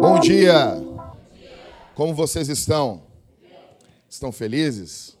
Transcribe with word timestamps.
Bom 0.00 0.18
dia! 0.18 0.82
Como 1.94 2.14
vocês 2.14 2.48
estão? 2.48 3.02
Estão 4.08 4.32
felizes? 4.32 5.14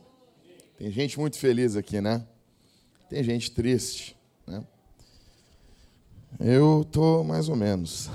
Tem 0.78 0.90
gente 0.90 1.20
muito 1.20 1.36
feliz 1.36 1.76
aqui, 1.76 2.00
né? 2.00 2.26
Tem 3.10 3.22
gente 3.22 3.50
triste, 3.50 4.16
né? 4.46 4.64
Eu 6.40 6.82
tô 6.90 7.22
mais 7.22 7.50
ou 7.50 7.56
menos. 7.56 8.08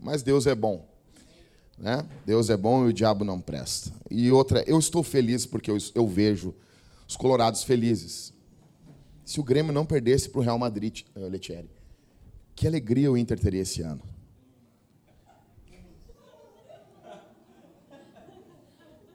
Mas 0.00 0.22
Deus 0.22 0.46
é 0.46 0.54
bom, 0.54 0.88
né? 1.76 2.08
Deus 2.24 2.48
é 2.48 2.56
bom 2.56 2.86
e 2.86 2.88
o 2.88 2.92
diabo 2.92 3.22
não 3.22 3.38
presta. 3.38 3.92
E 4.10 4.32
outra, 4.32 4.64
eu 4.66 4.78
estou 4.78 5.02
feliz 5.02 5.44
porque 5.44 5.70
eu, 5.70 5.76
eu 5.94 6.08
vejo 6.08 6.54
os 7.06 7.18
colorados 7.18 7.62
felizes. 7.62 8.32
Se 9.26 9.40
o 9.40 9.44
Grêmio 9.44 9.74
não 9.74 9.84
perdesse 9.84 10.30
para 10.30 10.40
o 10.40 10.42
Real 10.42 10.58
Madrid, 10.58 11.02
uh, 11.14 11.28
Letieri, 11.28 11.70
que 12.56 12.66
alegria 12.66 13.12
o 13.12 13.16
Inter 13.18 13.38
teria 13.38 13.60
esse 13.60 13.82
ano. 13.82 14.02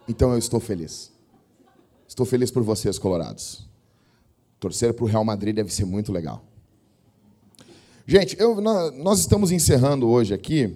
Então 0.08 0.32
eu 0.32 0.38
estou 0.38 0.60
feliz. 0.60 1.12
Estou 2.08 2.26
feliz 2.26 2.52
por 2.52 2.64
vocês, 2.64 3.00
colorados. 3.00 3.68
Torcer 4.60 4.94
para 4.94 5.06
o 5.06 5.08
Real 5.08 5.24
Madrid 5.24 5.56
deve 5.56 5.74
ser 5.74 5.86
muito 5.86 6.12
legal. 6.12 6.44
Gente, 8.06 8.36
eu, 8.40 8.60
nós 8.60 9.20
estamos 9.20 9.52
encerrando 9.52 10.10
hoje 10.10 10.34
aqui 10.34 10.76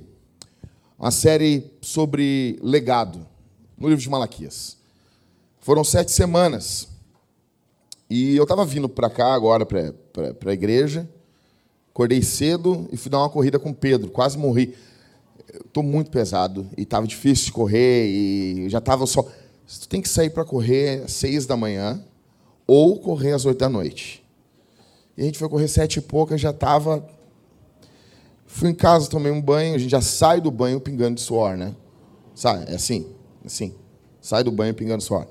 uma 0.98 1.12
série 1.12 1.72
sobre 1.81 2.58
legado 2.62 3.27
no 3.77 3.88
livro 3.88 4.02
de 4.02 4.09
Malaquias. 4.09 4.77
Foram 5.59 5.84
sete 5.84 6.12
semanas. 6.12 6.88
E 8.09 8.36
eu 8.36 8.44
estava 8.44 8.66
vindo 8.66 8.88
para 8.88 9.09
cá 9.09 9.34
agora, 9.34 9.66
para 9.66 10.52
a 10.52 10.53
igreja. 10.53 11.08
Acordei 11.89 12.22
cedo 12.22 12.88
e 12.91 12.98
fui 12.98 13.12
dar 13.12 13.20
uma 13.20 13.30
corrida 13.30 13.59
com 13.59 13.73
Pedro. 13.73 14.09
Quase 14.09 14.38
morri. 14.38 14.73
Estou 15.66 15.84
muito 15.84 16.11
pesado 16.11 16.67
e 16.77 16.84
estava 16.84 17.07
difícil 17.07 17.45
de 17.45 17.52
correr 17.52 18.07
e 18.07 18.70
já 18.70 18.77
estava 18.79 19.05
só. 19.05 19.23
Tu 19.23 19.88
tem 19.89 20.02
que 20.02 20.09
sair 20.09 20.30
para 20.30 20.45
correr 20.45 21.03
às 21.03 21.13
seis 21.13 21.45
da 21.45 21.58
manhã 21.58 22.03
ou 22.66 23.00
correr 23.00 23.33
às 23.33 23.45
oito 23.45 23.59
da 23.59 23.69
noite. 23.69 24.23
E 25.17 25.22
a 25.22 25.25
gente 25.25 25.39
foi 25.39 25.50
correr 25.50 25.67
sete 25.67 25.97
e 25.97 26.02
pouca, 26.02 26.38
já 26.38 26.52
estava. 26.52 27.08
Fui 28.45 28.69
em 28.69 28.75
casa, 28.75 29.09
tomei 29.09 29.31
um 29.31 29.41
banho, 29.41 29.75
a 29.75 29.78
gente 29.78 29.91
já 29.91 30.02
sai 30.02 30.39
do 30.39 30.52
banho 30.52 30.80
pingando 30.80 31.16
de 31.16 31.22
suor, 31.22 31.58
né? 31.58 31.75
Sai, 32.35 32.66
é 32.67 32.75
assim, 32.75 33.08
assim. 33.44 33.73
Sai 34.22 34.44
do 34.44 34.52
banho 34.52 34.73
pingando 34.73 35.00
de 35.00 35.03
suor. 35.03 35.28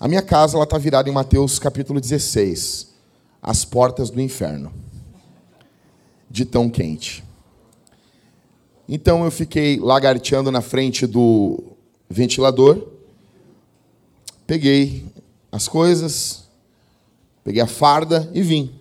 A 0.00 0.08
minha 0.08 0.22
casa 0.22 0.56
ela 0.56 0.64
está 0.64 0.78
virada 0.78 1.08
em 1.10 1.12
Mateus 1.12 1.58
capítulo 1.58 2.00
16, 2.00 2.94
as 3.42 3.64
portas 3.64 4.08
do 4.08 4.20
inferno, 4.20 4.72
de 6.30 6.46
tão 6.46 6.70
quente. 6.70 7.22
Então 8.92 9.24
eu 9.24 9.30
fiquei 9.30 9.78
lagarteando 9.78 10.50
na 10.50 10.60
frente 10.60 11.06
do 11.06 11.62
ventilador, 12.08 12.88
peguei 14.48 15.06
as 15.52 15.68
coisas, 15.68 16.42
peguei 17.44 17.62
a 17.62 17.68
farda 17.68 18.28
e 18.34 18.42
vim. 18.42 18.74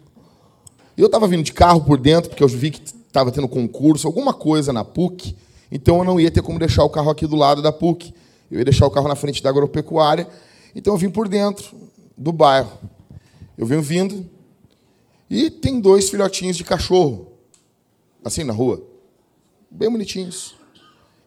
Eu 0.97 1.05
estava 1.05 1.27
vindo 1.27 1.43
de 1.43 1.53
carro 1.53 1.81
por 1.81 1.99
dentro, 1.99 2.27
porque 2.27 2.43
eu 2.43 2.47
vi 2.47 2.71
que 2.71 2.81
estava 2.83 3.31
tendo 3.31 3.47
concurso, 3.47 4.07
alguma 4.07 4.33
coisa 4.33 4.73
na 4.73 4.83
PUC, 4.83 5.35
então 5.71 5.99
eu 5.99 6.03
não 6.03 6.19
ia 6.19 6.31
ter 6.31 6.41
como 6.41 6.57
deixar 6.57 6.83
o 6.83 6.89
carro 6.89 7.11
aqui 7.11 7.27
do 7.27 7.35
lado 7.35 7.61
da 7.61 7.71
PUC. 7.71 8.11
Eu 8.49 8.57
ia 8.57 8.65
deixar 8.65 8.87
o 8.87 8.91
carro 8.91 9.07
na 9.07 9.15
frente 9.15 9.43
da 9.43 9.51
agropecuária, 9.51 10.27
então 10.75 10.91
eu 10.91 10.97
vim 10.97 11.11
por 11.11 11.27
dentro 11.27 11.77
do 12.17 12.31
bairro. 12.31 12.79
Eu 13.55 13.67
venho 13.67 13.83
vindo 13.83 14.27
e 15.29 15.51
tem 15.51 15.79
dois 15.79 16.09
filhotinhos 16.09 16.57
de 16.57 16.63
cachorro, 16.63 17.27
assim 18.25 18.43
na 18.43 18.53
rua 18.53 18.89
bem 19.69 19.89
bonitinhos. 19.89 20.55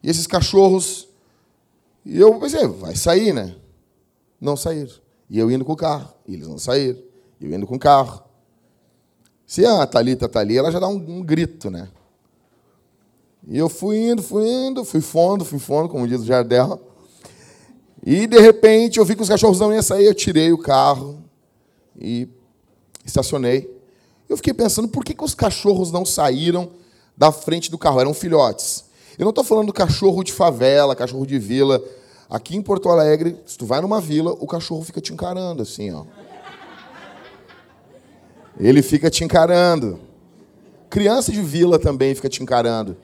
E 0.03 0.11
esses 0.11 0.27
cachorros, 0.27 1.09
e 2.05 2.19
eu 2.19 2.39
pensei, 2.39 2.67
vai 2.67 2.97
sair, 2.97 3.33
né? 3.33 3.55
Não 4.41 4.57
saíram. 4.57 4.91
E 5.31 5.39
eu 5.39 5.51
indo 5.51 5.65
com 5.65 5.73
o 5.73 5.77
carro, 5.77 6.13
e 6.27 6.35
eles 6.35 6.49
não 6.49 6.59
saíram. 6.59 6.99
E 7.41 7.47
eu 7.47 7.55
indo 7.55 7.67
com 7.67 7.77
o 7.77 7.79
carro. 7.79 8.23
Se 9.47 9.65
a 9.65 9.87
Thalita 9.87 10.27
está 10.27 10.41
ali, 10.41 10.57
ela 10.57 10.71
já 10.73 10.79
dá 10.79 10.89
um, 10.89 11.19
um, 11.19 11.23
grito, 11.23 11.71
né? 11.71 11.89
E 13.47 13.59
eu 13.59 13.69
fui 13.69 14.11
indo, 14.11 14.23
fui 14.23 14.49
indo, 14.49 14.85
fui 14.85 15.01
fundo, 15.01 15.45
fui 15.45 15.59
fundo, 15.59 15.89
como 15.89 16.07
diz 16.07 16.21
o 16.21 16.25
Jardel. 16.25 16.81
E, 18.05 18.27
de 18.27 18.39
repente, 18.41 18.99
eu 18.99 19.05
vi 19.05 19.15
que 19.15 19.23
os 19.23 19.29
cachorros 19.29 19.61
não 19.61 19.73
iam 19.73 19.83
sair, 19.83 20.07
eu 20.07 20.15
tirei 20.15 20.53
o 20.53 20.59
carro 20.59 21.23
e 21.99 22.29
estacionei. 23.05 23.71
Eu 24.29 24.37
fiquei 24.37 24.55
pensando, 24.55 24.89
por 24.89 25.05
que, 25.05 25.15
que 25.15 25.25
os 25.25 25.35
cachorros 25.35 25.93
não 25.93 26.05
saíram 26.05 26.71
da 27.17 27.31
frente 27.31 27.71
do 27.71 27.79
carro, 27.79 28.01
eram 28.01 28.15
filhotes. 28.15 28.85
Eu 29.19 29.25
não 29.25 29.31
estou 29.31 29.45
falando 29.45 29.67
do 29.67 29.73
cachorro 29.73 30.23
de 30.25 30.33
favela, 30.33 30.97
cachorro 30.97 31.27
de 31.27 31.39
vila. 31.39 31.83
Aqui 32.29 32.57
em 32.57 32.63
Porto 32.63 32.89
Alegre, 32.89 33.39
se 33.45 33.59
tu 33.59 33.67
vai 33.67 33.81
numa 33.81 34.01
vila, 34.01 34.33
o 34.33 34.47
cachorro 34.47 34.83
fica 34.83 35.01
te 35.01 35.13
encarando 35.13 35.63
assim, 35.63 35.93
ó. 35.93 36.05
Ele 38.59 38.83
fica 38.83 39.11
te 39.11 39.25
encarando. 39.25 40.01
Criança 40.89 41.33
de 41.33 41.43
vila 41.43 41.79
também 41.79 42.15
fica 42.15 42.29
te 42.29 42.43
encarando. 42.43 42.97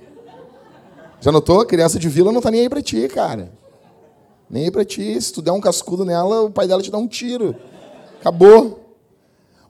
Já 1.20 1.32
notou? 1.32 1.64
Criança 1.66 1.98
de 1.98 2.08
vila 2.08 2.32
não 2.32 2.40
tá 2.40 2.50
nem 2.50 2.62
aí 2.62 2.68
pra 2.68 2.82
ti, 2.82 3.08
cara. 3.08 3.52
Nem 4.48 4.64
aí 4.64 4.70
pra 4.70 4.84
ti. 4.84 5.20
Se 5.20 5.32
tu 5.32 5.42
der 5.42 5.52
um 5.52 5.60
cascudo 5.60 6.04
nela, 6.04 6.42
o 6.42 6.50
pai 6.50 6.66
dela 6.66 6.82
te 6.82 6.90
dá 6.90 6.98
um 6.98 7.08
tiro. 7.08 7.54
Acabou. 8.20 8.96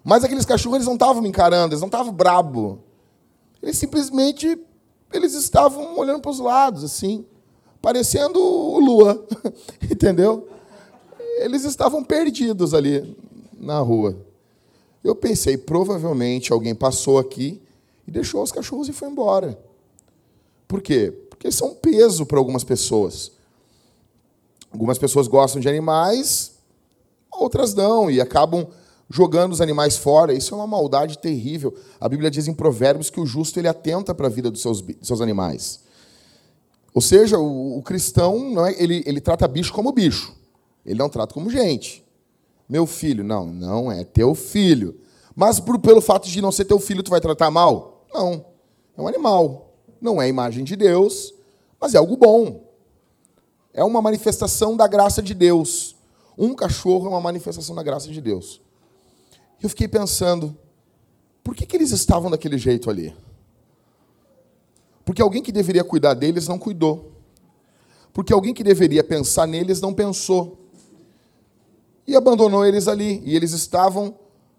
Mas 0.04 0.24
aqueles 0.24 0.44
cachorros, 0.44 0.76
eles 0.76 0.86
não 0.86 0.94
estavam 0.94 1.22
me 1.22 1.28
encarando, 1.28 1.74
eles 1.74 1.80
não 1.80 1.88
estavam 1.88 2.12
brabo. 2.12 2.80
Eles 3.62 3.76
simplesmente 3.76 4.58
eles 5.12 5.34
estavam 5.34 5.98
olhando 5.98 6.20
para 6.20 6.30
os 6.30 6.38
lados, 6.38 6.84
assim, 6.84 7.24
parecendo 7.80 8.38
Lua, 8.38 9.26
entendeu? 9.90 10.48
Eles 11.38 11.64
estavam 11.64 12.04
perdidos 12.04 12.74
ali 12.74 13.16
na 13.58 13.78
rua. 13.80 14.16
Eu 15.02 15.14
pensei, 15.14 15.56
provavelmente 15.56 16.52
alguém 16.52 16.74
passou 16.74 17.18
aqui 17.18 17.62
e 18.06 18.10
deixou 18.10 18.42
os 18.42 18.52
cachorros 18.52 18.88
e 18.88 18.92
foi 18.92 19.08
embora. 19.08 19.58
Por 20.66 20.82
quê? 20.82 21.12
Porque 21.30 21.50
são 21.50 21.74
peso 21.74 22.26
para 22.26 22.38
algumas 22.38 22.64
pessoas. 22.64 23.32
Algumas 24.70 24.98
pessoas 24.98 25.26
gostam 25.26 25.60
de 25.60 25.68
animais, 25.68 26.52
outras 27.32 27.74
não, 27.74 28.10
e 28.10 28.20
acabam 28.20 28.66
jogando 29.10 29.52
os 29.52 29.60
animais 29.60 29.96
fora. 29.96 30.32
Isso 30.32 30.54
é 30.54 30.56
uma 30.56 30.66
maldade 30.66 31.18
terrível. 31.18 31.74
A 32.00 32.08
Bíblia 32.08 32.30
diz 32.30 32.46
em 32.46 32.54
Provérbios 32.54 33.10
que 33.10 33.20
o 33.20 33.26
justo 33.26 33.58
ele 33.58 33.68
atenta 33.68 34.14
para 34.14 34.26
a 34.26 34.30
vida 34.30 34.50
dos 34.50 34.60
seus, 34.60 34.80
dos 34.80 35.06
seus 35.06 35.20
animais. 35.20 35.80
Ou 36.94 37.00
seja, 37.00 37.38
o, 37.38 37.78
o 37.78 37.82
cristão 37.82 38.38
não 38.50 38.66
é, 38.66 38.74
ele, 38.82 39.02
ele 39.06 39.20
trata 39.20 39.46
bicho 39.46 39.72
como 39.72 39.92
bicho. 39.92 40.34
Ele 40.84 40.98
não 40.98 41.08
trata 41.08 41.34
como 41.34 41.50
gente. 41.50 42.04
Meu 42.68 42.86
filho, 42.86 43.24
não, 43.24 43.46
não 43.46 43.90
é 43.90 44.04
teu 44.04 44.34
filho. 44.34 44.98
Mas 45.34 45.60
por, 45.60 45.78
pelo 45.78 46.00
fato 46.00 46.28
de 46.28 46.42
não 46.42 46.52
ser 46.52 46.64
teu 46.64 46.78
filho, 46.78 47.02
tu 47.02 47.10
vai 47.10 47.20
tratar 47.20 47.50
mal? 47.50 48.04
Não. 48.12 48.44
É 48.96 49.00
um 49.00 49.08
animal. 49.08 49.74
Não 50.00 50.20
é 50.20 50.28
imagem 50.28 50.64
de 50.64 50.76
Deus, 50.76 51.34
mas 51.80 51.94
é 51.94 51.98
algo 51.98 52.16
bom. 52.16 52.68
É 53.72 53.84
uma 53.84 54.02
manifestação 54.02 54.76
da 54.76 54.86
graça 54.86 55.22
de 55.22 55.34
Deus. 55.34 55.96
Um 56.36 56.54
cachorro 56.54 57.06
é 57.06 57.10
uma 57.10 57.20
manifestação 57.20 57.74
da 57.74 57.82
graça 57.82 58.08
de 58.08 58.20
Deus. 58.20 58.60
E 59.60 59.64
eu 59.64 59.68
fiquei 59.68 59.88
pensando, 59.88 60.56
por 61.42 61.54
que, 61.54 61.66
que 61.66 61.76
eles 61.76 61.90
estavam 61.90 62.30
daquele 62.30 62.58
jeito 62.58 62.88
ali? 62.90 63.14
Porque 65.04 65.22
alguém 65.22 65.42
que 65.42 65.50
deveria 65.50 65.82
cuidar 65.82 66.14
deles 66.14 66.46
não 66.46 66.58
cuidou. 66.58 67.12
Porque 68.12 68.32
alguém 68.32 68.52
que 68.52 68.62
deveria 68.62 69.02
pensar 69.02 69.46
neles 69.46 69.80
não 69.80 69.94
pensou. 69.94 70.58
E 72.06 72.14
abandonou 72.14 72.64
eles 72.66 72.86
ali. 72.86 73.22
E 73.24 73.34
eles 73.34 73.52
estavam 73.52 74.14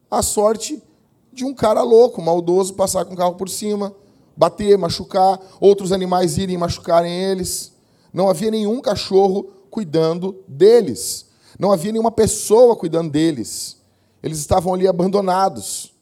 à 0.09 0.21
sorte 0.21 0.81
de 1.31 1.45
um 1.45 1.53
cara 1.53 1.81
louco, 1.83 2.21
maldoso, 2.21 2.73
passar 2.73 3.05
com 3.05 3.13
o 3.13 3.17
carro 3.17 3.35
por 3.35 3.47
cima, 3.47 3.95
bater, 4.35 4.77
machucar, 4.77 5.39
outros 5.59 5.91
animais 5.91 6.37
irem 6.37 6.57
machucarem 6.57 7.13
eles. 7.13 7.73
Não 8.11 8.27
havia 8.27 8.49
nenhum 8.49 8.81
cachorro 8.81 9.51
cuidando 9.69 10.43
deles. 10.47 11.27
Não 11.59 11.71
havia 11.71 11.91
nenhuma 11.91 12.11
pessoa 12.11 12.75
cuidando 12.75 13.11
deles. 13.11 13.78
Eles 14.21 14.39
estavam 14.39 14.73
ali 14.73 14.87
abandonados. 14.87 15.93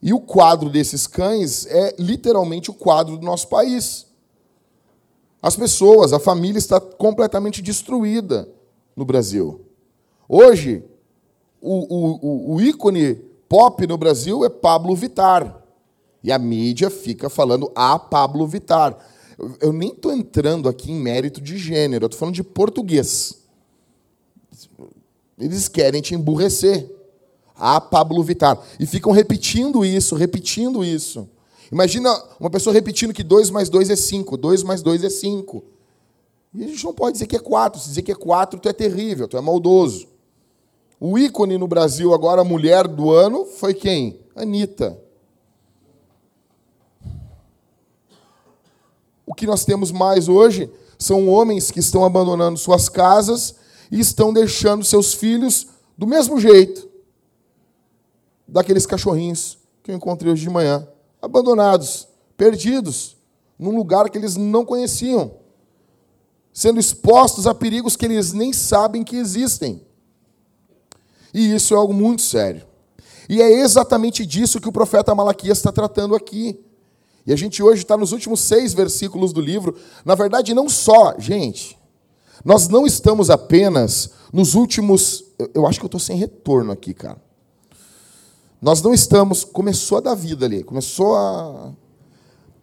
E 0.00 0.12
o 0.12 0.20
quadro 0.20 0.70
desses 0.70 1.06
cães 1.06 1.66
é 1.66 1.94
literalmente 1.98 2.70
o 2.70 2.74
quadro 2.74 3.16
do 3.16 3.26
nosso 3.26 3.48
país. 3.48 4.06
As 5.42 5.56
pessoas, 5.56 6.12
a 6.12 6.18
família 6.18 6.58
está 6.58 6.80
completamente 6.80 7.62
destruída 7.62 8.48
no 8.94 9.04
Brasil. 9.04 9.60
Hoje, 10.28 10.84
o, 11.60 12.52
o, 12.52 12.54
o 12.54 12.60
ícone 12.60 13.14
pop 13.48 13.86
no 13.86 13.96
Brasil 13.96 14.44
é 14.44 14.48
Pablo 14.48 14.94
Vitar. 14.94 15.62
E 16.22 16.32
a 16.32 16.38
mídia 16.38 16.90
fica 16.90 17.30
falando 17.30 17.70
a 17.74 17.98
Pablo 17.98 18.46
Vitar. 18.46 18.96
Eu 19.60 19.72
nem 19.72 19.90
estou 19.90 20.12
entrando 20.12 20.68
aqui 20.68 20.90
em 20.90 21.00
mérito 21.00 21.40
de 21.40 21.56
gênero, 21.56 22.04
eu 22.04 22.06
estou 22.06 22.18
falando 22.18 22.34
de 22.34 22.42
português. 22.42 23.40
Eles 25.38 25.68
querem 25.68 26.00
te 26.00 26.14
emburrecer. 26.14 26.94
A 27.60 27.80
Pablo 27.80 28.22
Vittar. 28.22 28.56
E 28.78 28.86
ficam 28.86 29.10
repetindo 29.10 29.84
isso, 29.84 30.14
repetindo 30.14 30.84
isso. 30.84 31.28
Imagina 31.72 32.10
uma 32.38 32.48
pessoa 32.48 32.72
repetindo 32.72 33.12
que 33.12 33.24
2 33.24 33.50
mais 33.50 33.68
2 33.68 33.90
é 33.90 33.96
5, 33.96 34.36
2 34.36 34.62
mais 34.62 34.80
2 34.80 35.02
é 35.02 35.10
5. 35.10 35.64
E 36.54 36.64
a 36.64 36.68
gente 36.68 36.84
não 36.84 36.94
pode 36.94 37.14
dizer 37.14 37.26
que 37.26 37.36
é 37.36 37.40
4. 37.40 37.80
Se 37.80 37.88
dizer 37.88 38.02
que 38.02 38.12
é 38.12 38.14
4, 38.14 38.60
tu 38.60 38.68
é 38.68 38.72
terrível, 38.72 39.26
tu 39.26 39.36
é 39.36 39.40
maldoso. 39.40 40.06
O 41.00 41.18
ícone 41.18 41.58
no 41.58 41.68
Brasil, 41.68 42.14
agora, 42.14 42.42
mulher 42.42 42.88
do 42.88 43.10
ano, 43.10 43.44
foi 43.44 43.74
quem? 43.74 44.20
Anitta. 44.34 44.98
O 49.26 49.34
que 49.34 49.46
nós 49.46 49.64
temos 49.64 49.92
mais 49.92 50.28
hoje 50.28 50.70
são 50.98 51.28
homens 51.28 51.70
que 51.70 51.80
estão 51.80 52.04
abandonando 52.04 52.58
suas 52.58 52.88
casas 52.88 53.56
e 53.90 54.00
estão 54.00 54.32
deixando 54.32 54.84
seus 54.84 55.14
filhos 55.14 55.68
do 55.96 56.06
mesmo 56.06 56.38
jeito 56.38 56.88
daqueles 58.46 58.86
cachorrinhos 58.86 59.58
que 59.82 59.90
eu 59.90 59.96
encontrei 59.96 60.32
hoje 60.32 60.42
de 60.42 60.50
manhã, 60.50 60.86
abandonados, 61.20 62.08
perdidos, 62.36 63.16
num 63.58 63.74
lugar 63.76 64.08
que 64.08 64.18
eles 64.18 64.36
não 64.36 64.64
conheciam, 64.64 65.32
sendo 66.52 66.78
expostos 66.78 67.46
a 67.46 67.54
perigos 67.54 67.96
que 67.96 68.04
eles 68.04 68.32
nem 68.32 68.52
sabem 68.52 69.02
que 69.02 69.16
existem. 69.16 69.82
E 71.32 71.54
isso 71.54 71.74
é 71.74 71.76
algo 71.76 71.92
muito 71.92 72.22
sério. 72.22 72.66
E 73.28 73.40
é 73.40 73.60
exatamente 73.60 74.24
disso 74.24 74.60
que 74.60 74.68
o 74.68 74.72
profeta 74.72 75.14
Malaquias 75.14 75.58
está 75.58 75.70
tratando 75.70 76.14
aqui. 76.14 76.58
E 77.26 77.32
a 77.32 77.36
gente 77.36 77.62
hoje 77.62 77.82
está 77.82 77.96
nos 77.96 78.12
últimos 78.12 78.40
seis 78.40 78.72
versículos 78.72 79.32
do 79.32 79.40
livro. 79.40 79.76
Na 80.04 80.14
verdade, 80.14 80.54
não 80.54 80.68
só, 80.68 81.14
gente, 81.18 81.77
nós 82.44 82.68
não 82.68 82.86
estamos 82.86 83.30
apenas 83.30 84.10
nos 84.32 84.54
últimos. 84.54 85.24
Eu 85.54 85.66
acho 85.66 85.78
que 85.78 85.84
eu 85.84 85.88
estou 85.88 86.00
sem 86.00 86.16
retorno 86.16 86.72
aqui, 86.72 86.94
cara. 86.94 87.20
Nós 88.60 88.82
não 88.82 88.92
estamos. 88.92 89.44
Começou 89.44 89.98
a 89.98 90.00
dar 90.00 90.14
vida 90.14 90.46
ali, 90.46 90.62
começou 90.62 91.16
a. 91.16 91.72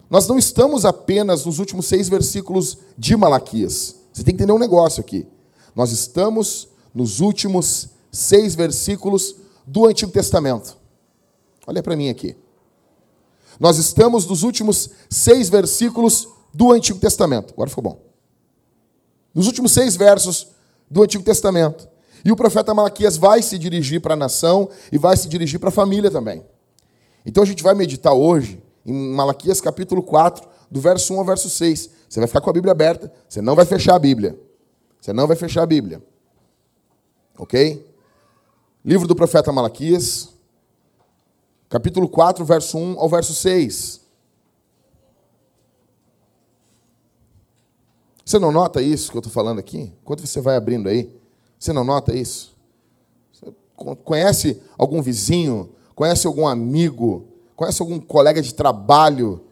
Nós 0.08 0.28
não 0.28 0.38
estamos 0.38 0.84
apenas 0.84 1.44
nos 1.44 1.58
últimos 1.58 1.86
seis 1.86 2.08
versículos 2.08 2.78
de 2.96 3.16
Malaquias. 3.16 3.96
Você 4.12 4.22
tem 4.22 4.34
que 4.34 4.42
entender 4.42 4.52
um 4.52 4.58
negócio 4.58 5.00
aqui. 5.00 5.26
Nós 5.74 5.90
estamos 5.90 6.68
nos 6.94 7.20
últimos 7.20 7.88
seis 8.10 8.54
versículos 8.54 9.36
do 9.66 9.86
Antigo 9.86 10.12
Testamento. 10.12 10.76
Olha 11.66 11.82
para 11.82 11.96
mim 11.96 12.08
aqui. 12.08 12.36
Nós 13.58 13.78
estamos 13.78 14.26
nos 14.26 14.42
últimos 14.42 14.90
seis 15.10 15.48
versículos 15.48 16.28
do 16.54 16.72
Antigo 16.72 16.98
Testamento. 16.98 17.52
Agora 17.52 17.68
ficou 17.68 17.82
bom. 17.82 18.05
Nos 19.36 19.46
últimos 19.46 19.72
seis 19.72 19.96
versos 19.96 20.46
do 20.90 21.02
Antigo 21.02 21.22
Testamento. 21.22 21.86
E 22.24 22.32
o 22.32 22.36
profeta 22.36 22.72
Malaquias 22.72 23.18
vai 23.18 23.42
se 23.42 23.58
dirigir 23.58 24.00
para 24.00 24.14
a 24.14 24.16
nação 24.16 24.70
e 24.90 24.96
vai 24.96 25.14
se 25.14 25.28
dirigir 25.28 25.60
para 25.60 25.68
a 25.68 25.72
família 25.72 26.10
também. 26.10 26.42
Então 27.24 27.42
a 27.42 27.46
gente 27.46 27.62
vai 27.62 27.74
meditar 27.74 28.14
hoje 28.14 28.62
em 28.86 29.12
Malaquias 29.12 29.60
capítulo 29.60 30.02
4, 30.02 30.48
do 30.70 30.80
verso 30.80 31.12
1 31.12 31.18
ao 31.18 31.24
verso 31.26 31.50
6. 31.50 31.90
Você 32.08 32.18
vai 32.18 32.26
ficar 32.26 32.40
com 32.40 32.48
a 32.48 32.52
Bíblia 32.54 32.72
aberta, 32.72 33.12
você 33.28 33.42
não 33.42 33.54
vai 33.54 33.66
fechar 33.66 33.94
a 33.94 33.98
Bíblia. 33.98 34.40
Você 34.98 35.12
não 35.12 35.26
vai 35.26 35.36
fechar 35.36 35.64
a 35.64 35.66
Bíblia. 35.66 36.02
Ok? 37.36 37.94
Livro 38.82 39.06
do 39.06 39.14
profeta 39.14 39.52
Malaquias, 39.52 40.30
capítulo 41.68 42.08
4, 42.08 42.42
verso 42.42 42.78
1 42.78 42.98
ao 42.98 43.08
verso 43.10 43.34
6. 43.34 44.00
Você 48.26 48.40
não 48.40 48.50
nota 48.50 48.82
isso 48.82 49.12
que 49.12 49.16
eu 49.16 49.20
estou 49.20 49.32
falando 49.32 49.60
aqui? 49.60 49.92
Enquanto 50.02 50.26
você 50.26 50.40
vai 50.40 50.56
abrindo 50.56 50.88
aí, 50.88 51.16
você 51.56 51.72
não 51.72 51.84
nota 51.84 52.12
isso? 52.12 52.56
Você 53.32 53.54
conhece 54.02 54.60
algum 54.76 55.00
vizinho? 55.00 55.70
Conhece 55.94 56.26
algum 56.26 56.48
amigo? 56.48 57.28
Conhece 57.54 57.80
algum 57.80 58.00
colega 58.00 58.42
de 58.42 58.52
trabalho 58.52 59.44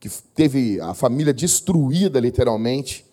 que 0.00 0.08
teve 0.34 0.80
a 0.80 0.92
família 0.92 1.32
destruída, 1.32 2.18
literalmente, 2.18 3.06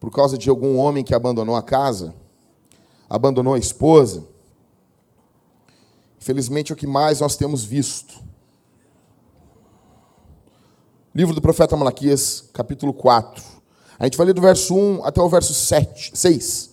por 0.00 0.10
causa 0.10 0.36
de 0.36 0.50
algum 0.50 0.76
homem 0.78 1.04
que 1.04 1.14
abandonou 1.14 1.54
a 1.54 1.62
casa? 1.62 2.12
Abandonou 3.08 3.54
a 3.54 3.58
esposa? 3.58 4.26
Infelizmente 6.20 6.72
é 6.72 6.74
o 6.74 6.76
que 6.76 6.88
mais 6.88 7.20
nós 7.20 7.36
temos 7.36 7.62
visto. 7.62 8.20
Livro 11.14 11.36
do 11.36 11.40
profeta 11.40 11.76
Malaquias, 11.76 12.50
capítulo 12.52 12.92
4. 12.92 13.49
A 14.00 14.04
gente 14.04 14.16
vai 14.16 14.26
ler 14.26 14.32
do 14.32 14.40
verso 14.40 14.74
1 14.74 15.04
até 15.04 15.20
o 15.20 15.28
verso 15.28 15.52
7, 15.52 16.12
6. 16.14 16.70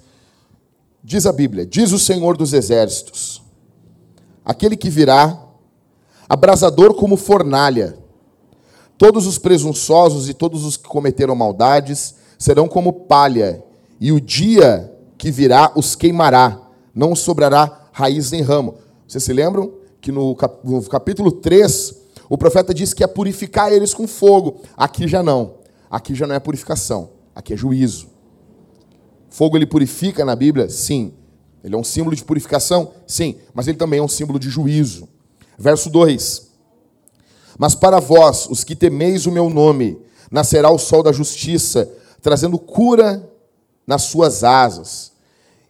Diz 1.04 1.26
a 1.26 1.34
Bíblia: 1.34 1.66
Diz 1.66 1.92
o 1.92 2.00
Senhor 2.00 2.38
dos 2.38 2.54
exércitos, 2.54 3.44
aquele 4.46 4.78
que 4.78 4.90
virá, 4.90 5.38
abrasador 6.30 6.94
como 6.94 7.18
fornalha. 7.18 7.98
Todos 8.98 9.28
os 9.28 9.38
presunçosos 9.38 10.30
e 10.30 10.34
todos 10.34 10.64
os 10.64 10.78
que 10.78 10.88
cometeram 10.88 11.36
maldades 11.36 12.16
serão 12.40 12.66
como 12.66 12.94
palha, 12.94 13.62
e 14.00 14.14
o 14.14 14.22
dia 14.22 14.92
que 15.18 15.30
virá 15.30 15.74
os 15.76 15.96
queimará, 15.96 16.62
não 16.96 17.14
sobrará 17.14 17.90
raiz 17.92 18.32
nem 18.32 18.42
ramo. 18.42 18.76
Vocês 19.06 19.24
se 19.24 19.34
lembram 19.34 19.74
que 20.00 20.14
no 20.14 20.34
capítulo 20.90 21.32
3, 21.32 21.94
o 22.30 22.38
profeta 22.38 22.74
disse 22.74 22.96
que 22.96 23.04
ia 23.04 23.08
purificar 23.08 23.74
eles 23.74 23.94
com 23.94 24.08
fogo. 24.08 24.62
Aqui 24.78 25.10
já 25.10 25.22
não. 25.22 25.56
Aqui 25.90 26.16
já 26.16 26.26
não 26.26 26.36
é 26.36 26.40
purificação. 26.40 27.17
Aqui 27.38 27.54
é 27.54 27.56
juízo. 27.56 28.08
Fogo 29.30 29.56
ele 29.56 29.68
purifica 29.68 30.26
na 30.26 30.36
Bíblia? 30.36 30.68
Sim. 30.70 31.14
Ele 31.64 31.76
é 31.76 31.78
um 31.78 31.84
símbolo 31.84 32.16
de 32.16 32.24
purificação? 32.24 32.94
Sim. 33.06 33.36
Mas 33.54 33.68
ele 33.68 33.78
também 33.78 34.00
é 34.00 34.02
um 34.02 34.08
símbolo 34.08 34.40
de 34.40 34.50
juízo. 34.50 35.08
Verso 35.56 35.88
2: 35.92 36.48
Mas 37.56 37.76
para 37.76 38.00
vós, 38.00 38.48
os 38.50 38.64
que 38.64 38.76
temeis 38.76 39.28
o 39.28 39.32
meu 39.32 39.52
nome, 39.52 40.02
nascerá 40.32 40.72
o 40.72 40.80
sol 40.80 41.04
da 41.04 41.12
justiça, 41.12 41.88
trazendo 42.24 42.58
cura 42.58 43.32
nas 43.86 44.02
suas 44.02 44.44
asas. 44.44 45.12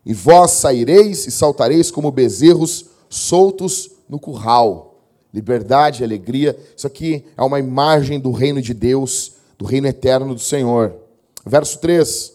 E 0.05 0.13
vós 0.13 0.51
saireis 0.51 1.27
e 1.27 1.31
saltareis 1.31 1.91
como 1.91 2.11
bezerros 2.11 2.85
soltos 3.09 3.91
no 4.07 4.17
curral. 4.17 5.01
Liberdade, 5.33 6.01
alegria. 6.01 6.57
Isso 6.77 6.87
aqui 6.87 7.25
é 7.35 7.43
uma 7.43 7.59
imagem 7.59 8.21
do 8.21 8.31
reino 8.31 8.61
de 8.61 8.73
Deus, 8.73 9.33
do 9.57 9.65
reino 9.65 9.87
eterno 9.87 10.33
do 10.33 10.39
Senhor. 10.39 11.06
Verso 11.47 11.79
3: 11.79 12.33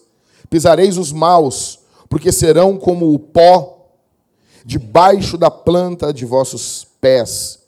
Pisareis 0.49 0.97
os 0.97 1.11
maus, 1.11 1.79
porque 2.09 2.31
serão 2.31 2.77
como 2.77 3.13
o 3.13 3.19
pó 3.19 3.89
debaixo 4.65 5.37
da 5.37 5.51
planta 5.51 6.13
de 6.13 6.25
vossos 6.25 6.87
pés, 7.01 7.59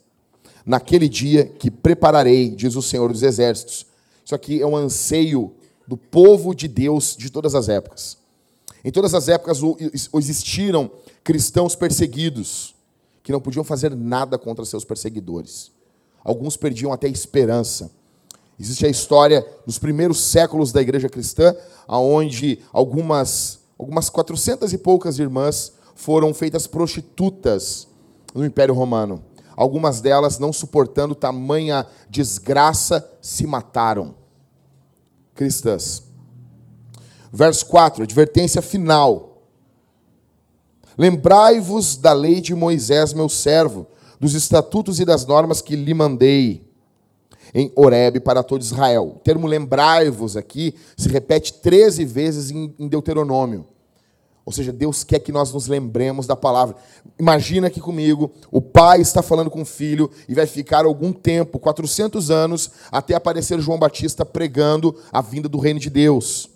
naquele 0.64 1.08
dia 1.08 1.44
que 1.44 1.70
prepararei, 1.70 2.50
diz 2.50 2.74
o 2.74 2.82
Senhor 2.82 3.12
dos 3.12 3.22
Exércitos. 3.22 3.86
Isso 4.24 4.34
aqui 4.34 4.60
é 4.60 4.66
um 4.66 4.76
anseio 4.76 5.54
do 5.86 5.96
povo 5.96 6.54
de 6.54 6.66
Deus 6.66 7.16
de 7.16 7.30
todas 7.30 7.54
as 7.54 7.68
épocas. 7.68 8.18
Em 8.84 8.90
todas 8.90 9.14
as 9.14 9.28
épocas 9.28 9.60
existiram 10.14 10.90
cristãos 11.22 11.74
perseguidos 11.74 12.74
que 13.22 13.32
não 13.32 13.40
podiam 13.40 13.64
fazer 13.64 13.94
nada 13.94 14.38
contra 14.38 14.64
seus 14.64 14.84
perseguidores. 14.84 15.72
Alguns 16.22 16.56
perdiam 16.56 16.92
até 16.92 17.06
a 17.06 17.10
esperança. 17.10 17.90
Existe 18.58 18.86
a 18.86 18.88
história 18.88 19.46
dos 19.66 19.78
primeiros 19.78 20.20
séculos 20.20 20.72
da 20.72 20.80
igreja 20.80 21.08
cristã, 21.08 21.54
onde 21.86 22.60
algumas, 22.72 23.60
algumas 23.78 24.08
quatrocentas 24.08 24.72
e 24.72 24.78
poucas 24.78 25.18
irmãs 25.18 25.72
foram 25.94 26.32
feitas 26.32 26.66
prostitutas 26.66 27.86
no 28.34 28.44
Império 28.44 28.74
Romano. 28.74 29.22
Algumas 29.54 30.00
delas, 30.00 30.38
não 30.38 30.52
suportando 30.52 31.14
tamanha 31.14 31.86
desgraça, 32.08 33.08
se 33.20 33.46
mataram. 33.46 34.14
Cristãs. 35.34 36.02
Verso 37.32 37.66
4, 37.66 38.02
advertência 38.02 38.62
final. 38.62 39.42
Lembrai-vos 40.96 41.96
da 41.96 42.12
lei 42.12 42.40
de 42.40 42.54
Moisés, 42.54 43.12
meu 43.12 43.28
servo, 43.28 43.86
dos 44.18 44.34
estatutos 44.34 44.98
e 44.98 45.04
das 45.04 45.26
normas 45.26 45.60
que 45.60 45.76
lhe 45.76 45.92
mandei 45.92 46.65
em 47.56 47.72
Horebe 47.74 48.20
para 48.20 48.42
todo 48.42 48.60
Israel. 48.60 49.14
O 49.16 49.18
termo 49.18 49.46
lembrai-vos 49.46 50.36
aqui 50.36 50.74
se 50.94 51.08
repete 51.08 51.54
13 51.54 52.04
vezes 52.04 52.50
em 52.50 52.86
Deuteronômio. 52.86 53.66
Ou 54.44 54.52
seja, 54.52 54.74
Deus 54.74 55.02
quer 55.02 55.20
que 55.20 55.32
nós 55.32 55.50
nos 55.54 55.66
lembremos 55.66 56.26
da 56.26 56.36
palavra. 56.36 56.76
Imagina 57.18 57.68
aqui 57.68 57.80
comigo, 57.80 58.30
o 58.52 58.60
pai 58.60 59.00
está 59.00 59.22
falando 59.22 59.50
com 59.50 59.62
o 59.62 59.64
filho 59.64 60.10
e 60.28 60.34
vai 60.34 60.46
ficar 60.46 60.84
algum 60.84 61.14
tempo, 61.14 61.58
400 61.58 62.30
anos, 62.30 62.70
até 62.92 63.14
aparecer 63.14 63.58
João 63.58 63.78
Batista 63.78 64.24
pregando 64.26 64.94
a 65.10 65.22
vinda 65.22 65.48
do 65.48 65.58
reino 65.58 65.80
de 65.80 65.88
Deus. 65.88 66.50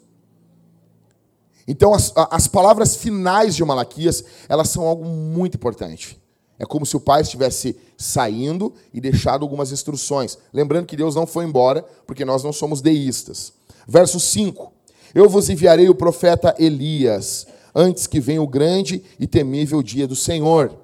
Então, 1.67 1.95
as, 1.95 2.13
as 2.31 2.47
palavras 2.47 2.95
finais 2.95 3.57
de 3.57 3.65
Malaquias, 3.65 4.23
elas 4.51 4.69
são 4.69 4.87
algo 4.87 5.07
muito 5.07 5.57
importante. 5.57 6.20
É 6.61 6.67
como 6.67 6.85
se 6.85 6.95
o 6.95 7.01
pai 7.01 7.23
estivesse 7.23 7.75
saindo 7.97 8.75
e 8.93 9.01
deixado 9.01 9.43
algumas 9.43 9.73
instruções. 9.73 10.37
Lembrando 10.53 10.85
que 10.85 10.95
Deus 10.95 11.15
não 11.15 11.27
foi 11.27 11.47
embora, 11.47 11.83
porque 12.07 12.23
nós 12.23 12.45
não 12.45 12.53
somos 12.53 12.83
deístas. 12.83 13.55
Verso 13.89 14.21
5: 14.21 14.71
Eu 15.15 15.27
vos 15.27 15.49
enviarei 15.49 15.89
o 15.89 15.95
profeta 15.95 16.55
Elias, 16.59 17.47
antes 17.75 18.07
que 18.07 18.21
venha 18.21 18.43
o 18.43 18.47
grande 18.47 19.03
e 19.19 19.27
temível 19.27 19.83
dia 19.83 20.07
do 20.07 20.15
Senhor. 20.15 20.77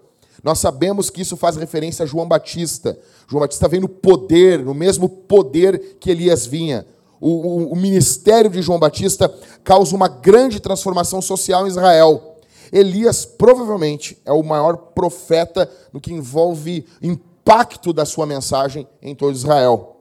nós 0.43 0.61
sabemos 0.61 1.11
que 1.11 1.21
isso 1.21 1.37
faz 1.37 1.57
referência 1.57 2.05
a 2.05 2.07
João 2.07 2.27
Batista. 2.27 2.99
João 3.29 3.43
Batista 3.43 3.69
vem 3.69 3.81
no 3.81 3.89
poder, 3.89 4.65
no 4.65 4.73
mesmo 4.73 5.11
poder 5.11 5.99
que 6.01 6.11
Elias 6.11 6.47
vinha. 6.47 6.87
O, 7.21 7.29
o, 7.29 7.73
o 7.73 7.77
ministério 7.77 8.49
de 8.51 8.63
João 8.63 8.79
Batista 8.79 9.29
causa 9.63 9.95
uma 9.95 10.09
grande 10.09 10.59
transformação 10.59 11.21
social 11.21 11.67
em 11.67 11.69
Israel. 11.69 12.36
Elias 12.73 13.25
provavelmente 13.25 14.19
é 14.25 14.33
o 14.33 14.43
maior 14.43 14.77
profeta 14.77 15.71
no 15.93 16.01
que 16.01 16.13
envolve 16.13 16.87
impacto 17.01 17.93
da 17.93 18.05
sua 18.05 18.27
mensagem 18.27 18.87
em 19.01 19.15
todo 19.15 19.35
Israel. 19.35 19.97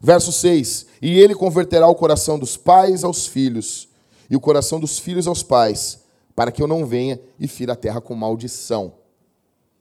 Verso 0.00 0.32
6: 0.32 0.86
E 1.00 1.18
ele 1.18 1.34
converterá 1.34 1.86
o 1.86 1.94
coração 1.94 2.38
dos 2.38 2.56
pais 2.56 3.04
aos 3.04 3.26
filhos, 3.26 3.88
e 4.28 4.36
o 4.36 4.40
coração 4.40 4.80
dos 4.80 4.98
filhos 4.98 5.26
aos 5.26 5.42
pais, 5.42 6.00
para 6.34 6.50
que 6.50 6.62
eu 6.62 6.66
não 6.66 6.84
venha 6.84 7.20
e 7.38 7.46
fira 7.46 7.74
a 7.74 7.76
terra 7.76 8.00
com 8.00 8.14
maldição. 8.14 8.94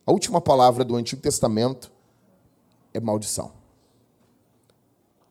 A 0.05 0.11
última 0.11 0.41
palavra 0.41 0.83
do 0.83 0.95
Antigo 0.95 1.21
Testamento 1.21 1.91
é 2.93 2.99
maldição. 2.99 3.51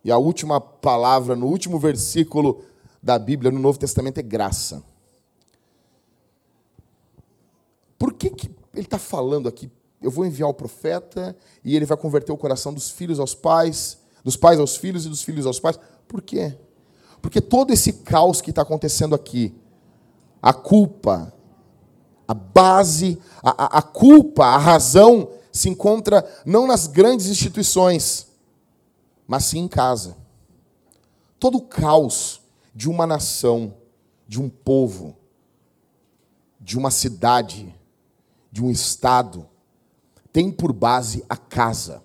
E 0.02 0.10
a 0.10 0.16
última 0.16 0.60
palavra, 0.60 1.36
no 1.36 1.46
último 1.46 1.78
versículo 1.78 2.64
da 3.02 3.18
Bíblia, 3.18 3.50
no 3.50 3.60
Novo 3.60 3.78
Testamento, 3.78 4.18
é 4.18 4.22
graça. 4.22 4.82
Por 8.00 8.14
que, 8.14 8.30
que 8.30 8.50
ele 8.72 8.86
está 8.86 8.98
falando 8.98 9.46
aqui? 9.46 9.70
Eu 10.00 10.10
vou 10.10 10.24
enviar 10.24 10.48
o 10.48 10.54
profeta 10.54 11.36
e 11.62 11.76
ele 11.76 11.84
vai 11.84 11.98
converter 11.98 12.32
o 12.32 12.36
coração 12.38 12.72
dos 12.72 12.88
filhos 12.90 13.20
aos 13.20 13.34
pais, 13.34 13.98
dos 14.24 14.38
pais 14.38 14.58
aos 14.58 14.74
filhos 14.74 15.04
e 15.04 15.10
dos 15.10 15.22
filhos 15.22 15.44
aos 15.44 15.60
pais. 15.60 15.78
Por 16.08 16.22
quê? 16.22 16.56
Porque 17.20 17.42
todo 17.42 17.74
esse 17.74 17.92
caos 17.92 18.40
que 18.40 18.48
está 18.48 18.62
acontecendo 18.62 19.14
aqui, 19.14 19.54
a 20.40 20.54
culpa, 20.54 21.30
a 22.26 22.32
base, 22.32 23.18
a, 23.42 23.76
a, 23.78 23.82
culpa, 23.82 24.46
a 24.46 24.56
razão 24.56 25.28
se 25.52 25.68
encontra 25.68 26.26
não 26.46 26.66
nas 26.66 26.86
grandes 26.86 27.26
instituições, 27.26 28.28
mas 29.26 29.44
sim 29.44 29.58
em 29.58 29.68
casa. 29.68 30.16
Todo 31.38 31.58
o 31.58 31.66
caos 31.66 32.40
de 32.74 32.88
uma 32.88 33.06
nação, 33.06 33.74
de 34.26 34.40
um 34.40 34.48
povo, 34.48 35.14
de 36.58 36.78
uma 36.78 36.90
cidade, 36.90 37.78
de 38.50 38.62
um 38.64 38.70
estado, 38.70 39.46
tem 40.32 40.50
por 40.50 40.72
base 40.72 41.24
a 41.28 41.36
casa. 41.36 42.02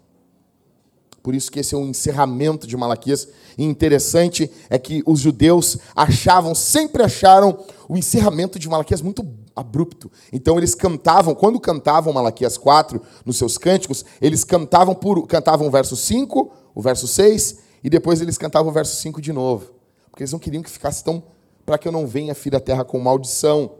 Por 1.25 1.34
isso 1.34 1.52
que 1.52 1.60
esse 1.60 1.74
é 1.74 1.78
um 1.78 1.88
encerramento 1.88 2.68
de 2.68 2.78
Malaquias. 2.78 3.28
E 3.58 3.64
interessante 3.64 4.52
é 4.70 4.78
que 4.78 5.02
os 5.08 5.20
judeus 5.20 5.75
achavam, 5.96 6.54
sempre 6.54 7.02
acharam 7.02 7.66
o 7.90 7.98
encerramento 7.98 8.60
de 8.60 8.70
Malaquias 8.70 9.02
muito 9.02 9.28
abrupto. 9.56 10.12
Então 10.32 10.56
eles 10.58 10.75
cantavam, 10.75 11.34
quando 11.34 11.60
cantavam 11.60 12.14
Malaquias 12.14 12.60
4 12.60 13.02
nos 13.25 13.38
seus 13.38 13.58
cânticos, 13.58 14.06
eles 14.22 14.44
cantavam 14.44 14.94
por 14.94 15.25
cantavam 15.25 15.68
o 15.68 15.72
verso 15.72 15.96
5, 15.96 16.52
o 16.75 16.82
verso 16.82 17.08
6 17.08 17.58
e 17.84 17.90
depois 17.90 18.22
eles 18.22 18.38
cantavam 18.38 18.70
o 18.70 18.74
verso 18.74 18.96
5 19.02 19.20
de 19.20 19.34
novo. 19.34 19.74
Porque 20.12 20.22
eles 20.22 20.32
não 20.32 20.40
queriam 20.40 20.62
que 20.62 20.70
ficasse 20.70 21.04
tão 21.04 21.24
para 21.66 21.80
que 21.80 21.88
eu 21.88 21.92
não 21.92 22.06
venha 22.06 22.36
filha 22.36 22.60
da 22.60 22.64
terra 22.64 22.86
com 22.86 23.00
maldição. 23.00 23.72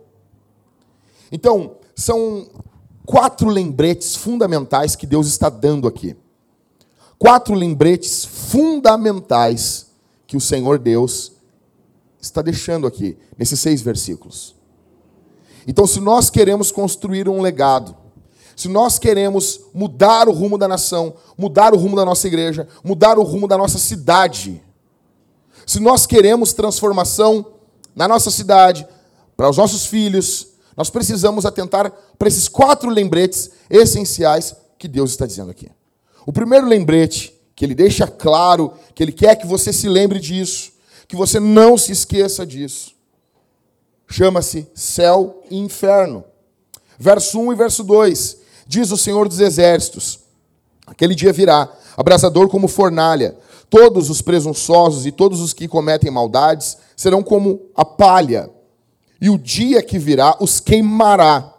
Então, 1.32 1.78
são 1.96 2.48
quatro 3.06 3.48
lembretes 3.48 4.16
fundamentais 4.16 4.96
que 4.96 5.08
Deus 5.08 5.28
está 5.28 5.50
dando 5.50 5.88
aqui. 5.88 6.16
Quatro 7.18 7.54
lembretes 7.54 8.26
fundamentais 8.26 9.88
que 10.28 10.36
o 10.36 10.42
Senhor 10.42 10.78
Deus 10.78 11.32
está 12.20 12.42
deixando 12.42 12.86
aqui, 12.88 13.18
nesses 13.38 13.60
seis 13.60 13.82
versículos. 13.82 14.56
Então, 15.68 15.88
se 15.88 16.00
nós 16.00 16.30
queremos 16.30 16.72
construir 16.72 17.30
um 17.30 17.42
legado, 17.42 17.96
se 18.56 18.68
nós 18.68 19.00
queremos 19.00 19.62
mudar 19.74 20.28
o 20.28 20.32
rumo 20.32 20.58
da 20.58 20.68
nação, 20.68 21.16
mudar 21.38 21.74
o 21.74 21.78
rumo 21.78 21.96
da 21.96 22.06
nossa 22.06 22.28
igreja, 22.28 22.68
mudar 22.84 23.18
o 23.18 23.24
rumo 23.24 23.48
da 23.48 23.58
nossa 23.58 23.78
cidade, 23.78 24.62
se 25.66 25.80
nós 25.80 26.06
queremos 26.06 26.54
transformação 26.54 27.46
na 27.96 28.08
nossa 28.08 28.30
cidade, 28.30 28.88
para 29.36 29.50
os 29.50 29.58
nossos 29.58 29.86
filhos, 29.86 30.55
nós 30.76 30.90
precisamos 30.90 31.46
atentar 31.46 31.92
para 32.18 32.28
esses 32.28 32.48
quatro 32.48 32.90
lembretes 32.90 33.52
essenciais 33.70 34.56
que 34.78 34.88
Deus 34.88 35.12
está 35.12 35.26
dizendo 35.26 35.52
aqui. 35.52 35.70
O 36.26 36.34
primeiro 36.34 36.68
lembrete, 36.68 37.34
que 37.56 37.64
ele 37.64 37.74
deixa 37.74 38.06
claro 38.08 38.74
que 38.94 39.02
ele 39.02 39.14
quer 39.14 39.36
que 39.36 39.48
você 39.48 39.72
se 39.72 39.88
lembre 39.88 40.20
disso, 40.20 40.74
que 41.08 41.16
você 41.16 41.40
não 41.40 41.78
se 41.78 41.92
esqueça 41.92 42.46
disso, 42.46 42.94
chama-se 44.08 44.68
céu 44.76 45.42
e 45.50 45.58
inferno. 45.58 46.24
Verso 47.00 47.40
1 47.40 47.54
e 47.54 47.56
verso 47.56 47.84
2: 47.84 48.38
Diz 48.68 48.92
o 48.92 48.98
Senhor 48.98 49.30
dos 49.30 49.40
Exércitos: 49.40 50.20
Aquele 50.86 51.16
dia 51.16 51.32
virá, 51.32 51.72
abrasador 51.96 52.50
como 52.50 52.68
fornalha, 52.68 53.38
todos 53.70 54.10
os 54.10 54.22
presunçosos 54.22 55.06
e 55.06 55.12
todos 55.12 55.40
os 55.40 55.54
que 55.54 55.68
cometem 55.68 56.12
maldades 56.12 56.78
serão 56.96 57.24
como 57.24 57.62
a 57.76 57.86
palha 57.86 58.50
e 59.26 59.30
o 59.32 59.40
dia 59.40 59.82
que 59.82 59.98
virá 59.98 60.38
os 60.40 60.60
queimará. 60.60 61.52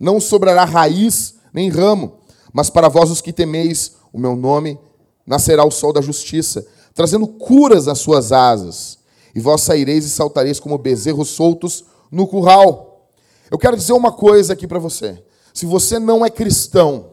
Não 0.00 0.18
sobrará 0.18 0.64
raiz 0.64 1.36
nem 1.52 1.68
ramo, 1.68 2.14
mas 2.52 2.68
para 2.68 2.88
vós 2.88 3.08
os 3.08 3.20
que 3.20 3.32
temeis 3.32 3.92
o 4.12 4.18
meu 4.18 4.34
nome, 4.34 4.76
nascerá 5.24 5.64
o 5.64 5.70
sol 5.70 5.92
da 5.92 6.00
justiça, 6.00 6.66
trazendo 6.92 7.28
curas 7.28 7.86
às 7.86 8.00
suas 8.00 8.32
asas. 8.32 8.98
E 9.32 9.38
vós 9.38 9.60
saireis 9.60 10.04
e 10.04 10.10
saltareis 10.10 10.58
como 10.58 10.76
bezerros 10.76 11.28
soltos 11.28 11.84
no 12.10 12.26
curral. 12.26 13.08
Eu 13.48 13.58
quero 13.58 13.76
dizer 13.76 13.92
uma 13.92 14.10
coisa 14.10 14.52
aqui 14.52 14.66
para 14.66 14.80
você. 14.80 15.22
Se 15.52 15.66
você 15.66 16.00
não 16.00 16.26
é 16.26 16.30
cristão, 16.30 17.10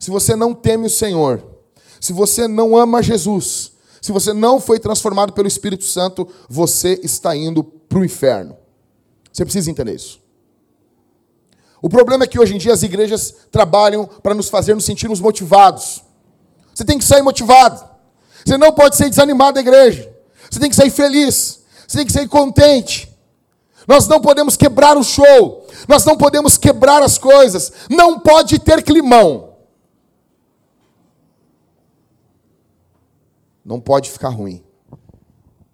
se 0.00 0.10
você 0.10 0.34
não 0.34 0.54
teme 0.54 0.86
o 0.86 0.90
Senhor, 0.90 1.44
se 2.00 2.14
você 2.14 2.48
não 2.48 2.74
ama 2.74 3.02
Jesus, 3.02 3.72
se 4.00 4.12
você 4.12 4.32
não 4.32 4.58
foi 4.58 4.78
transformado 4.80 5.34
pelo 5.34 5.46
Espírito 5.46 5.84
Santo, 5.84 6.26
você 6.48 6.98
está 7.02 7.36
indo 7.36 7.62
para 7.62 7.98
o 7.98 8.04
inferno. 8.04 8.61
Você 9.32 9.44
precisa 9.44 9.70
entender 9.70 9.94
isso. 9.94 10.20
O 11.80 11.88
problema 11.88 12.24
é 12.24 12.26
que 12.26 12.38
hoje 12.38 12.54
em 12.54 12.58
dia 12.58 12.72
as 12.72 12.82
igrejas 12.82 13.34
trabalham 13.50 14.06
para 14.06 14.34
nos 14.34 14.48
fazer 14.48 14.74
nos 14.74 14.84
sentirmos 14.84 15.20
motivados. 15.20 16.02
Você 16.72 16.84
tem 16.84 16.98
que 16.98 17.04
sair 17.04 17.22
motivado. 17.22 17.84
Você 18.44 18.56
não 18.56 18.72
pode 18.72 18.96
ser 18.96 19.08
desanimado 19.08 19.54
da 19.54 19.60
igreja. 19.60 20.12
Você 20.48 20.60
tem 20.60 20.70
que 20.70 20.76
sair 20.76 20.90
feliz. 20.90 21.62
Você 21.86 21.98
tem 21.98 22.06
que 22.06 22.12
sair 22.12 22.28
contente. 22.28 23.10
Nós 23.86 24.06
não 24.06 24.20
podemos 24.20 24.56
quebrar 24.56 24.96
o 24.96 25.02
show. 25.02 25.66
Nós 25.88 26.04
não 26.04 26.16
podemos 26.16 26.56
quebrar 26.56 27.02
as 27.02 27.18
coisas. 27.18 27.72
Não 27.90 28.20
pode 28.20 28.58
ter 28.58 28.82
climão. 28.82 29.56
Não 33.64 33.80
pode 33.80 34.10
ficar 34.10 34.28
ruim. 34.28 34.64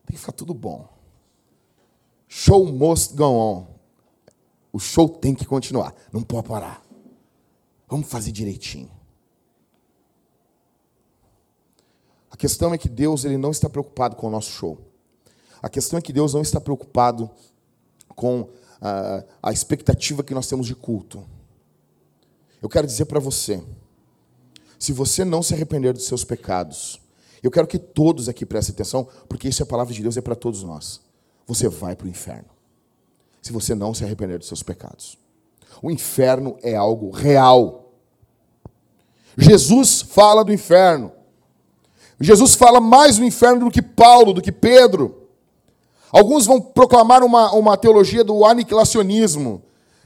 Tem 0.07 0.15
que 0.15 0.19
ficar 0.19 0.33
tudo 0.33 0.55
bom. 0.55 0.98
Show 2.29 2.71
must 2.71 3.15
go 3.15 3.25
on. 3.25 3.67
O 4.71 4.79
show 4.79 5.09
tem 5.09 5.35
que 5.35 5.47
continuar, 5.47 5.95
não 6.13 6.23
pode 6.23 6.47
parar. 6.47 6.83
Vamos 7.89 8.07
fazer 8.07 8.31
direitinho. 8.31 8.91
A 12.31 12.37
questão 12.37 12.75
é 12.75 12.79
que 12.79 12.89
Deus 12.89 13.25
ele 13.25 13.39
não 13.39 13.51
está 13.51 13.69
preocupado 13.69 14.15
com 14.15 14.27
o 14.27 14.31
nosso 14.31 14.51
show. 14.51 14.79
A 15.63 15.71
questão 15.71 15.99
é 15.99 16.03
que 16.03 16.13
Deus 16.13 16.35
não 16.35 16.43
está 16.43 16.61
preocupado 16.61 17.31
com 18.15 18.51
a, 18.81 19.25
a 19.43 19.53
expectativa 19.53 20.23
que 20.23 20.35
nós 20.35 20.47
temos 20.47 20.67
de 20.67 20.75
culto. 20.75 21.27
Eu 22.61 22.69
quero 22.69 22.87
dizer 22.87 23.07
para 23.07 23.19
você, 23.19 23.65
se 24.79 24.93
você 24.93 25.25
não 25.25 25.43
se 25.43 25.55
arrepender 25.55 25.95
dos 25.95 26.07
seus 26.07 26.25
pecados, 26.25 27.01
eu 27.43 27.51
quero 27.51 27.67
que 27.67 27.79
todos 27.79 28.29
aqui 28.29 28.45
prestem 28.45 28.75
atenção, 28.75 29.09
porque 29.29 29.49
isso 29.49 29.63
é 29.63 29.65
a 29.65 29.67
palavra 29.67 29.95
de 29.95 30.03
Deus, 30.03 30.17
é 30.17 30.21
para 30.21 30.37
todos 30.37 30.63
nós 30.63 31.08
você 31.49 31.67
vai 31.67 31.97
para 31.97 32.07
o 32.07 32.11
inferno. 32.11 32.50
Se 33.40 33.50
você 33.50 33.75
não 33.75 33.95
se 33.95 34.05
arrepender 34.05 34.38
dos 34.38 34.47
seus 34.47 34.62
pecados. 34.62 35.17
O 35.83 35.90
inferno 35.90 36.59
é 36.62 36.76
algo 36.76 37.11
real. 37.11 37.90
Jesus 39.37 40.02
fala 40.02 40.45
do 40.45 40.52
inferno. 40.52 41.11
Jesus 42.21 42.55
fala 42.55 42.81
mais 42.81 43.17
do 43.17 43.25
inferno 43.25 43.64
do 43.64 43.71
que 43.71 43.81
Paulo, 43.81 44.35
do 44.35 44.43
que 44.43 44.52
Pedro. 44.52 45.28
Alguns 46.11 46.45
vão 46.45 46.61
proclamar 46.61 47.23
uma, 47.23 47.52
uma 47.52 47.76
teologia 47.76 48.23
do 48.23 48.45
aniquilacionismo, 48.45 49.62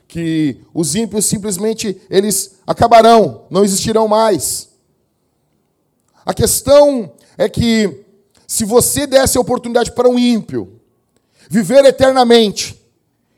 que 0.06 0.60
os 0.74 0.94
ímpios 0.94 1.24
simplesmente 1.24 2.00
eles 2.10 2.58
acabarão, 2.66 3.46
não 3.50 3.64
existirão 3.64 4.06
mais. 4.06 4.68
A 6.24 6.34
questão 6.34 7.12
é 7.36 7.48
que 7.48 8.04
se 8.46 8.64
você 8.64 9.06
desse 9.06 9.38
a 9.38 9.40
oportunidade 9.40 9.92
para 9.92 10.08
um 10.08 10.18
ímpio, 10.18 10.81
viver 11.48 11.84
eternamente. 11.84 12.80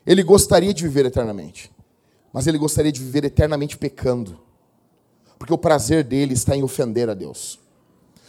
Ele 0.05 0.23
gostaria 0.23 0.73
de 0.73 0.83
viver 0.83 1.05
eternamente, 1.05 1.71
mas 2.31 2.47
ele 2.47 2.57
gostaria 2.57 2.91
de 2.91 3.01
viver 3.01 3.25
eternamente 3.25 3.77
pecando, 3.77 4.39
porque 5.39 5.53
o 5.53 5.57
prazer 5.57 6.03
dele 6.03 6.33
está 6.33 6.55
em 6.55 6.63
ofender 6.63 7.09
a 7.09 7.13
Deus. 7.13 7.59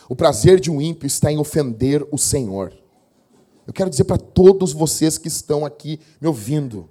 O 0.08 0.16
prazer 0.16 0.60
de 0.60 0.70
um 0.70 0.80
ímpio 0.80 1.06
está 1.06 1.30
em 1.30 1.38
ofender 1.38 2.06
o 2.10 2.16
Senhor. 2.16 2.72
Eu 3.66 3.72
quero 3.72 3.90
dizer 3.90 4.04
para 4.04 4.16
todos 4.16 4.72
vocês 4.72 5.18
que 5.18 5.28
estão 5.28 5.66
aqui 5.66 5.98
me 6.20 6.28
ouvindo: 6.28 6.88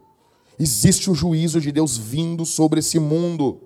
existe 0.59 1.09
o 1.09 1.15
juízo 1.15 1.61
de 1.61 1.71
Deus 1.71 1.97
vindo 1.97 2.45
sobre 2.45 2.79
esse 2.79 2.99
mundo. 2.99 3.61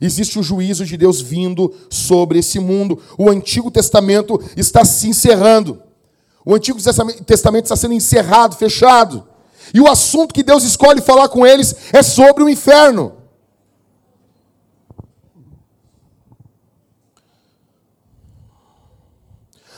Existe 0.00 0.38
o 0.38 0.42
juízo 0.42 0.84
de 0.84 0.96
Deus 0.96 1.20
vindo 1.20 1.74
sobre 1.90 2.38
esse 2.38 2.58
mundo. 2.58 3.00
O 3.18 3.30
Antigo 3.30 3.70
Testamento 3.70 4.38
está 4.56 4.84
se 4.84 5.08
encerrando. 5.08 5.82
O 6.48 6.54
Antigo 6.54 6.78
Testamento 6.80 7.64
está 7.64 7.74
sendo 7.74 7.92
encerrado, 7.92 8.54
fechado. 8.54 9.28
E 9.74 9.80
o 9.80 9.88
assunto 9.88 10.32
que 10.32 10.44
Deus 10.44 10.62
escolhe 10.62 11.02
falar 11.02 11.28
com 11.28 11.44
eles 11.44 11.92
é 11.92 12.04
sobre 12.04 12.44
o 12.44 12.48
inferno. 12.48 13.16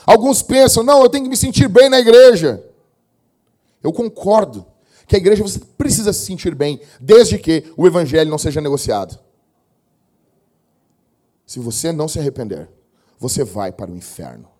Alguns 0.05 0.43
pensam, 0.43 0.83
não, 0.83 1.01
eu 1.01 1.09
tenho 1.09 1.23
que 1.23 1.29
me 1.31 1.37
sentir 1.37 1.67
bem 1.67 1.89
na 1.89 1.99
igreja. 1.99 2.63
Eu 3.81 3.91
concordo 3.91 4.63
que 5.07 5.15
a 5.15 5.19
igreja 5.19 5.41
você 5.41 5.57
precisa 5.75 6.13
se 6.13 6.23
sentir 6.23 6.53
bem, 6.53 6.79
desde 6.99 7.39
que 7.39 7.73
o 7.75 7.87
evangelho 7.87 8.29
não 8.29 8.37
seja 8.37 8.61
negociado. 8.61 9.17
Se 11.47 11.59
você 11.59 11.91
não 11.91 12.07
se 12.07 12.19
arrepender, 12.19 12.69
você 13.17 13.43
vai 13.43 13.71
para 13.71 13.89
o 13.89 13.95
inferno. 13.95 14.58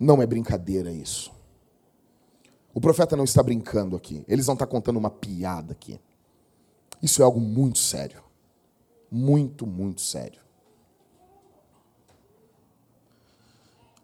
Não 0.00 0.22
é 0.22 0.26
brincadeira 0.26 0.90
isso. 0.90 1.30
O 2.72 2.80
profeta 2.80 3.14
não 3.14 3.24
está 3.24 3.42
brincando 3.42 3.94
aqui. 3.94 4.24
Eles 4.26 4.46
não 4.46 4.54
estão 4.54 4.66
contando 4.66 4.96
uma 4.96 5.10
piada 5.10 5.72
aqui. 5.72 6.00
Isso 7.02 7.20
é 7.20 7.24
algo 7.24 7.38
muito 7.38 7.78
sério. 7.78 8.22
Muito, 9.10 9.66
muito 9.66 10.00
sério. 10.00 10.40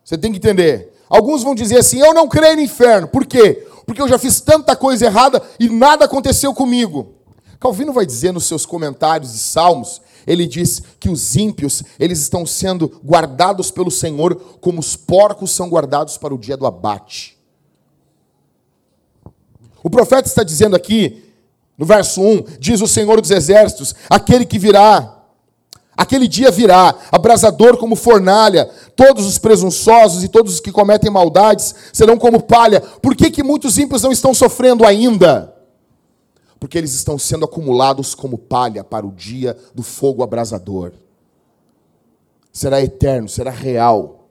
Você 0.05 0.19
tem 0.19 0.31
que 0.31 0.39
entender. 0.39 0.93
Alguns 1.09 1.43
vão 1.43 1.55
dizer 1.55 1.79
assim: 1.79 1.99
eu 1.99 2.13
não 2.13 2.29
creio 2.29 2.57
no 2.57 2.63
inferno. 2.63 3.09
Por 3.09 3.25
quê? 3.25 3.67
Porque 3.87 4.03
eu 4.03 4.09
já 4.09 4.19
fiz 4.19 4.41
tanta 4.41 4.77
coisa 4.77 5.07
errada 5.07 5.43
e 5.59 5.69
nada 5.69 6.05
aconteceu 6.05 6.53
comigo. 6.53 7.16
Calvino 7.59 7.93
vai 7.93 8.07
dizer 8.07 8.33
nos 8.33 8.45
seus 8.45 8.65
comentários 8.67 9.33
de 9.33 9.39
Salmos 9.39 10.01
ele 10.27 10.47
diz 10.47 10.83
que 10.99 11.09
os 11.09 11.37
ímpios, 11.37 11.83
eles 11.99 12.19
estão 12.21 12.45
sendo 12.45 13.01
guardados 13.05 13.71
pelo 13.71 13.91
Senhor 13.91 14.35
como 14.61 14.81
os 14.81 14.97
porcos 14.97 15.53
são 15.53 15.69
guardados 15.69 16.19
para 16.19 16.35
o 16.35 16.39
dia 16.39 16.57
do 16.57 16.67
abate. 16.67 17.39
O 19.83 19.89
profeta 19.89 20.27
está 20.27 20.43
dizendo 20.43 20.75
aqui, 20.75 21.23
no 21.79 21.87
verso 21.87 22.21
1, 22.21 22.45
diz 22.59 22.81
o 22.81 22.89
Senhor 22.89 23.21
dos 23.21 23.31
exércitos, 23.31 23.95
aquele 24.11 24.45
que 24.45 24.59
virá, 24.59 25.23
aquele 25.97 26.27
dia 26.27 26.51
virá, 26.51 26.93
abrasador 27.13 27.77
como 27.77 27.95
fornalha, 27.95 28.69
todos 28.97 29.25
os 29.27 29.39
presunçosos 29.39 30.25
e 30.25 30.29
todos 30.29 30.55
os 30.55 30.61
que 30.61 30.73
cometem 30.73 31.09
maldades 31.09 31.73
serão 31.93 32.19
como 32.19 32.43
palha. 32.43 32.81
Por 32.81 33.15
que, 33.15 33.31
que 33.31 33.45
muitos 33.45 33.79
ímpios 33.79 34.03
não 34.03 34.11
estão 34.11 34.35
sofrendo 34.35 34.85
ainda? 34.85 35.56
Porque 36.67 36.77
eles 36.77 36.95
estão 36.95 37.17
sendo 37.17 37.45
acumulados 37.45 38.13
como 38.13 38.37
palha 38.37 38.83
para 38.83 39.07
o 39.07 39.13
dia 39.13 39.57
do 39.73 39.85
fogo 39.85 40.25
abrasador. 40.25 40.95
Será 42.53 42.83
eterno, 42.83 43.29
será 43.29 43.53
real. 43.53 44.29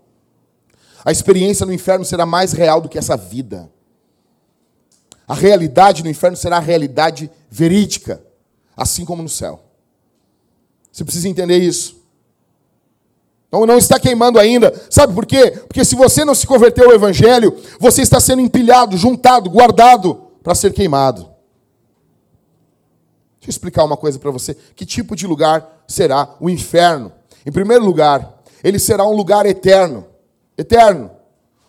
A 1.06 1.14
experiência 1.14 1.66
no 1.66 1.72
inferno 1.72 2.04
será 2.04 2.26
mais 2.26 2.52
real 2.52 2.82
do 2.82 2.90
que 2.90 2.98
essa 2.98 3.16
vida. 3.16 3.72
A 5.26 5.34
realidade 5.34 6.04
no 6.04 6.10
inferno 6.10 6.36
será 6.36 6.58
a 6.58 6.60
realidade 6.60 7.32
verídica, 7.50 8.22
assim 8.76 9.06
como 9.06 9.24
no 9.24 9.30
céu. 9.30 9.64
Você 10.92 11.06
precisa 11.06 11.30
entender 11.30 11.60
isso. 11.60 12.04
Então 13.48 13.66
não 13.66 13.78
está 13.78 13.98
queimando 13.98 14.38
ainda. 14.40 14.74
Sabe 14.90 15.14
por 15.14 15.26
quê? 15.26 15.52
Porque 15.52 15.86
se 15.86 15.96
você 15.96 16.26
não 16.26 16.36
se 16.36 16.46
converteu 16.46 16.90
ao 16.90 16.96
evangelho, 16.96 17.58
você 17.80 18.02
está 18.02 18.20
sendo 18.20 18.42
empilhado, 18.42 18.98
juntado, 18.98 19.50
guardado 19.50 20.16
para 20.44 20.54
ser 20.54 20.74
queimado. 20.74 21.34
Deixa 23.46 23.50
eu 23.50 23.60
explicar 23.60 23.84
uma 23.84 23.96
coisa 23.96 24.18
para 24.18 24.32
você. 24.32 24.56
Que 24.76 24.88
tipo 24.88 25.16
de 25.16 25.28
lugar 25.28 25.84
será 25.88 26.36
o 26.40 26.50
inferno? 26.50 27.12
Em 27.46 27.52
primeiro 27.52 27.86
lugar, 27.86 28.42
ele 28.64 28.80
será 28.80 29.06
um 29.06 29.16
lugar 29.16 29.46
eterno. 29.46 30.08
Eterno. 30.58 31.12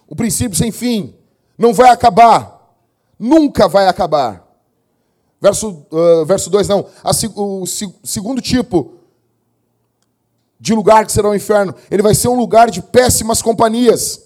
O 0.09 0.17
princípio 0.17 0.57
sem 0.57 0.73
fim. 0.73 1.15
Não 1.59 1.75
vai 1.75 1.91
acabar. 1.91 2.75
Nunca 3.19 3.69
vai 3.69 3.89
acabar. 3.89 4.43
Verso 5.39 5.85
2, 5.91 6.23
uh, 6.23 6.25
verso 6.25 6.49
dois, 6.49 6.67
não. 6.67 6.87
A, 7.05 7.11
o, 7.35 7.65
o 7.65 7.67
segundo 7.67 8.41
tipo 8.41 8.95
de 10.59 10.73
lugar 10.73 11.05
que 11.05 11.13
será 11.13 11.29
o 11.29 11.35
inferno, 11.35 11.75
ele 11.91 12.03
vai 12.03 12.15
ser 12.15 12.29
um 12.29 12.39
lugar 12.39 12.71
de 12.71 12.81
péssimas 12.81 13.43
companhias. 13.43 14.23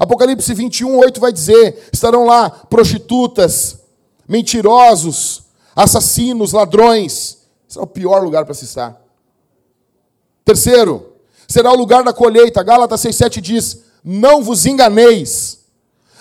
Apocalipse 0.00 0.52
21, 0.52 0.98
8 0.98 1.20
vai 1.20 1.32
dizer: 1.32 1.88
estarão 1.92 2.24
lá 2.24 2.50
prostitutas, 2.50 3.78
mentirosos, 4.26 5.47
assassinos, 5.78 6.52
ladrões. 6.52 7.38
Esse 7.68 7.78
é 7.78 7.82
o 7.82 7.86
pior 7.86 8.22
lugar 8.22 8.44
para 8.44 8.54
se 8.54 8.64
estar. 8.64 9.00
Terceiro, 10.44 11.12
será 11.46 11.70
o 11.70 11.76
lugar 11.76 12.02
da 12.02 12.12
colheita. 12.12 12.62
Gálatas 12.64 13.00
6,7 13.02 13.40
diz: 13.40 13.84
Não 14.02 14.42
vos 14.42 14.66
enganeis, 14.66 15.64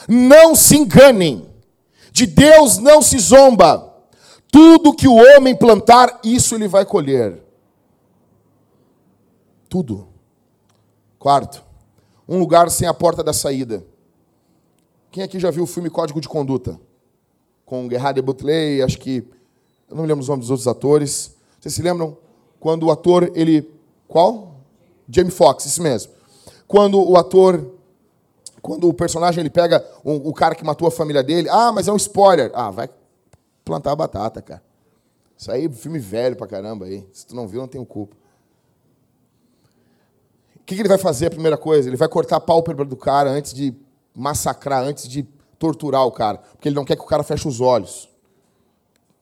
não 0.07 0.55
se 0.55 0.77
enganem, 0.77 1.49
de 2.11 2.27
Deus 2.27 2.77
não 2.77 3.01
se 3.01 3.17
zomba. 3.17 3.85
Tudo 4.51 4.93
que 4.93 5.07
o 5.07 5.15
homem 5.15 5.55
plantar, 5.55 6.19
isso 6.23 6.55
ele 6.55 6.67
vai 6.67 6.85
colher. 6.85 7.41
Tudo. 9.67 10.07
Quarto, 11.19 11.63
um 12.27 12.39
lugar 12.39 12.69
sem 12.69 12.87
a 12.87 12.93
porta 12.93 13.23
da 13.23 13.33
saída. 13.33 13.85
Quem 15.11 15.23
aqui 15.23 15.39
já 15.39 15.51
viu 15.51 15.63
o 15.63 15.67
filme 15.67 15.89
Código 15.89 16.21
de 16.21 16.29
Conduta? 16.29 16.79
Com 17.65 17.89
Gerard 17.89 18.21
Butley, 18.21 18.81
acho 18.81 18.97
que 18.97 19.27
eu 19.89 19.95
não 19.95 20.03
me 20.03 20.07
lembro 20.07 20.21
os 20.21 20.27
nomes 20.27 20.45
dos 20.45 20.51
outros 20.51 20.67
atores. 20.67 21.35
Vocês 21.59 21.73
se 21.73 21.81
lembram? 21.81 22.17
Quando 22.59 22.87
o 22.87 22.91
ator, 22.91 23.31
ele. 23.35 23.71
Qual? 24.07 24.55
Jamie 25.09 25.31
Foxx, 25.31 25.65
isso 25.65 25.81
mesmo. 25.81 26.11
Quando 26.67 27.01
o 27.01 27.17
ator. 27.17 27.73
Quando 28.61 28.89
o 28.89 28.93
personagem 28.93 29.39
ele 29.39 29.49
pega 29.49 29.85
o, 30.03 30.29
o 30.29 30.33
cara 30.33 30.53
que 30.53 30.63
matou 30.63 30.87
a 30.87 30.91
família 30.91 31.23
dele. 31.23 31.47
Ah, 31.49 31.71
mas 31.71 31.87
é 31.87 31.91
um 31.91 31.95
spoiler. 31.95 32.51
Ah, 32.53 32.69
vai 32.69 32.89
plantar 33.63 33.91
a 33.91 33.95
batata, 33.95 34.41
cara. 34.41 34.61
Isso 35.37 35.51
aí, 35.51 35.69
filme 35.69 35.99
velho 35.99 36.35
pra 36.35 36.47
caramba 36.47 36.85
aí. 36.85 37.07
Se 37.13 37.25
tu 37.25 37.35
não 37.35 37.47
viu, 37.47 37.61
não 37.61 37.67
tenho 37.67 37.85
culpa. 37.85 38.15
O 40.55 40.63
que, 40.65 40.75
que 40.75 40.81
ele 40.81 40.89
vai 40.89 40.97
fazer 40.97 41.27
a 41.27 41.29
primeira 41.29 41.57
coisa? 41.57 41.87
Ele 41.87 41.95
vai 41.95 42.09
cortar 42.09 42.37
a 42.37 42.41
pálpebra 42.41 42.83
do 42.83 42.97
cara 42.97 43.29
antes 43.29 43.53
de 43.53 43.73
massacrar, 44.13 44.83
antes 44.83 45.07
de 45.07 45.23
torturar 45.57 46.05
o 46.05 46.11
cara. 46.11 46.39
Porque 46.39 46.67
ele 46.67 46.75
não 46.75 46.83
quer 46.83 46.97
que 46.97 47.03
o 47.03 47.05
cara 47.05 47.23
feche 47.23 47.47
os 47.47 47.61
olhos. 47.61 48.09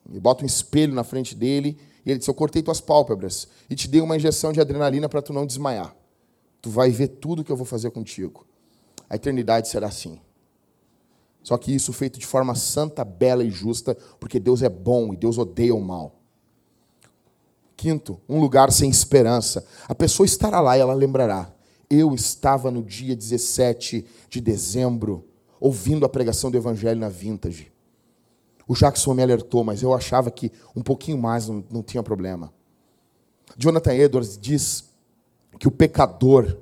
Ele 0.09 0.19
bota 0.19 0.43
um 0.43 0.45
espelho 0.47 0.93
na 0.93 1.03
frente 1.03 1.35
dele 1.35 1.77
e 2.05 2.11
ele 2.11 2.19
diz: 2.19 2.27
Eu 2.27 2.33
cortei 2.33 2.61
tuas 2.61 2.79
pálpebras 2.79 3.47
e 3.69 3.75
te 3.75 3.87
dei 3.87 4.01
uma 4.01 4.15
injeção 4.15 4.51
de 4.51 4.61
adrenalina 4.61 5.09
para 5.09 5.21
tu 5.21 5.33
não 5.33 5.45
desmaiar. 5.45 5.95
Tu 6.61 6.69
vai 6.69 6.89
ver 6.91 7.07
tudo 7.07 7.43
que 7.43 7.51
eu 7.51 7.57
vou 7.57 7.65
fazer 7.65 7.91
contigo. 7.91 8.45
A 9.09 9.15
eternidade 9.15 9.67
será 9.67 9.87
assim. 9.87 10.19
Só 11.43 11.57
que 11.57 11.73
isso 11.73 11.93
feito 11.93 12.17
de 12.17 12.25
forma 12.25 12.55
santa, 12.55 13.05
bela 13.05 13.43
e 13.43 13.51
justa, 13.51 13.95
porque 14.19 14.39
Deus 14.39 14.63
é 14.63 14.69
bom 14.69 15.13
e 15.13 15.15
Deus 15.15 15.37
odeia 15.37 15.75
o 15.75 15.81
mal. 15.81 16.19
Quinto, 17.77 18.19
um 18.27 18.39
lugar 18.39 18.71
sem 18.71 18.89
esperança. 18.89 19.63
A 19.87 19.93
pessoa 19.93 20.25
estará 20.25 20.59
lá 20.59 20.75
e 20.75 20.81
ela 20.81 20.93
lembrará. 20.93 21.53
Eu 21.87 22.15
estava 22.15 22.71
no 22.71 22.81
dia 22.81 23.15
17 23.15 24.05
de 24.27 24.41
dezembro 24.41 25.27
ouvindo 25.59 26.05
a 26.05 26.09
pregação 26.09 26.49
do 26.49 26.57
Evangelho 26.57 26.99
na 26.99 27.09
Vintage. 27.09 27.71
O 28.67 28.73
Jackson 28.73 29.13
me 29.13 29.23
alertou, 29.23 29.63
mas 29.63 29.83
eu 29.83 29.93
achava 29.93 30.31
que 30.31 30.51
um 30.75 30.81
pouquinho 30.81 31.17
mais 31.17 31.47
não, 31.47 31.63
não 31.69 31.83
tinha 31.83 32.01
problema. 32.01 32.51
Jonathan 33.57 33.93
Edwards 33.93 34.37
diz 34.37 34.85
que 35.59 35.67
o 35.67 35.71
pecador, 35.71 36.57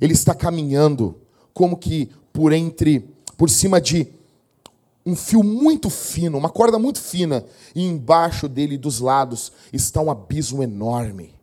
ele 0.00 0.12
está 0.12 0.34
caminhando 0.34 1.20
como 1.52 1.76
que 1.76 2.10
por 2.32 2.52
entre, 2.52 3.00
por 3.36 3.50
cima 3.50 3.80
de 3.80 4.08
um 5.06 5.14
fio 5.14 5.42
muito 5.42 5.90
fino, 5.90 6.38
uma 6.38 6.48
corda 6.48 6.78
muito 6.78 6.98
fina, 6.98 7.44
e 7.74 7.84
embaixo 7.84 8.48
dele, 8.48 8.78
dos 8.78 9.00
lados, 9.00 9.52
está 9.72 10.00
um 10.00 10.10
abismo 10.10 10.62
enorme. 10.62 11.34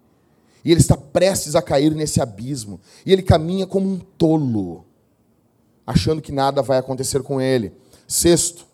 E 0.66 0.72
ele 0.72 0.82
está 0.82 0.98
prestes 0.98 1.56
a 1.56 1.62
cair 1.62 1.94
nesse 1.94 2.22
abismo. 2.22 2.80
E 3.06 3.12
ele 3.12 3.22
caminha 3.22 3.68
como 3.68 3.88
um 3.88 4.00
tolo, 4.00 4.86
achando 5.86 6.22
que 6.22 6.32
nada 6.32 6.62
vai 6.62 6.78
acontecer 6.78 7.22
com 7.24 7.40
ele. 7.40 7.72
Sexto, 8.08 8.66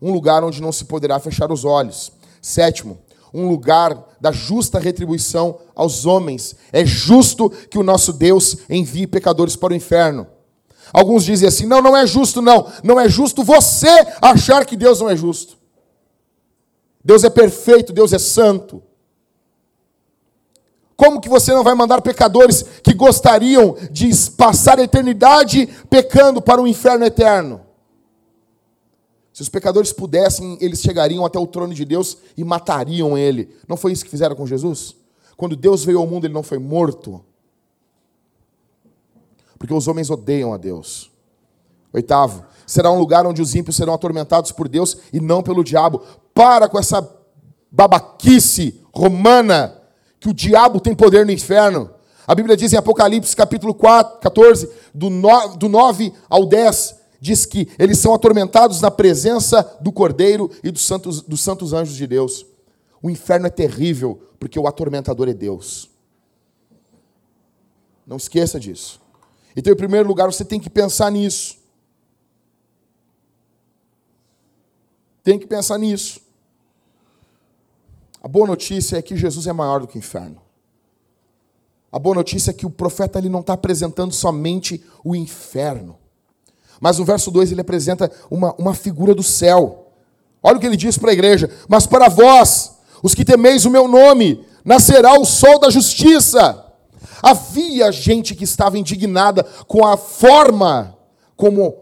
um 0.00 0.12
lugar 0.12 0.44
onde 0.44 0.60
não 0.60 0.72
se 0.72 0.84
poderá 0.84 1.18
fechar 1.18 1.50
os 1.50 1.64
olhos. 1.64 2.12
Sétimo, 2.40 2.98
um 3.32 3.48
lugar 3.48 3.96
da 4.20 4.30
justa 4.30 4.78
retribuição 4.78 5.58
aos 5.74 6.06
homens. 6.06 6.54
É 6.72 6.84
justo 6.84 7.50
que 7.50 7.78
o 7.78 7.82
nosso 7.82 8.12
Deus 8.12 8.58
envie 8.70 9.06
pecadores 9.06 9.56
para 9.56 9.72
o 9.72 9.76
inferno. 9.76 10.26
Alguns 10.92 11.24
dizem 11.24 11.48
assim: 11.48 11.66
não, 11.66 11.82
não 11.82 11.96
é 11.96 12.06
justo, 12.06 12.40
não. 12.40 12.70
Não 12.82 13.00
é 13.00 13.08
justo 13.08 13.42
você 13.42 13.88
achar 14.22 14.64
que 14.64 14.76
Deus 14.76 15.00
não 15.00 15.10
é 15.10 15.16
justo. 15.16 15.56
Deus 17.04 17.24
é 17.24 17.30
perfeito, 17.30 17.92
Deus 17.92 18.12
é 18.12 18.18
santo. 18.18 18.82
Como 20.96 21.20
que 21.20 21.28
você 21.28 21.52
não 21.52 21.64
vai 21.64 21.74
mandar 21.74 22.00
pecadores 22.00 22.64
que 22.82 22.94
gostariam 22.94 23.76
de 23.90 24.08
passar 24.30 24.78
a 24.78 24.84
eternidade 24.84 25.66
pecando 25.90 26.40
para 26.40 26.62
o 26.62 26.68
inferno 26.68 27.04
eterno? 27.04 27.63
Se 29.34 29.42
os 29.42 29.48
pecadores 29.48 29.92
pudessem, 29.92 30.56
eles 30.60 30.80
chegariam 30.80 31.26
até 31.26 31.40
o 31.40 31.46
trono 31.46 31.74
de 31.74 31.84
Deus 31.84 32.16
e 32.36 32.44
matariam 32.44 33.18
ele. 33.18 33.52
Não 33.66 33.76
foi 33.76 33.90
isso 33.90 34.04
que 34.04 34.10
fizeram 34.10 34.36
com 34.36 34.46
Jesus? 34.46 34.94
Quando 35.36 35.56
Deus 35.56 35.84
veio 35.84 35.98
ao 35.98 36.06
mundo, 36.06 36.24
ele 36.24 36.32
não 36.32 36.44
foi 36.44 36.56
morto. 36.56 37.20
Porque 39.58 39.74
os 39.74 39.88
homens 39.88 40.08
odeiam 40.08 40.54
a 40.54 40.56
Deus. 40.56 41.10
Oitavo, 41.92 42.44
será 42.64 42.92
um 42.92 42.98
lugar 42.98 43.26
onde 43.26 43.42
os 43.42 43.56
ímpios 43.56 43.74
serão 43.74 43.92
atormentados 43.92 44.52
por 44.52 44.68
Deus 44.68 44.98
e 45.12 45.18
não 45.18 45.42
pelo 45.42 45.64
diabo. 45.64 46.00
Para 46.32 46.68
com 46.68 46.78
essa 46.78 47.04
babaquice 47.72 48.80
romana 48.94 49.82
que 50.20 50.28
o 50.28 50.34
diabo 50.34 50.78
tem 50.78 50.94
poder 50.94 51.26
no 51.26 51.32
inferno. 51.32 51.90
A 52.24 52.36
Bíblia 52.36 52.56
diz 52.56 52.72
em 52.72 52.76
Apocalipse 52.76 53.34
capítulo 53.34 53.74
4, 53.74 54.20
14, 54.20 54.70
do 54.94 55.10
9, 55.10 55.58
do 55.58 55.68
9 55.68 56.12
ao 56.30 56.46
10, 56.46 57.03
diz 57.24 57.46
que 57.46 57.66
eles 57.78 57.98
são 57.98 58.12
atormentados 58.12 58.82
na 58.82 58.90
presença 58.90 59.78
do 59.80 59.90
Cordeiro 59.90 60.50
e 60.62 60.70
dos 60.70 60.84
santos, 60.84 61.22
dos 61.22 61.40
santos 61.40 61.72
anjos 61.72 61.96
de 61.96 62.06
Deus. 62.06 62.44
O 63.00 63.08
inferno 63.08 63.46
é 63.46 63.50
terrível, 63.50 64.20
porque 64.38 64.58
o 64.58 64.66
atormentador 64.66 65.26
é 65.26 65.32
Deus. 65.32 65.88
Não 68.06 68.18
esqueça 68.18 68.60
disso. 68.60 69.00
Então, 69.56 69.72
em 69.72 69.76
primeiro 69.76 70.06
lugar, 70.06 70.30
você 70.30 70.44
tem 70.44 70.60
que 70.60 70.68
pensar 70.68 71.10
nisso. 71.10 71.56
Tem 75.22 75.38
que 75.38 75.46
pensar 75.46 75.78
nisso. 75.78 76.20
A 78.22 78.28
boa 78.28 78.46
notícia 78.46 78.98
é 78.98 79.02
que 79.02 79.16
Jesus 79.16 79.46
é 79.46 79.52
maior 79.54 79.80
do 79.80 79.86
que 79.86 79.96
o 79.96 79.98
inferno. 79.98 80.42
A 81.90 81.98
boa 81.98 82.16
notícia 82.16 82.50
é 82.50 82.54
que 82.54 82.66
o 82.66 82.70
profeta 82.70 83.18
ele 83.18 83.30
não 83.30 83.40
está 83.40 83.54
apresentando 83.54 84.12
somente 84.12 84.84
o 85.02 85.16
inferno. 85.16 86.03
Mas 86.84 86.98
no 86.98 87.04
verso 87.06 87.30
2 87.30 87.50
ele 87.50 87.62
apresenta 87.62 88.12
uma, 88.30 88.54
uma 88.58 88.74
figura 88.74 89.14
do 89.14 89.22
céu. 89.22 89.90
Olha 90.42 90.58
o 90.58 90.60
que 90.60 90.66
ele 90.66 90.76
diz 90.76 90.98
para 90.98 91.08
a 91.08 91.14
igreja: 91.14 91.50
Mas 91.66 91.86
para 91.86 92.10
vós, 92.10 92.76
os 93.02 93.14
que 93.14 93.24
temeis 93.24 93.64
o 93.64 93.70
meu 93.70 93.88
nome, 93.88 94.44
nascerá 94.62 95.18
o 95.18 95.24
sol 95.24 95.58
da 95.58 95.70
justiça. 95.70 96.62
Havia 97.22 97.90
gente 97.90 98.34
que 98.34 98.44
estava 98.44 98.78
indignada 98.78 99.42
com 99.66 99.86
a 99.86 99.96
forma 99.96 100.94
como 101.34 101.74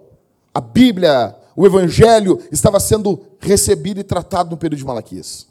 a 0.54 0.60
Bíblia, 0.60 1.34
o 1.56 1.66
Evangelho, 1.66 2.38
estava 2.52 2.78
sendo 2.78 3.24
recebido 3.40 3.98
e 3.98 4.04
tratado 4.04 4.50
no 4.50 4.56
período 4.56 4.78
de 4.78 4.86
Malaquias. 4.86 5.48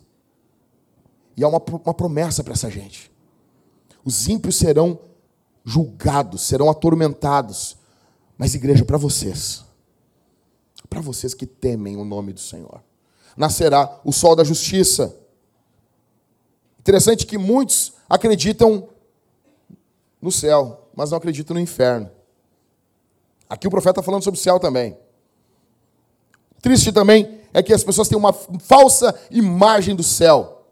E 1.36 1.44
há 1.44 1.48
uma, 1.50 1.62
uma 1.84 1.94
promessa 1.94 2.42
para 2.42 2.54
essa 2.54 2.72
gente. 2.72 3.12
Os 4.06 4.30
ímpios 4.30 4.56
serão 4.56 4.98
julgados, 5.66 6.44
serão 6.44 6.70
atormentados. 6.70 7.81
Mas, 8.42 8.56
igreja, 8.56 8.84
para 8.84 8.98
vocês, 8.98 9.64
para 10.90 11.00
vocês 11.00 11.36
que 11.36 11.46
temem 11.46 11.96
o 11.96 12.04
nome 12.04 12.34
do 12.34 12.40
Senhor, 12.40 12.82
nascerá 13.38 14.02
o 14.04 14.12
sol 14.12 14.36
da 14.36 14.44
justiça. 14.44 15.16
Interessante 16.80 17.28
que 17.28 17.38
muitos 17.38 17.94
acreditam 18.10 18.90
no 20.20 20.32
céu, 20.32 20.90
mas 20.96 21.12
não 21.12 21.20
acreditam 21.20 21.54
no 21.54 21.60
inferno. 21.60 22.10
Aqui 23.48 23.68
o 23.68 23.70
profeta 23.70 24.00
está 24.00 24.02
falando 24.02 24.24
sobre 24.24 24.40
o 24.40 24.42
céu 24.42 24.60
também. 24.60 24.98
Triste 26.64 26.92
também 26.92 27.42
é 27.54 27.62
que 27.62 27.72
as 27.72 27.84
pessoas 27.84 28.08
têm 28.08 28.18
uma 28.18 28.34
falsa 28.34 29.14
imagem 29.30 29.96
do 29.96 30.02
céu. 30.02 30.66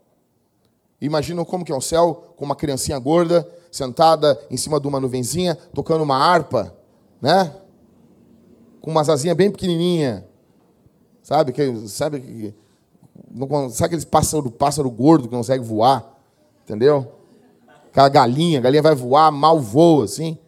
Imaginam 1.00 1.44
como 1.44 1.64
que 1.64 1.70
é 1.70 1.76
o 1.76 1.80
céu, 1.80 2.34
com 2.36 2.44
uma 2.44 2.56
criancinha 2.56 2.98
gorda, 2.98 3.48
sentada 3.70 4.44
em 4.50 4.56
cima 4.56 4.80
de 4.80 4.88
uma 4.88 4.98
nuvenzinha, 4.98 5.54
tocando 5.72 6.02
uma 6.02 6.16
harpa, 6.16 6.79
né? 7.20 7.54
Com 8.80 8.90
uma 8.90 9.00
asinhas 9.00 9.36
bem 9.36 9.50
pequenininha. 9.50 10.26
Sabe? 11.22 11.52
Que, 11.52 11.88
sabe, 11.88 12.54
não, 13.30 13.70
sabe 13.70 13.94
aquele 13.94 14.06
pássaro, 14.06 14.50
pássaro 14.50 14.90
gordo 14.90 15.28
que 15.28 15.34
consegue 15.34 15.64
voar? 15.64 16.18
Entendeu? 16.64 17.12
Aquela 17.90 18.08
galinha, 18.08 18.58
a 18.58 18.62
galinha 18.62 18.82
vai 18.82 18.94
voar, 18.94 19.30
mal 19.30 19.60
voa, 19.60 20.04
assim. 20.04 20.38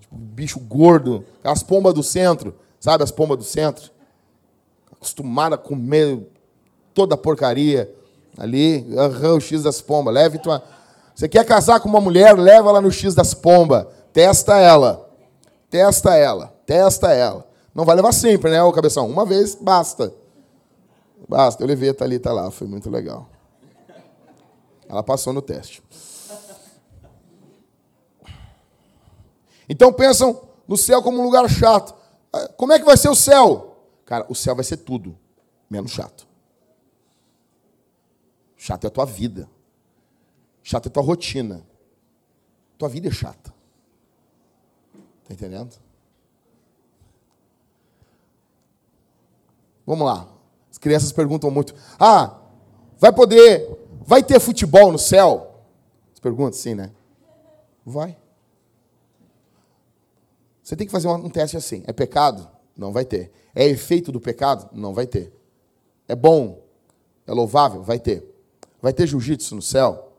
Tipo, 0.00 0.16
bicho 0.16 0.60
gordo. 0.60 1.24
As 1.42 1.62
pombas 1.62 1.94
do 1.94 2.02
centro, 2.02 2.54
sabe 2.78 3.04
as 3.04 3.10
pombas 3.10 3.38
do 3.38 3.44
centro? 3.44 3.90
Acostumada 4.92 5.54
a 5.54 5.58
comer 5.58 6.26
toda 6.94 7.14
a 7.14 7.18
porcaria 7.18 7.92
Ali, 8.38 8.86
uhum, 8.88 9.36
o 9.36 9.40
X 9.40 9.62
das 9.62 9.80
pombas. 9.80 10.14
Leve 10.14 10.38
tua. 10.38 10.62
Você 11.14 11.28
quer 11.28 11.44
casar 11.44 11.80
com 11.80 11.88
uma 11.88 12.00
mulher, 12.00 12.36
leva 12.38 12.70
ela 12.70 12.80
no 12.80 12.90
X 12.90 13.14
das 13.14 13.34
pombas. 13.34 13.86
Testa 14.12 14.58
ela. 14.58 15.10
Testa 15.72 16.14
ela. 16.14 16.54
Testa 16.66 17.14
ela. 17.14 17.50
Não 17.74 17.86
vai 17.86 17.96
levar 17.96 18.12
sempre, 18.12 18.50
né, 18.50 18.62
ô 18.62 18.70
cabeção? 18.70 19.08
Uma 19.08 19.24
vez 19.24 19.54
basta. 19.54 20.12
Basta. 21.26 21.62
Eu 21.62 21.66
levei 21.66 21.88
a 21.88 21.94
Thalita 21.94 22.30
lá, 22.30 22.50
foi 22.50 22.66
muito 22.66 22.90
legal. 22.90 23.26
Ela 24.86 25.02
passou 25.02 25.32
no 25.32 25.40
teste. 25.40 25.82
Então 29.66 29.90
pensam 29.90 30.46
no 30.68 30.76
céu 30.76 31.02
como 31.02 31.20
um 31.20 31.22
lugar 31.22 31.48
chato. 31.48 31.94
Ah, 32.30 32.48
como 32.48 32.74
é 32.74 32.78
que 32.78 32.84
vai 32.84 32.98
ser 32.98 33.08
o 33.08 33.14
céu? 33.14 33.74
Cara, 34.04 34.26
o 34.28 34.34
céu 34.34 34.54
vai 34.54 34.64
ser 34.64 34.76
tudo, 34.76 35.18
menos 35.70 35.92
chato. 35.92 36.26
Chato 38.58 38.84
é 38.84 38.88
a 38.88 38.90
tua 38.90 39.06
vida. 39.06 39.48
Chato 40.62 40.84
é 40.84 40.88
a 40.90 40.92
tua 40.92 41.02
rotina. 41.02 41.66
Tua 42.76 42.90
vida 42.90 43.08
é 43.08 43.10
chata. 43.10 43.61
Entendendo? 45.32 45.74
Vamos 49.86 50.06
lá. 50.06 50.28
As 50.70 50.76
crianças 50.76 51.10
perguntam 51.10 51.50
muito: 51.50 51.74
Ah, 51.98 52.38
vai 52.98 53.12
poder, 53.12 53.66
vai 54.06 54.22
ter 54.22 54.38
futebol 54.38 54.92
no 54.92 54.98
céu? 54.98 55.64
As 56.12 56.20
perguntas, 56.20 56.60
sim, 56.60 56.74
né? 56.74 56.92
Vai. 57.84 58.16
Você 60.62 60.76
tem 60.76 60.86
que 60.86 60.92
fazer 60.92 61.08
um 61.08 61.30
teste 61.30 61.56
assim. 61.56 61.82
É 61.86 61.92
pecado? 61.92 62.48
Não 62.76 62.92
vai 62.92 63.04
ter. 63.04 63.32
É 63.54 63.66
efeito 63.66 64.12
do 64.12 64.20
pecado? 64.20 64.68
Não 64.72 64.94
vai 64.94 65.06
ter. 65.06 65.32
É 66.06 66.14
bom? 66.14 66.62
É 67.26 67.32
louvável? 67.32 67.82
Vai 67.82 67.98
ter. 67.98 68.24
Vai 68.80 68.92
ter 68.92 69.06
jiu-jitsu 69.06 69.56
no 69.56 69.62
céu? 69.62 70.11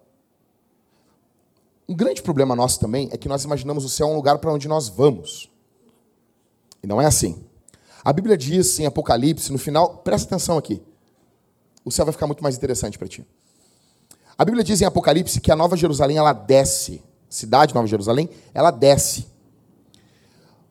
Um 1.87 1.95
grande 1.95 2.21
problema 2.21 2.55
nosso 2.55 2.79
também 2.79 3.09
é 3.11 3.17
que 3.17 3.27
nós 3.27 3.43
imaginamos 3.43 3.83
o 3.83 3.89
céu 3.89 4.07
um 4.07 4.15
lugar 4.15 4.37
para 4.37 4.51
onde 4.51 4.67
nós 4.67 4.87
vamos. 4.87 5.49
E 6.81 6.87
não 6.87 7.01
é 7.01 7.05
assim. 7.05 7.43
A 8.03 8.11
Bíblia 8.11 8.37
diz 8.37 8.79
em 8.79 8.85
Apocalipse, 8.85 9.51
no 9.51 9.57
final, 9.57 9.97
presta 9.97 10.27
atenção 10.27 10.57
aqui. 10.57 10.81
O 11.85 11.91
céu 11.91 12.05
vai 12.05 12.13
ficar 12.13 12.27
muito 12.27 12.43
mais 12.43 12.55
interessante 12.55 12.97
para 12.97 13.07
ti. 13.07 13.25
A 14.37 14.43
Bíblia 14.43 14.63
diz 14.63 14.81
em 14.81 14.85
Apocalipse 14.85 15.39
que 15.39 15.51
a 15.51 15.55
Nova 15.55 15.77
Jerusalém 15.77 16.17
ela 16.17 16.33
desce. 16.33 17.01
Cidade 17.29 17.73
Nova 17.73 17.87
Jerusalém, 17.87 18.29
ela 18.53 18.71
desce. 18.71 19.27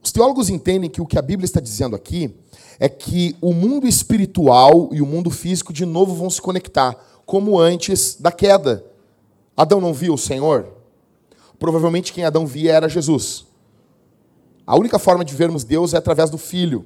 Os 0.02 0.10
teólogos 0.10 0.48
entendem 0.48 0.90
que 0.90 1.00
o 1.00 1.06
que 1.06 1.18
a 1.18 1.22
Bíblia 1.22 1.44
está 1.44 1.60
dizendo 1.60 1.94
aqui 1.94 2.36
é 2.78 2.88
que 2.88 3.36
o 3.40 3.52
mundo 3.52 3.86
espiritual 3.86 4.88
e 4.92 5.00
o 5.00 5.06
mundo 5.06 5.30
físico 5.30 5.72
de 5.72 5.86
novo 5.86 6.14
vão 6.14 6.28
se 6.28 6.42
conectar 6.42 6.94
como 7.24 7.58
antes 7.58 8.16
da 8.16 8.32
queda. 8.32 8.84
Adão 9.56 9.80
não 9.80 9.94
viu 9.94 10.14
o 10.14 10.18
Senhor? 10.18 10.81
Provavelmente 11.62 12.12
quem 12.12 12.24
Adão 12.24 12.44
via 12.44 12.72
era 12.72 12.88
Jesus. 12.88 13.46
A 14.66 14.76
única 14.76 14.98
forma 14.98 15.24
de 15.24 15.32
vermos 15.32 15.62
Deus 15.62 15.94
é 15.94 15.96
através 15.96 16.28
do 16.28 16.36
Filho. 16.36 16.84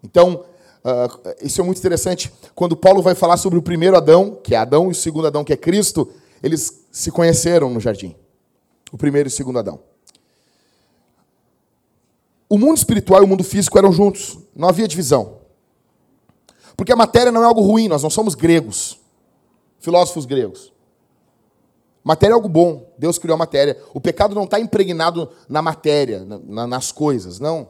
Então, 0.00 0.44
uh, 0.84 1.34
isso 1.42 1.60
é 1.60 1.64
muito 1.64 1.78
interessante. 1.78 2.32
Quando 2.54 2.76
Paulo 2.76 3.02
vai 3.02 3.16
falar 3.16 3.36
sobre 3.36 3.58
o 3.58 3.62
primeiro 3.62 3.96
Adão, 3.96 4.38
que 4.44 4.54
é 4.54 4.58
Adão, 4.58 4.86
e 4.86 4.92
o 4.92 4.94
segundo 4.94 5.26
Adão, 5.26 5.42
que 5.42 5.52
é 5.52 5.56
Cristo, 5.56 6.08
eles 6.40 6.86
se 6.92 7.10
conheceram 7.10 7.68
no 7.68 7.80
jardim. 7.80 8.14
O 8.92 8.96
primeiro 8.96 9.28
e 9.28 9.32
o 9.32 9.34
segundo 9.34 9.58
Adão. 9.58 9.80
O 12.48 12.56
mundo 12.56 12.78
espiritual 12.78 13.22
e 13.22 13.24
o 13.24 13.28
mundo 13.28 13.42
físico 13.42 13.76
eram 13.76 13.90
juntos, 13.90 14.38
não 14.54 14.68
havia 14.68 14.86
divisão. 14.86 15.38
Porque 16.76 16.92
a 16.92 16.96
matéria 16.96 17.32
não 17.32 17.42
é 17.42 17.44
algo 17.44 17.60
ruim, 17.60 17.88
nós 17.88 18.04
não 18.04 18.10
somos 18.10 18.36
gregos, 18.36 19.00
filósofos 19.80 20.24
gregos. 20.24 20.77
Matéria 22.08 22.32
é 22.32 22.36
algo 22.36 22.48
bom, 22.48 22.90
Deus 22.96 23.18
criou 23.18 23.34
a 23.34 23.38
matéria. 23.38 23.76
O 23.92 24.00
pecado 24.00 24.34
não 24.34 24.44
está 24.44 24.58
impregnado 24.58 25.28
na 25.46 25.60
matéria, 25.60 26.24
na, 26.24 26.66
nas 26.66 26.90
coisas, 26.90 27.38
não. 27.38 27.68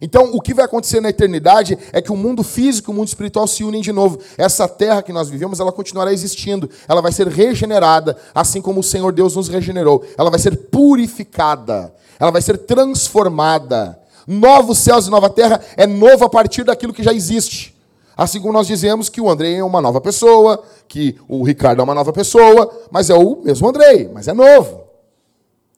Então, 0.00 0.30
o 0.32 0.40
que 0.40 0.54
vai 0.54 0.64
acontecer 0.64 0.98
na 1.02 1.10
eternidade 1.10 1.78
é 1.92 2.00
que 2.00 2.10
o 2.10 2.16
mundo 2.16 2.42
físico 2.42 2.90
e 2.90 2.92
o 2.94 2.96
mundo 2.96 3.08
espiritual 3.08 3.46
se 3.46 3.64
unem 3.64 3.82
de 3.82 3.92
novo. 3.92 4.18
Essa 4.38 4.66
terra 4.66 5.02
que 5.02 5.12
nós 5.12 5.28
vivemos, 5.28 5.60
ela 5.60 5.70
continuará 5.70 6.10
existindo. 6.10 6.70
Ela 6.88 7.02
vai 7.02 7.12
ser 7.12 7.28
regenerada, 7.28 8.16
assim 8.34 8.62
como 8.62 8.80
o 8.80 8.82
Senhor 8.82 9.12
Deus 9.12 9.36
nos 9.36 9.48
regenerou. 9.48 10.02
Ela 10.16 10.30
vai 10.30 10.38
ser 10.38 10.56
purificada. 10.70 11.92
Ela 12.18 12.30
vai 12.30 12.40
ser 12.40 12.56
transformada. 12.56 14.00
Novos 14.26 14.78
céus 14.78 15.06
e 15.06 15.10
nova 15.10 15.28
terra 15.28 15.60
é 15.76 15.86
novo 15.86 16.24
a 16.24 16.30
partir 16.30 16.64
daquilo 16.64 16.94
que 16.94 17.02
já 17.02 17.12
existe. 17.12 17.75
Assim 18.16 18.40
como 18.40 18.52
nós 18.52 18.66
dizemos 18.66 19.10
que 19.10 19.20
o 19.20 19.28
Andrei 19.28 19.56
é 19.56 19.64
uma 19.64 19.82
nova 19.82 20.00
pessoa, 20.00 20.64
que 20.88 21.18
o 21.28 21.42
Ricardo 21.44 21.80
é 21.80 21.84
uma 21.84 21.94
nova 21.94 22.12
pessoa, 22.12 22.72
mas 22.90 23.10
é 23.10 23.14
o 23.14 23.42
mesmo 23.42 23.68
Andrei, 23.68 24.08
mas 24.12 24.26
é 24.26 24.32
novo. 24.32 24.84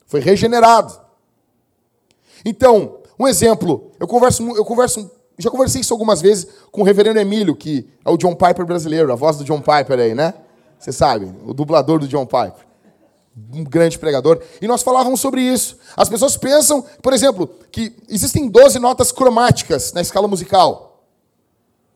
Foi 0.07 0.21
regenerado. 0.21 0.99
Então, 2.45 2.99
um 3.19 3.27
exemplo, 3.27 3.91
eu 3.99 4.07
converso, 4.07 4.49
eu 4.57 4.65
converso, 4.65 5.11
já 5.37 5.51
conversei 5.51 5.81
isso 5.81 5.93
algumas 5.93 6.23
vezes 6.23 6.47
com 6.71 6.83
o 6.83 6.85
reverendo 6.85 7.19
Emílio, 7.19 7.57
que 7.57 7.89
é 8.05 8.11
o 8.11 8.17
John 8.17 8.37
Piper 8.37 8.65
brasileiro, 8.65 9.13
a 9.13 9.17
voz 9.17 9.37
do 9.37 9.45
John 9.45 9.61
Piper 9.61 9.99
aí, 9.99 10.15
né? 10.15 10.35
Você 10.79 10.93
sabe, 10.93 11.35
o 11.45 11.53
dublador 11.53 11.99
do 11.99 12.07
John 12.07 12.25
Piper. 12.25 12.69
Um 13.53 13.65
grande 13.65 13.99
pregador. 13.99 14.41
E 14.63 14.69
nós 14.69 14.83
falávamos 14.83 15.21
sobre 15.21 15.41
isso. 15.41 15.77
As 15.97 16.09
pessoas 16.09 16.37
pensam, 16.37 16.85
por 17.03 17.13
exemplo, 17.13 17.49
que 17.71 17.95
existem 18.09 18.49
12 18.49 18.79
notas 18.79 19.11
cromáticas 19.11 19.93
na 19.93 20.01
escala 20.01 20.29
musical. 20.29 20.88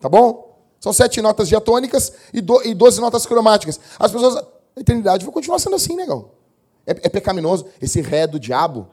Tá 0.02 0.08
bom? 0.08 0.58
São 0.80 0.92
sete 0.92 1.22
notas 1.22 1.48
diatônicas 1.48 2.12
e 2.34 2.40
12 2.40 3.00
notas 3.00 3.24
cromáticas. 3.24 3.78
As 3.98 4.10
pessoas. 4.10 4.44
A 4.74 4.80
eternidade 4.80 5.24
vai 5.24 5.32
continuar 5.32 5.58
sendo 5.58 5.76
assim, 5.76 5.94
negão. 5.94 6.30
É, 6.84 6.90
é 6.90 7.08
pecaminoso. 7.08 7.66
Esse 7.80 8.00
ré 8.00 8.26
do 8.26 8.40
diabo, 8.40 8.88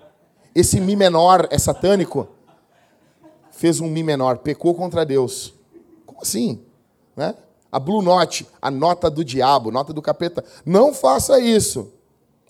esse 0.53 0.79
mi 0.79 0.95
menor 0.95 1.47
é 1.49 1.57
satânico. 1.57 2.27
Fez 3.51 3.79
um 3.79 3.89
mi 3.89 4.03
menor, 4.03 4.37
pecou 4.37 4.75
contra 4.75 5.05
Deus. 5.05 5.53
Como 6.05 6.21
assim? 6.21 6.61
Né? 7.15 7.33
A 7.71 7.79
Blue 7.79 8.01
Note, 8.01 8.45
a 8.61 8.69
nota 8.69 9.09
do 9.09 9.23
diabo, 9.25 9.71
nota 9.71 9.91
do 9.91 10.01
capeta. 10.01 10.43
Não 10.65 10.93
faça 10.93 11.39
isso. 11.39 11.91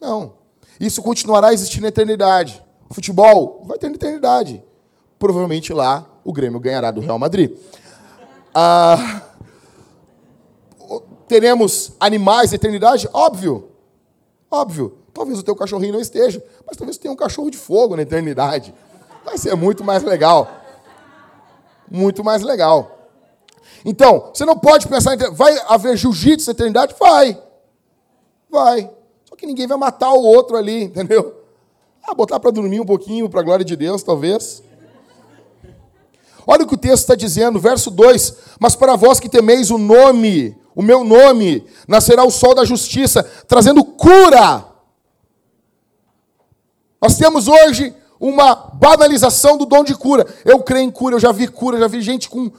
Não. 0.01 0.33
Isso 0.79 1.01
continuará 1.01 1.53
existindo 1.53 1.83
na 1.83 1.89
eternidade. 1.89 2.61
Futebol 2.89 3.63
vai 3.65 3.77
ter 3.77 3.87
na 3.87 3.95
eternidade. 3.95 4.61
Provavelmente 5.17 5.71
lá 5.71 6.05
o 6.25 6.33
Grêmio 6.33 6.59
ganhará 6.59 6.91
do 6.91 6.99
Real 6.99 7.19
Madrid. 7.19 7.55
Ah, 8.61 9.21
teremos 11.29 11.93
animais 11.97 12.51
na 12.51 12.55
eternidade? 12.55 13.07
Óbvio. 13.13 13.69
Óbvio. 14.51 14.97
Talvez 15.13 15.39
o 15.39 15.43
teu 15.43 15.55
cachorrinho 15.55 15.93
não 15.93 16.01
esteja, 16.01 16.43
mas 16.67 16.75
talvez 16.75 16.97
tenha 16.97 17.13
um 17.13 17.15
cachorro 17.15 17.49
de 17.49 17.57
fogo 17.57 17.95
na 17.95 18.01
eternidade. 18.01 18.73
Vai 19.23 19.37
ser 19.37 19.55
muito 19.55 19.81
mais 19.81 20.03
legal. 20.03 20.49
Muito 21.89 22.21
mais 22.21 22.41
legal. 22.41 23.07
Então, 23.85 24.29
você 24.33 24.43
não 24.43 24.57
pode 24.59 24.89
pensar 24.89 25.13
em. 25.13 25.31
Vai 25.31 25.57
haver 25.65 25.95
jiu-jitsu 25.95 26.49
na 26.49 26.51
eternidade? 26.51 26.93
Vai. 26.99 27.41
Vai. 28.49 28.91
Só 29.23 29.37
que 29.37 29.45
ninguém 29.45 29.67
vai 29.67 29.77
matar 29.77 30.11
o 30.11 30.21
outro 30.21 30.57
ali, 30.57 30.83
entendeu? 30.91 31.33
Ah, 32.03 32.13
botar 32.13 32.41
para 32.41 32.51
dormir 32.51 32.81
um 32.81 32.85
pouquinho, 32.85 33.29
para 33.29 33.39
a 33.39 33.43
glória 33.43 33.63
de 33.63 33.77
Deus, 33.77 34.03
talvez. 34.03 34.61
Olha 36.51 36.63
o 36.63 36.67
que 36.67 36.73
o 36.73 36.77
texto 36.77 37.03
está 37.03 37.13
dizendo, 37.13 37.59
verso 37.59 37.91
2: 37.91 38.33
Mas 38.59 38.75
para 38.75 38.95
vós 38.95 39.19
que 39.19 39.29
temeis 39.29 39.69
o 39.69 39.77
nome, 39.77 40.57
o 40.73 40.81
meu 40.81 41.03
nome, 41.03 41.63
nascerá 41.87 42.23
o 42.23 42.31
sol 42.31 42.55
da 42.55 42.65
justiça, 42.65 43.21
trazendo 43.47 43.83
cura. 43.83 44.65
Nós 46.99 47.17
temos 47.17 47.47
hoje 47.47 47.93
uma 48.19 48.55
banalização 48.55 49.59
do 49.59 49.65
dom 49.67 49.83
de 49.83 49.93
cura. 49.93 50.25
Eu 50.43 50.63
creio 50.63 50.85
em 50.85 50.89
cura, 50.89 51.17
eu 51.17 51.19
já 51.19 51.31
vi 51.31 51.47
cura, 51.47 51.77
já 51.77 51.87
vi 51.87 52.01
gente 52.01 52.27
com 52.27 52.51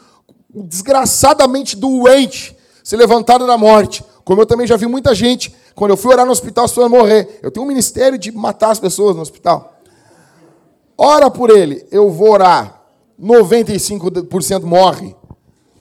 desgraçadamente 0.49 1.75
doente, 1.75 2.57
se 2.85 2.95
levantaram 2.95 3.45
da 3.45 3.59
morte. 3.59 4.05
Como 4.25 4.41
eu 4.41 4.47
também 4.47 4.69
já 4.69 4.77
vi 4.77 4.87
muita 4.87 5.17
gente, 5.17 5.53
quando 5.75 5.91
eu 5.91 5.97
fui 5.97 6.13
orar 6.13 6.25
no 6.25 6.31
hospital, 6.31 6.65
as 6.65 6.71
pessoas 6.71 6.89
morrer. 6.89 7.41
Eu 7.43 7.51
tenho 7.51 7.67
um 7.67 7.69
ministério 7.69 8.17
de 8.17 8.31
matar 8.31 8.71
as 8.71 8.79
pessoas 8.79 9.17
no 9.17 9.23
hospital. 9.23 9.81
Ora 10.97 11.29
por 11.29 11.51
ele, 11.51 11.85
eu 11.91 12.09
vou 12.09 12.31
orar. 12.31 12.80
95% 13.21 14.63
morre. 14.63 15.15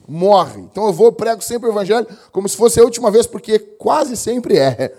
Morre. 0.06 0.60
Então 0.62 0.86
eu 0.86 0.92
vou, 0.92 1.12
prego 1.12 1.42
sempre 1.42 1.68
o 1.68 1.72
evangelho, 1.72 2.06
como 2.32 2.48
se 2.48 2.56
fosse 2.56 2.80
a 2.80 2.84
última 2.84 3.10
vez, 3.10 3.26
porque 3.26 3.58
quase 3.58 4.16
sempre 4.16 4.58
é. 4.58 4.94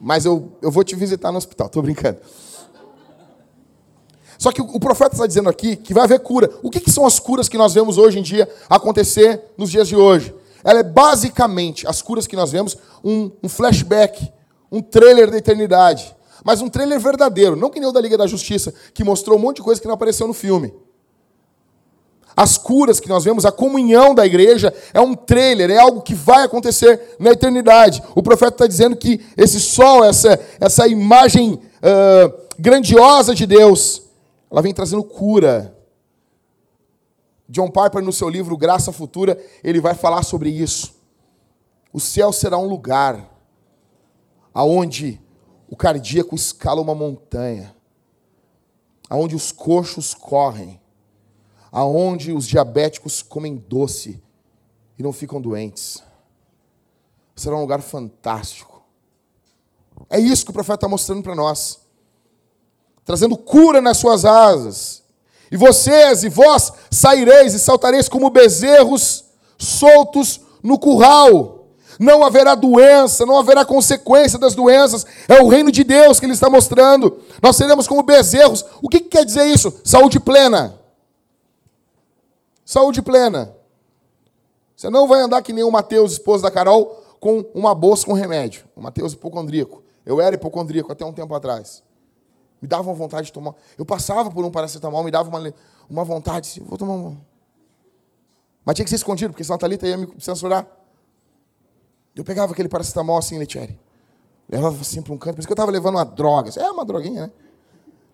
Mas 0.00 0.24
eu, 0.24 0.52
eu 0.60 0.70
vou 0.70 0.84
te 0.84 0.94
visitar 0.94 1.32
no 1.32 1.38
hospital, 1.38 1.66
estou 1.66 1.82
brincando. 1.82 2.18
Só 4.38 4.52
que 4.52 4.60
o 4.60 4.78
profeta 4.78 5.14
está 5.14 5.26
dizendo 5.26 5.48
aqui 5.48 5.76
que 5.76 5.94
vai 5.94 6.04
haver 6.04 6.20
cura. 6.20 6.50
O 6.62 6.70
que, 6.70 6.80
que, 6.80 6.90
são 6.90 7.06
as 7.06 7.18
curas 7.18 7.48
que 7.48 7.56
nós 7.56 7.72
vemos 7.72 7.96
hoje 7.96 8.18
em 8.18 8.22
dia 8.22 8.48
acontecer 8.68 9.40
nos 9.56 9.70
dias 9.70 9.88
de 9.88 9.96
hoje? 9.96 10.34
Ela 10.62 10.80
é 10.80 10.82
basicamente 10.82 11.86
as 11.86 12.02
curas 12.02 12.26
que 12.26 12.36
nós 12.36 12.52
vemos, 12.52 12.76
um, 13.02 13.30
um 13.42 13.48
flashback, 13.48 14.30
um 14.70 14.82
trailer 14.82 15.30
da 15.30 15.38
eternidade. 15.38 16.15
Mas 16.46 16.62
um 16.62 16.68
trailer 16.68 17.00
verdadeiro, 17.00 17.56
não 17.56 17.68
que 17.68 17.80
nem 17.80 17.88
o 17.88 17.92
da 17.92 18.00
Liga 18.00 18.16
da 18.16 18.24
Justiça, 18.24 18.72
que 18.94 19.02
mostrou 19.02 19.36
um 19.36 19.40
monte 19.40 19.56
de 19.56 19.62
coisa 19.62 19.80
que 19.80 19.86
não 19.88 19.94
apareceu 19.94 20.28
no 20.28 20.32
filme. 20.32 20.72
As 22.36 22.56
curas 22.56 23.00
que 23.00 23.08
nós 23.08 23.24
vemos, 23.24 23.44
a 23.44 23.50
comunhão 23.50 24.14
da 24.14 24.24
igreja, 24.24 24.72
é 24.94 25.00
um 25.00 25.12
trailer, 25.16 25.72
é 25.72 25.78
algo 25.78 26.02
que 26.02 26.14
vai 26.14 26.44
acontecer 26.44 27.16
na 27.18 27.32
eternidade. 27.32 28.00
O 28.14 28.22
profeta 28.22 28.52
está 28.54 28.66
dizendo 28.68 28.94
que 28.94 29.20
esse 29.36 29.58
sol, 29.58 30.04
essa, 30.04 30.38
essa 30.60 30.86
imagem 30.86 31.54
uh, 31.54 32.32
grandiosa 32.56 33.34
de 33.34 33.44
Deus, 33.44 34.02
ela 34.48 34.62
vem 34.62 34.72
trazendo 34.72 35.02
cura. 35.02 35.76
John 37.48 37.72
Piper, 37.72 38.04
no 38.04 38.12
seu 38.12 38.28
livro 38.28 38.56
Graça 38.56 38.92
Futura, 38.92 39.36
ele 39.64 39.80
vai 39.80 39.96
falar 39.96 40.22
sobre 40.22 40.48
isso. 40.48 40.94
O 41.92 41.98
céu 41.98 42.32
será 42.32 42.56
um 42.56 42.68
lugar 42.68 43.36
aonde 44.54 45.25
o 45.68 45.76
cardíaco 45.76 46.34
escala 46.34 46.80
uma 46.80 46.94
montanha, 46.94 47.74
aonde 49.08 49.34
os 49.34 49.52
coxos 49.52 50.14
correm, 50.14 50.80
aonde 51.70 52.32
os 52.32 52.46
diabéticos 52.46 53.22
comem 53.22 53.56
doce 53.56 54.22
e 54.98 55.02
não 55.02 55.12
ficam 55.12 55.40
doentes. 55.40 56.02
Será 57.34 57.56
um 57.56 57.60
lugar 57.60 57.82
fantástico. 57.82 58.82
É 60.08 60.18
isso 60.18 60.44
que 60.44 60.50
o 60.50 60.54
profeta 60.54 60.76
está 60.76 60.88
mostrando 60.88 61.22
para 61.22 61.34
nós 61.34 61.86
trazendo 63.06 63.36
cura 63.36 63.80
nas 63.80 63.96
suas 63.96 64.24
asas. 64.24 65.02
E 65.50 65.56
vocês 65.56 66.24
e 66.24 66.28
vós 66.28 66.72
saireis 66.90 67.54
e 67.54 67.58
saltareis 67.60 68.08
como 68.08 68.28
bezerros 68.28 69.24
soltos 69.56 70.40
no 70.60 70.76
curral. 70.76 71.55
Não 71.98 72.24
haverá 72.24 72.54
doença, 72.54 73.24
não 73.24 73.38
haverá 73.38 73.64
consequência 73.64 74.38
das 74.38 74.54
doenças. 74.54 75.06
É 75.28 75.40
o 75.40 75.48
reino 75.48 75.72
de 75.72 75.82
Deus 75.82 76.20
que 76.20 76.26
ele 76.26 76.32
está 76.32 76.50
mostrando. 76.50 77.20
Nós 77.42 77.56
seremos 77.56 77.88
como 77.88 78.02
bezerros. 78.02 78.64
O 78.82 78.88
que, 78.88 79.00
que 79.00 79.08
quer 79.08 79.24
dizer 79.24 79.46
isso? 79.46 79.72
Saúde 79.84 80.20
plena. 80.20 80.78
Saúde 82.64 83.00
plena. 83.00 83.54
Você 84.76 84.90
não 84.90 85.08
vai 85.08 85.20
andar 85.20 85.40
que 85.42 85.52
nem 85.52 85.64
o 85.64 85.70
Mateus, 85.70 86.12
esposo 86.12 86.42
da 86.42 86.50
Carol, 86.50 87.02
com 87.18 87.44
uma 87.54 87.74
bolsa 87.74 88.04
com 88.04 88.12
remédio. 88.12 88.64
O 88.76 88.82
Mateus 88.82 89.14
hipocondríaco. 89.14 89.82
Eu 90.04 90.20
era 90.20 90.34
hipocondríaco 90.34 90.92
até 90.92 91.04
um 91.04 91.12
tempo 91.12 91.34
atrás. 91.34 91.82
Me 92.60 92.68
dava 92.68 92.82
uma 92.82 92.94
vontade 92.94 93.26
de 93.26 93.32
tomar. 93.32 93.54
Eu 93.78 93.86
passava 93.86 94.30
por 94.30 94.44
um 94.44 94.50
paracetamol, 94.50 95.02
me 95.02 95.10
dava 95.10 95.28
uma, 95.28 95.54
uma 95.88 96.04
vontade, 96.04 96.48
assim, 96.50 96.60
vou 96.60 96.76
tomar. 96.76 97.16
Mas 98.64 98.74
tinha 98.74 98.84
que 98.84 98.90
ser 98.90 98.96
escondido, 98.96 99.30
porque 99.30 99.44
senão 99.44 99.56
a 99.56 99.58
Thalita 99.58 99.86
ia 99.86 99.96
me 99.96 100.08
censurar. 100.18 100.66
Eu 102.16 102.24
pegava 102.24 102.52
aquele 102.52 102.68
paracetamol 102.68 103.18
assim, 103.18 103.38
Letieri. 103.38 103.78
Levava 104.48 104.80
assim 104.80 105.02
para 105.02 105.12
um 105.12 105.18
canto, 105.18 105.36
porque 105.36 105.52
eu 105.52 105.54
estava 105.54 105.70
levando 105.70 105.96
uma 105.96 106.04
droga. 106.04 106.50
É 106.56 106.70
uma 106.70 106.84
droguinha, 106.84 107.26
né? 107.26 107.32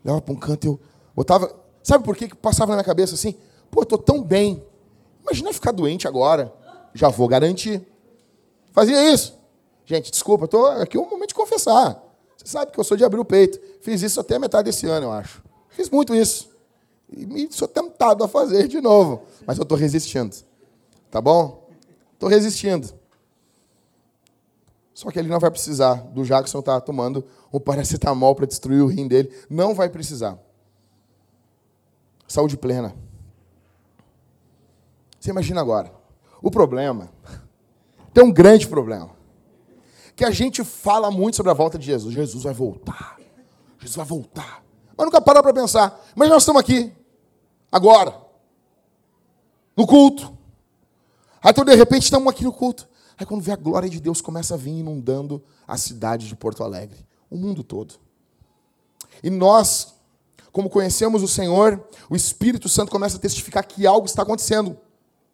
Levava 0.05 0.21
para 0.21 0.35
um 0.35 0.37
canto 0.37 0.67
eu 0.67 0.81
botava. 1.15 1.55
Sabe 1.83 2.05
por 2.05 2.17
que 2.17 2.35
passava 2.35 2.71
na 2.71 2.77
minha 2.77 2.85
cabeça 2.85 3.15
assim? 3.15 3.35
Pô, 3.71 3.81
eu 3.81 3.85
estou 3.85 3.99
tão 3.99 4.23
bem. 4.23 4.65
Imagina 5.23 5.53
ficar 5.53 5.73
doente 5.73 6.09
agora. 6.09 6.53
Já 6.95 7.09
vou 7.09 7.29
garantir. 7.29 7.87
Fazia 8.73 9.13
isso. 9.13 9.39
Gente, 9.85 10.11
desculpa, 10.11 10.47
estou 10.47 10.67
aqui 10.67 10.99
um 10.99 11.09
momento 11.09 11.29
de 11.29 11.35
confessar. 11.35 12.03
Você 12.37 12.47
sabe 12.47 12.73
que 12.73 12.81
eu 12.81 12.85
sou 12.85 12.97
de 12.97 13.05
abrir 13.05 13.21
o 13.21 13.25
peito. 13.25 13.61
Fiz 13.81 14.03
isso 14.03 14.21
até 14.21 14.37
a 14.37 14.39
metade 14.39 14.65
desse 14.65 14.87
ano, 14.87 15.07
eu 15.07 15.13
acho. 15.13 15.43
Fiz 15.69 15.89
muito 15.91 16.15
isso. 16.15 16.51
E 17.11 17.49
sou 17.51 17.69
tentado 17.69 18.25
a 18.25 18.29
fazer 18.29 18.67
de 18.69 18.81
novo. 18.81 19.23
Mas 19.47 19.59
eu 19.59 19.63
estou 19.63 19.77
resistindo. 19.77 20.35
Tá 21.11 21.21
bom? 21.21 21.69
Estou 22.15 22.29
resistindo. 22.29 22.89
Só 25.03 25.11
que 25.11 25.19
ele 25.19 25.29
não 25.29 25.41
vai 25.41 25.51
precisar 25.51 25.95
do 25.95 26.23
Jackson 26.23 26.61
estar 26.61 26.75
tá 26.75 26.81
tomando 26.81 27.25
o 27.51 27.59
paracetamol 27.59 28.37
para 28.37 28.47
destruir 28.47 28.81
o 28.83 28.87
rim 28.87 29.09
dele. 29.09 29.35
Não 29.51 29.75
vai 29.75 29.89
precisar. 29.89 30.39
Saúde 32.29 32.57
plena. 32.57 32.95
Você 35.19 35.31
imagina 35.31 35.61
agora. 35.61 35.93
O 36.41 36.53
problema. 36.53 37.11
Tem 38.15 38.23
um 38.23 38.31
grande 38.31 38.69
problema 38.69 39.11
que 40.15 40.25
a 40.25 40.31
gente 40.31 40.63
fala 40.63 41.11
muito 41.11 41.37
sobre 41.37 41.51
a 41.51 41.55
volta 41.55 41.77
de 41.77 41.87
Jesus. 41.87 42.15
Jesus 42.15 42.45
vai 42.45 42.55
voltar. 42.55 43.19
Jesus 43.81 43.97
vai 43.97 44.07
voltar. 44.07 44.63
Mas 44.97 45.05
nunca 45.05 45.21
para 45.21 45.43
para 45.43 45.53
pensar. 45.53 46.01
Mas 46.15 46.29
nós 46.29 46.45
estamos 46.45 46.61
aqui, 46.61 46.93
agora, 47.73 48.15
no 49.77 49.85
culto. 49.85 50.33
Aí 51.43 51.51
então, 51.51 51.65
de 51.65 51.75
repente, 51.75 52.05
estamos 52.05 52.33
aqui 52.33 52.45
no 52.45 52.53
culto. 52.53 52.92
Aí 53.23 53.27
quando 53.27 53.41
vê 53.41 53.53
a 53.53 53.57
glória 53.57 53.89
de 53.89 54.01
Deus 54.01 54.21
começa 54.21 54.55
a 54.55 54.57
vir 54.57 54.81
inundando 54.81 55.41
a 55.65 55.77
cidade 55.77 56.27
de 56.27 56.35
Porto 56.35 56.65
Alegre, 56.65 57.07
o 57.31 57.37
mundo 57.37 57.63
todo. 57.63 57.95
E 59.23 59.31
nós, 59.31 59.95
como 60.51 60.69
conhecemos 60.69 61.23
o 61.23 61.29
Senhor, 61.29 61.81
o 62.11 62.17
Espírito 62.17 62.69
Santo 62.69 62.91
começa 62.91 63.19
a 63.19 63.21
testificar 63.21 63.65
que 63.65 63.87
algo 63.87 64.07
está 64.07 64.23
acontecendo. 64.23 64.77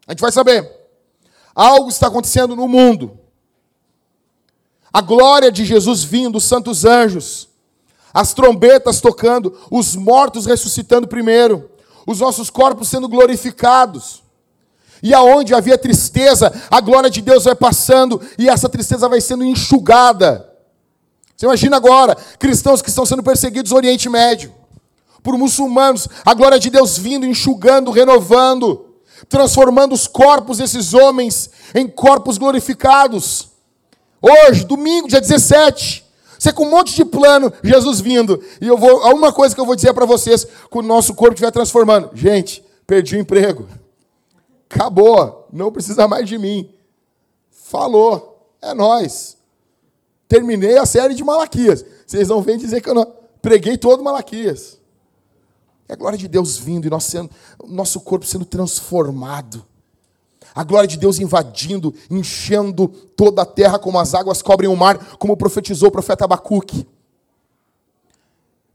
A 0.06 0.12
gente 0.12 0.20
vai 0.20 0.30
saber. 0.30 0.70
Algo 1.54 1.88
está 1.88 2.08
acontecendo 2.08 2.54
no 2.54 2.68
mundo. 2.68 3.18
A 4.92 5.00
glória 5.00 5.50
de 5.50 5.64
Jesus 5.64 6.04
vindo, 6.04 6.36
os 6.36 6.44
santos 6.44 6.84
anjos, 6.84 7.48
as 8.12 8.34
trombetas 8.34 9.00
tocando, 9.00 9.58
os 9.70 9.96
mortos 9.96 10.44
ressuscitando 10.44 11.08
primeiro, 11.08 11.70
os 12.06 12.20
nossos 12.20 12.50
corpos 12.50 12.88
sendo 12.88 13.08
glorificados. 13.08 14.22
E 15.02 15.14
aonde 15.14 15.54
havia 15.54 15.78
tristeza, 15.78 16.52
a 16.70 16.80
glória 16.80 17.10
de 17.10 17.20
Deus 17.20 17.44
vai 17.44 17.54
passando 17.54 18.20
e 18.38 18.48
essa 18.48 18.68
tristeza 18.68 19.08
vai 19.08 19.20
sendo 19.20 19.44
enxugada. 19.44 20.48
Você 21.36 21.46
imagina 21.46 21.76
agora, 21.76 22.16
cristãos 22.38 22.82
que 22.82 22.88
estão 22.88 23.06
sendo 23.06 23.22
perseguidos 23.22 23.70
no 23.70 23.76
Oriente 23.76 24.08
Médio, 24.08 24.52
por 25.22 25.38
muçulmanos, 25.38 26.08
a 26.24 26.34
glória 26.34 26.58
de 26.58 26.68
Deus 26.68 26.98
vindo, 26.98 27.24
enxugando, 27.24 27.90
renovando, 27.92 28.86
transformando 29.28 29.94
os 29.94 30.06
corpos 30.06 30.58
desses 30.58 30.94
homens 30.94 31.50
em 31.74 31.86
corpos 31.86 32.38
glorificados. 32.38 33.48
Hoje, 34.20 34.64
domingo, 34.64 35.06
dia 35.06 35.20
17, 35.20 36.04
você 36.38 36.52
com 36.52 36.64
um 36.64 36.70
monte 36.70 36.94
de 36.94 37.04
plano, 37.04 37.52
Jesus 37.62 38.00
vindo. 38.00 38.42
E 38.60 38.66
eu 38.66 38.76
vou, 38.76 39.14
uma 39.14 39.32
coisa 39.32 39.54
que 39.54 39.60
eu 39.60 39.66
vou 39.66 39.76
dizer 39.76 39.92
para 39.92 40.06
vocês, 40.06 40.46
quando 40.70 40.86
o 40.86 40.88
nosso 40.88 41.14
corpo 41.14 41.34
estiver 41.34 41.50
transformando. 41.50 42.10
Gente, 42.14 42.64
perdi 42.86 43.16
o 43.16 43.20
emprego. 43.20 43.68
Acabou, 44.70 45.48
não 45.52 45.72
precisa 45.72 46.06
mais 46.06 46.28
de 46.28 46.36
mim. 46.36 46.74
Falou, 47.50 48.52
é 48.60 48.74
nós. 48.74 49.38
Terminei 50.28 50.76
a 50.76 50.84
série 50.84 51.14
de 51.14 51.24
Malaquias. 51.24 51.84
Vocês 52.06 52.28
não 52.28 52.42
vêm 52.42 52.58
dizer 52.58 52.82
que 52.82 52.88
eu 52.88 52.94
não 52.94 53.10
preguei 53.40 53.78
todo 53.78 54.04
Malaquias. 54.04 54.78
É 55.88 55.94
a 55.94 55.96
glória 55.96 56.18
de 56.18 56.28
Deus 56.28 56.58
vindo 56.58 56.86
e 56.86 56.90
nosso, 56.90 57.10
sendo, 57.10 57.30
nosso 57.66 58.00
corpo 58.00 58.26
sendo 58.26 58.44
transformado. 58.44 59.64
A 60.54 60.62
glória 60.62 60.86
de 60.86 60.98
Deus 60.98 61.18
invadindo, 61.18 61.94
enchendo 62.10 62.88
toda 62.88 63.42
a 63.42 63.46
terra 63.46 63.78
como 63.78 63.98
as 63.98 64.14
águas 64.14 64.42
cobrem 64.42 64.68
o 64.68 64.76
mar, 64.76 65.16
como 65.16 65.36
profetizou 65.36 65.88
o 65.88 65.92
profeta 65.92 66.24
Abacuque. 66.24 66.86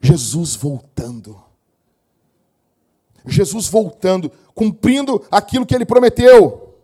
Jesus 0.01 0.55
voltando. 0.55 1.39
Jesus 3.25 3.67
voltando, 3.67 4.31
cumprindo 4.53 5.25
aquilo 5.31 5.65
que 5.65 5.75
ele 5.75 5.85
prometeu. 5.85 6.75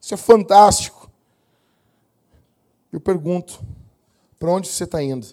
Isso 0.00 0.14
é 0.14 0.16
fantástico. 0.16 1.10
Eu 2.92 3.00
pergunto: 3.00 3.64
para 4.38 4.50
onde 4.50 4.68
você 4.68 4.84
está 4.84 5.02
indo? 5.02 5.26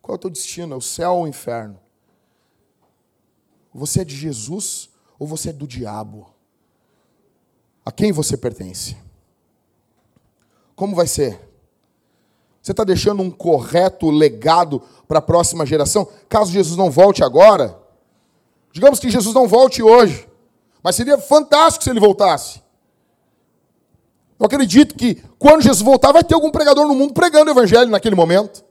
Qual 0.00 0.14
é 0.14 0.16
o 0.16 0.20
teu 0.20 0.30
destino? 0.30 0.74
É 0.74 0.76
o 0.76 0.80
céu 0.80 1.14
ou 1.14 1.24
o 1.24 1.28
inferno? 1.28 1.78
Você 3.74 4.02
é 4.02 4.04
de 4.04 4.14
Jesus 4.14 4.88
ou 5.18 5.26
você 5.26 5.50
é 5.50 5.52
do 5.52 5.66
diabo? 5.66 6.30
A 7.84 7.90
quem 7.90 8.12
você 8.12 8.36
pertence? 8.36 8.96
Como 10.74 10.94
vai 10.94 11.06
ser? 11.06 11.40
Você 12.60 12.72
está 12.72 12.84
deixando 12.84 13.22
um 13.22 13.30
correto 13.30 14.10
legado 14.10 14.82
para 15.06 15.18
a 15.18 15.22
próxima 15.22 15.64
geração? 15.64 16.06
Caso 16.28 16.50
Jesus 16.50 16.76
não 16.76 16.90
volte 16.90 17.22
agora, 17.22 17.80
digamos 18.72 18.98
que 18.98 19.08
Jesus 19.08 19.34
não 19.34 19.46
volte 19.46 19.82
hoje, 19.82 20.25
mas 20.86 20.94
seria 20.94 21.18
fantástico 21.18 21.82
se 21.82 21.90
ele 21.90 21.98
voltasse. 21.98 22.62
Eu 24.38 24.46
acredito 24.46 24.94
que 24.94 25.16
quando 25.36 25.60
Jesus 25.60 25.82
voltar, 25.82 26.12
vai 26.12 26.22
ter 26.22 26.36
algum 26.36 26.48
pregador 26.48 26.86
no 26.86 26.94
mundo 26.94 27.12
pregando 27.12 27.50
o 27.50 27.52
evangelho 27.52 27.90
naquele 27.90 28.14
momento. 28.14 28.64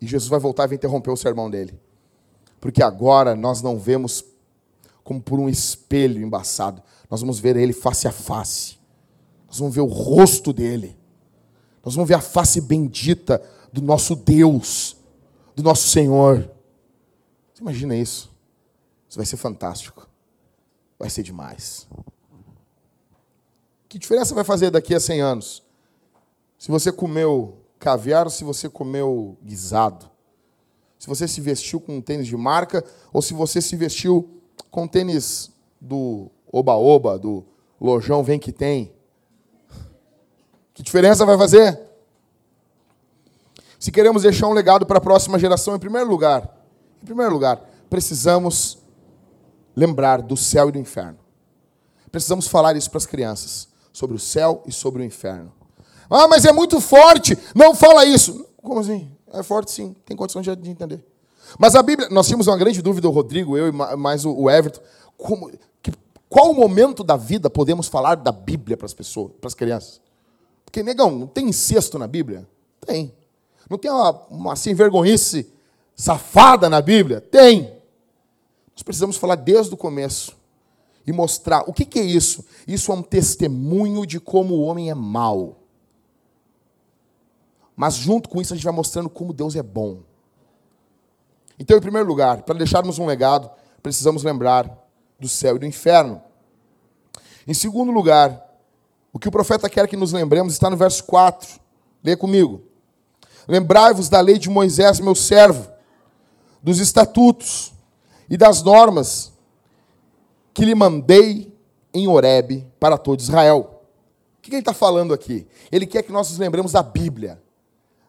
E 0.00 0.06
Jesus 0.06 0.30
vai 0.30 0.40
voltar 0.40 0.64
e 0.64 0.68
vai 0.68 0.76
interromper 0.76 1.10
o 1.10 1.16
sermão 1.18 1.50
dele. 1.50 1.78
Porque 2.58 2.82
agora 2.82 3.36
nós 3.36 3.60
não 3.60 3.78
vemos 3.78 4.24
como 5.04 5.20
por 5.20 5.38
um 5.38 5.50
espelho 5.50 6.22
embaçado. 6.22 6.82
Nós 7.10 7.20
vamos 7.20 7.38
ver 7.38 7.56
ele 7.56 7.74
face 7.74 8.08
a 8.08 8.12
face. 8.12 8.78
Nós 9.48 9.58
vamos 9.58 9.74
ver 9.74 9.82
o 9.82 9.86
rosto 9.86 10.50
dele. 10.50 10.96
Nós 11.84 11.94
vamos 11.94 12.08
ver 12.08 12.14
a 12.14 12.22
face 12.22 12.58
bendita 12.58 13.42
do 13.70 13.82
nosso 13.82 14.16
Deus, 14.16 14.96
do 15.54 15.62
nosso 15.62 15.88
Senhor. 15.88 16.50
Você 17.52 17.60
imagina 17.60 17.94
isso? 17.94 18.34
Isso 19.06 19.18
vai 19.18 19.26
ser 19.26 19.36
fantástico. 19.36 20.10
Vai 21.02 21.10
ser 21.10 21.24
demais. 21.24 21.88
Que 23.88 23.98
diferença 23.98 24.36
vai 24.36 24.44
fazer 24.44 24.70
daqui 24.70 24.94
a 24.94 25.00
100 25.00 25.20
anos? 25.20 25.60
Se 26.56 26.70
você 26.70 26.92
comeu 26.92 27.58
caviar 27.76 28.24
ou 28.24 28.30
se 28.30 28.44
você 28.44 28.68
comeu 28.68 29.36
guisado? 29.42 30.08
Se 31.00 31.08
você 31.08 31.26
se 31.26 31.40
vestiu 31.40 31.80
com 31.80 31.96
um 31.96 32.00
tênis 32.00 32.28
de 32.28 32.36
marca 32.36 32.84
ou 33.12 33.20
se 33.20 33.34
você 33.34 33.60
se 33.60 33.74
vestiu 33.74 34.40
com 34.70 34.86
tênis 34.86 35.50
do 35.80 36.30
Oba-Oba, 36.52 37.18
do 37.18 37.44
Lojão 37.80 38.22
Vem 38.22 38.38
Que 38.38 38.52
Tem? 38.52 38.92
Que 40.72 40.84
diferença 40.84 41.26
vai 41.26 41.36
fazer? 41.36 41.80
Se 43.76 43.90
queremos 43.90 44.22
deixar 44.22 44.46
um 44.46 44.52
legado 44.52 44.86
para 44.86 44.98
a 44.98 45.00
próxima 45.00 45.36
geração, 45.36 45.74
em 45.74 45.80
primeiro 45.80 46.08
lugar, 46.08 46.64
em 47.02 47.06
primeiro 47.06 47.32
lugar, 47.32 47.60
precisamos 47.90 48.81
lembrar 49.74 50.22
do 50.22 50.36
céu 50.36 50.68
e 50.68 50.72
do 50.72 50.78
inferno. 50.78 51.18
Precisamos 52.10 52.46
falar 52.46 52.76
isso 52.76 52.90
para 52.90 52.98
as 52.98 53.06
crianças 53.06 53.68
sobre 53.92 54.16
o 54.16 54.18
céu 54.18 54.62
e 54.66 54.72
sobre 54.72 55.02
o 55.02 55.04
inferno. 55.04 55.52
Ah, 56.10 56.28
mas 56.28 56.44
é 56.44 56.52
muito 56.52 56.80
forte. 56.80 57.38
Não 57.54 57.74
fala 57.74 58.04
isso. 58.04 58.46
Como 58.62 58.80
assim? 58.80 59.10
É 59.32 59.42
forte 59.42 59.70
sim, 59.70 59.96
tem 60.04 60.16
condição 60.16 60.42
de 60.42 60.70
entender. 60.70 61.02
Mas 61.58 61.74
a 61.74 61.82
Bíblia, 61.82 62.08
nós 62.10 62.26
tínhamos 62.26 62.46
uma 62.46 62.56
grande 62.56 62.82
dúvida, 62.82 63.08
o 63.08 63.10
Rodrigo, 63.10 63.56
eu 63.56 63.68
e 63.68 63.72
mais 63.72 64.24
o 64.24 64.48
Everton, 64.48 64.80
como, 65.16 65.50
que, 65.82 65.92
qual 66.28 66.52
momento 66.54 67.02
da 67.02 67.16
vida 67.16 67.48
podemos 67.48 67.88
falar 67.88 68.14
da 68.16 68.30
Bíblia 68.30 68.76
para 68.76 68.86
as 68.86 68.94
pessoas, 68.94 69.32
para 69.40 69.48
as 69.48 69.54
crianças? 69.54 70.00
Porque, 70.64 70.82
negão, 70.82 71.10
não 71.10 71.26
tem 71.26 71.48
incesto 71.48 71.98
na 71.98 72.06
Bíblia? 72.06 72.46
Tem. 72.86 73.12
Não 73.68 73.78
tem 73.78 73.90
uma, 73.90 74.10
uma 74.30 74.52
assim, 74.52 74.74
vergonhice 74.74 75.50
safada 75.96 76.68
na 76.68 76.80
Bíblia? 76.80 77.20
Tem. 77.20 77.72
Nós 78.74 78.82
precisamos 78.82 79.16
falar 79.16 79.36
desde 79.36 79.72
o 79.74 79.76
começo 79.76 80.36
e 81.06 81.12
mostrar. 81.12 81.64
O 81.68 81.72
que, 81.72 81.84
que 81.84 81.98
é 81.98 82.02
isso? 82.02 82.44
Isso 82.66 82.90
é 82.90 82.94
um 82.94 83.02
testemunho 83.02 84.06
de 84.06 84.18
como 84.18 84.54
o 84.54 84.62
homem 84.62 84.90
é 84.90 84.94
mau. 84.94 85.58
Mas 87.76 87.94
junto 87.94 88.28
com 88.28 88.40
isso 88.40 88.52
a 88.52 88.56
gente 88.56 88.64
vai 88.64 88.74
mostrando 88.74 89.08
como 89.08 89.32
Deus 89.32 89.56
é 89.56 89.62
bom. 89.62 90.00
Então, 91.58 91.76
em 91.76 91.80
primeiro 91.80 92.08
lugar, 92.08 92.42
para 92.42 92.58
deixarmos 92.58 92.98
um 92.98 93.06
legado, 93.06 93.50
precisamos 93.82 94.22
lembrar 94.22 94.88
do 95.18 95.28
céu 95.28 95.56
e 95.56 95.58
do 95.58 95.66
inferno. 95.66 96.22
Em 97.46 97.54
segundo 97.54 97.92
lugar, 97.92 98.50
o 99.12 99.18
que 99.18 99.28
o 99.28 99.32
profeta 99.32 99.68
quer 99.68 99.86
que 99.86 99.96
nos 99.96 100.12
lembremos 100.12 100.52
está 100.54 100.70
no 100.70 100.76
verso 100.76 101.04
4. 101.04 101.60
Leia 102.02 102.16
comigo. 102.16 102.62
Lembrai-vos 103.46 104.08
da 104.08 104.20
lei 104.20 104.38
de 104.38 104.48
Moisés, 104.48 105.00
meu 105.00 105.14
servo, 105.14 105.70
dos 106.62 106.78
estatutos 106.78 107.72
e 108.32 108.36
das 108.38 108.62
normas 108.62 109.30
que 110.54 110.64
lhe 110.64 110.74
mandei 110.74 111.54
em 111.92 112.08
Horebe 112.08 112.66
para 112.80 112.96
todo 112.96 113.20
Israel. 113.20 113.82
O 114.38 114.40
que 114.40 114.48
ele 114.48 114.60
está 114.60 114.72
falando 114.72 115.12
aqui? 115.12 115.46
Ele 115.70 115.86
quer 115.86 116.02
que 116.02 116.10
nós 116.10 116.30
nos 116.30 116.38
lembremos 116.38 116.72
da 116.72 116.82
Bíblia. 116.82 117.38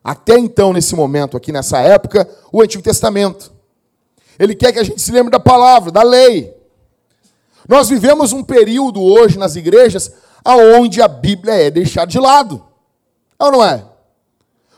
Até 0.01 0.39
então, 0.39 0.71
nesse 0.71 0.95
momento, 0.95 1.36
aqui 1.36 1.51
nessa 1.51 1.81
época, 1.81 2.25
o 2.53 2.62
Antigo 2.62 2.81
Testamento. 2.81 3.51
Ele 4.39 4.55
quer 4.55 4.71
que 4.71 4.79
a 4.79 4.83
gente 4.83 5.01
se 5.01 5.12
lembre 5.12 5.29
da 5.29 5.41
palavra, 5.41 5.91
da 5.91 6.03
lei. 6.03 6.55
Nós 7.67 7.89
vivemos 7.89 8.31
um 8.31 8.45
período 8.45 9.01
hoje 9.01 9.38
nas 9.38 9.57
igrejas 9.57 10.09
aonde 10.41 11.01
a 11.01 11.07
Bíblia 11.09 11.53
é 11.53 11.69
deixada 11.69 12.07
de 12.07 12.17
lado. 12.17 12.65
É 13.38 13.43
ou 13.43 13.51
não 13.51 13.65
é? 13.65 13.83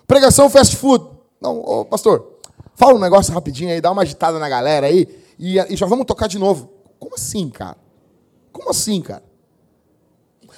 Pregação 0.08 0.50
fast 0.50 0.76
food. 0.76 1.06
Não, 1.40 1.60
ô, 1.60 1.86
pastor, 1.86 2.40
fala 2.74 2.96
um 2.96 3.00
negócio 3.00 3.32
rapidinho 3.32 3.70
aí, 3.70 3.80
dá 3.80 3.92
uma 3.92 4.02
agitada 4.02 4.40
na 4.40 4.50
galera 4.50 4.88
aí 4.88 5.24
e, 5.38 5.60
e 5.60 5.76
já 5.76 5.86
vamos 5.86 6.06
tocar 6.06 6.28
de 6.28 6.40
novo. 6.40 6.70
Como 7.00 7.16
assim, 7.16 7.50
cara? 7.50 7.78
Como 8.52 8.70
assim, 8.70 9.02
cara? 9.02 9.24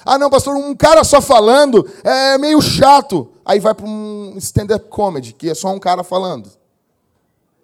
Ah, 0.04 0.18
não, 0.18 0.30
pastor, 0.30 0.56
um 0.56 0.74
cara 0.74 1.02
só 1.04 1.20
falando 1.20 1.88
é 2.04 2.38
meio 2.38 2.60
chato. 2.60 3.30
Aí 3.44 3.58
vai 3.58 3.74
para 3.74 3.86
um 3.86 4.34
stand-up 4.36 4.88
comedy, 4.88 5.32
que 5.32 5.50
é 5.50 5.54
só 5.54 5.68
um 5.70 5.78
cara 5.78 6.04
falando. 6.04 6.50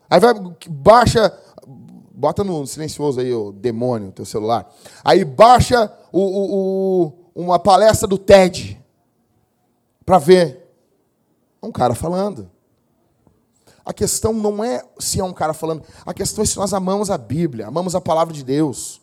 Aí 0.08 0.20
vai, 0.20 0.34
baixa, 0.68 1.32
bota 2.12 2.42
no 2.42 2.66
silencioso 2.66 3.20
aí, 3.20 3.32
o 3.32 3.52
demônio, 3.52 4.12
teu 4.12 4.24
celular. 4.24 4.72
Aí 5.04 5.24
baixa 5.24 5.92
o, 6.12 6.20
o, 6.20 7.12
o, 7.34 7.42
uma 7.42 7.58
palestra 7.58 8.06
do 8.06 8.18
TED 8.18 8.80
para 10.04 10.18
ver. 10.18 10.62
Um 11.62 11.72
cara 11.72 11.94
falando. 11.94 12.50
A 13.84 13.92
questão 13.92 14.32
não 14.32 14.64
é 14.64 14.82
se 14.98 15.20
é 15.20 15.24
um 15.24 15.32
cara 15.32 15.52
falando, 15.52 15.82
a 16.06 16.14
questão 16.14 16.42
é 16.42 16.46
se 16.46 16.56
nós 16.56 16.72
amamos 16.72 17.10
a 17.10 17.18
Bíblia, 17.18 17.66
amamos 17.66 17.94
a 17.94 18.00
palavra 18.00 18.32
de 18.32 18.42
Deus. 18.42 19.00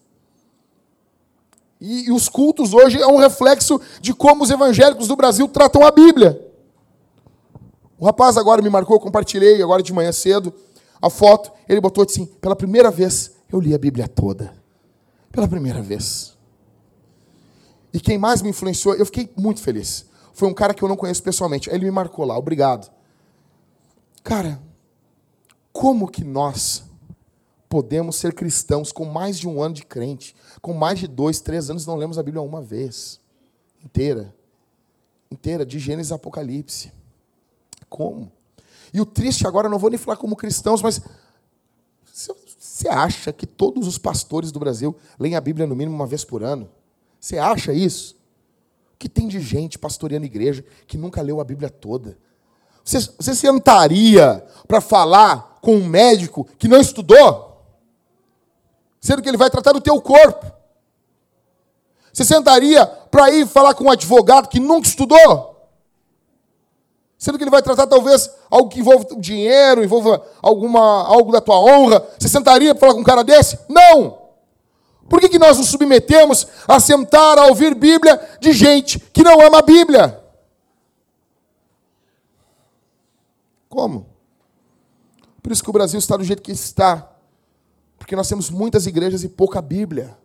E, 1.80 2.08
e 2.08 2.12
os 2.12 2.28
cultos 2.28 2.74
hoje 2.74 3.02
é 3.02 3.08
um 3.08 3.18
reflexo 3.18 3.80
de 4.00 4.14
como 4.14 4.44
os 4.44 4.50
evangélicos 4.50 5.08
do 5.08 5.16
Brasil 5.16 5.48
tratam 5.48 5.86
a 5.86 5.92
Bíblia. 5.92 6.48
O 8.00 8.06
rapaz 8.06 8.38
agora 8.38 8.62
me 8.62 8.70
marcou, 8.70 9.00
compartilhei 9.00 9.62
agora 9.62 9.84
de 9.84 9.94
manhã 9.94 10.12
cedo 10.12 10.54
a 11.02 11.10
foto. 11.10 11.52
Ele 11.70 11.80
botou 11.80 12.04
assim: 12.04 12.26
pela 12.26 12.56
primeira 12.56 12.90
vez 12.90 13.32
eu 13.52 13.60
li 13.60 13.76
a 13.76 13.78
Bíblia 13.78 14.08
toda. 14.08 14.54
Pela 15.32 15.48
primeira 15.48 15.82
vez. 15.82 16.38
E 17.94 18.00
quem 18.00 18.18
mais 18.18 18.42
me 18.42 18.50
influenciou, 18.50 18.96
eu 18.96 19.06
fiquei 19.06 19.32
muito 19.36 19.62
feliz. 19.62 20.06
Foi 20.34 20.48
um 20.48 20.54
cara 20.54 20.74
que 20.74 20.82
eu 20.82 20.90
não 20.90 20.96
conheço 20.96 21.22
pessoalmente. 21.22 21.70
Ele 21.70 21.86
me 21.86 21.92
marcou 21.92 22.26
lá, 22.26 22.38
obrigado. 22.38 22.92
Cara, 24.24 24.60
como 25.82 26.08
que 26.08 26.24
nós 26.24 26.84
podemos 27.68 28.16
ser 28.16 28.36
cristãos 28.36 28.92
com 28.92 29.04
mais 29.04 29.40
de 29.40 29.48
um 29.48 29.64
ano 29.64 29.74
de 29.74 29.84
crente, 29.84 30.36
com 30.62 30.76
mais 30.76 31.00
de 31.00 31.08
dois, 31.08 31.42
três 31.42 31.72
anos, 31.72 31.88
não 31.88 31.96
lemos 31.96 32.20
a 32.20 32.24
Bíblia 32.24 32.40
uma 32.40 32.62
vez 32.62 33.20
inteira 33.84 34.32
inteira, 35.32 35.66
de 35.66 35.80
Gênesis 35.80 36.12
a 36.12 36.16
Apocalipse. 36.18 36.92
Como? 37.90 38.32
E 38.94 39.02
o 39.02 39.08
triste 39.08 39.48
agora, 39.48 39.68
não 39.68 39.80
vou 39.80 39.90
nem 39.90 39.98
falar 39.98 40.18
como 40.18 40.36
cristãos, 40.36 40.84
mas 40.84 41.02
você 42.60 42.88
acha 42.88 43.34
que 43.34 43.48
todos 43.48 43.88
os 43.88 43.98
pastores 43.98 44.52
do 44.52 44.60
Brasil 44.60 44.96
leem 45.18 45.36
a 45.36 45.42
Bíblia 45.42 45.66
no 45.66 45.76
mínimo 45.76 45.96
uma 45.96 46.06
vez 46.06 46.24
por 46.24 46.44
ano? 46.44 46.70
Você 47.20 47.40
acha 47.40 47.74
isso? 47.74 48.16
O 48.94 48.98
que 49.00 49.10
tem 49.10 49.28
de 49.28 49.40
gente 49.40 49.80
pastoreando 49.80 50.28
igreja 50.28 50.64
que 50.86 50.96
nunca 50.96 51.24
leu 51.24 51.42
a 51.42 51.44
Bíblia 51.44 51.72
toda? 51.72 52.20
Você, 52.84 53.00
você 53.00 53.34
sentaria 53.34 54.46
para 54.68 54.80
falar 54.80 55.51
com 55.62 55.76
um 55.76 55.86
médico 55.86 56.47
que 56.57 56.68
não 56.68 56.82
estudou? 56.82 57.64
Sendo 58.99 59.22
que 59.22 59.30
ele 59.30 59.38
vai 59.38 59.49
tratar 59.49 59.72
do 59.72 59.82
teu 59.82 60.01
corpo. 60.01 60.45
Você 62.12 62.26
sentaria 62.26 62.86
para 62.86 63.32
ir 63.32 63.47
falar 63.47 63.74
com 63.74 63.86
um 63.86 63.91
advogado 63.91 64.49
que 64.49 64.59
nunca 64.59 64.88
estudou? 64.88 65.51
Sendo 67.18 67.38
que 67.38 67.43
ele 67.43 67.51
vai 67.51 67.62
tratar 67.62 67.88
talvez 67.88 68.30
algo 68.49 68.70
que 68.70 68.80
envolva 68.80 69.16
dinheiro, 69.16 69.84
envolva 69.84 70.26
alguma, 70.41 71.05
algo 71.07 71.32
da 71.32 71.39
tua 71.39 71.59
honra. 71.59 72.05
Você 72.18 72.28
sentaria 72.28 72.74
para 72.74 72.82
falar 72.82 72.93
com 72.93 73.01
um 73.01 73.03
cara 73.03 73.24
desse? 73.24 73.59
Não! 73.70 74.20
Por 75.07 75.20
que, 75.20 75.30
que 75.30 75.39
nós 75.39 75.57
nos 75.57 75.68
submetemos 75.68 76.47
a 76.68 76.80
sentar 76.80 77.38
a 77.38 77.45
ouvir 77.45 77.76
Bíblia 77.76 78.20
de 78.39 78.53
gente 78.53 78.99
que 78.99 79.24
não 79.24 79.39
ama 79.39 79.59
a 79.59 79.62
Bíblia? 79.62 80.20
Como? 83.70 84.11
Por 85.42 85.52
isso 85.52 85.64
que 85.64 85.70
o 85.70 85.74
Brasil 85.74 86.00
está 86.00 86.18
do 86.18 86.24
jeito 86.24 86.42
que 86.42 86.52
está. 86.52 87.12
Porque 87.98 88.16
nós 88.16 88.28
temos 88.28 88.50
muitas 88.50 88.86
igrejas 88.86 89.24
e 89.24 89.30
pouca 89.30 89.62
Bíblia. 89.62 90.18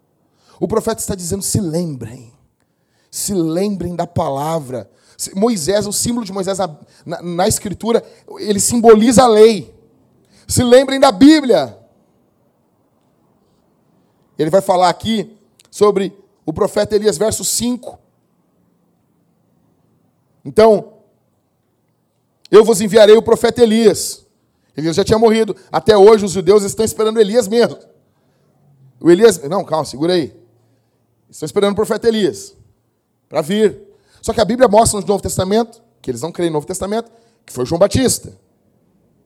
O 0.60 0.66
profeta 0.66 1.00
está 1.00 1.14
dizendo: 1.14 1.42
se 1.42 1.60
lembrem, 1.60 2.32
se 3.10 3.34
lembrem 3.34 3.94
da 3.94 4.06
palavra. 4.06 4.90
Moisés, 5.34 5.86
o 5.86 5.92
símbolo 5.92 6.26
de 6.26 6.32
Moisés 6.32 6.58
na, 6.58 6.76
na, 7.04 7.22
na 7.22 7.48
Escritura, 7.48 8.04
ele 8.38 8.60
simboliza 8.60 9.22
a 9.22 9.28
lei. 9.28 9.74
Se 10.46 10.62
lembrem 10.62 11.00
da 11.00 11.10
Bíblia. 11.10 11.78
Ele 14.38 14.50
vai 14.50 14.60
falar 14.60 14.90
aqui 14.90 15.34
sobre 15.70 16.14
o 16.44 16.52
profeta 16.52 16.94
Elias, 16.94 17.16
verso 17.16 17.42
5. 17.42 17.98
Então, 20.44 20.92
eu 22.50 22.64
vos 22.64 22.80
enviarei 22.80 23.16
o 23.16 23.22
profeta 23.22 23.62
Elias. 23.62 24.25
Elias 24.76 24.96
já 24.96 25.04
tinha 25.04 25.18
morrido. 25.18 25.56
Até 25.72 25.96
hoje 25.96 26.24
os 26.24 26.32
judeus 26.32 26.62
estão 26.62 26.84
esperando 26.84 27.18
Elias 27.18 27.48
mesmo. 27.48 27.78
O 29.00 29.10
Elias. 29.10 29.42
Não, 29.44 29.64
calma, 29.64 29.84
segura 29.84 30.12
aí. 30.12 30.34
Estão 31.30 31.46
esperando 31.46 31.72
o 31.72 31.76
profeta 31.76 32.06
Elias 32.08 32.54
para 33.28 33.40
vir. 33.40 33.80
Só 34.20 34.32
que 34.32 34.40
a 34.40 34.44
Bíblia 34.44 34.68
mostra 34.68 35.00
no 35.00 35.06
Novo 35.06 35.22
Testamento, 35.22 35.82
que 36.02 36.10
eles 36.10 36.20
não 36.20 36.32
creem 36.32 36.50
no 36.50 36.54
Novo 36.54 36.66
Testamento, 36.66 37.10
que 37.44 37.52
foi 37.52 37.64
João 37.64 37.78
Batista. 37.78 38.32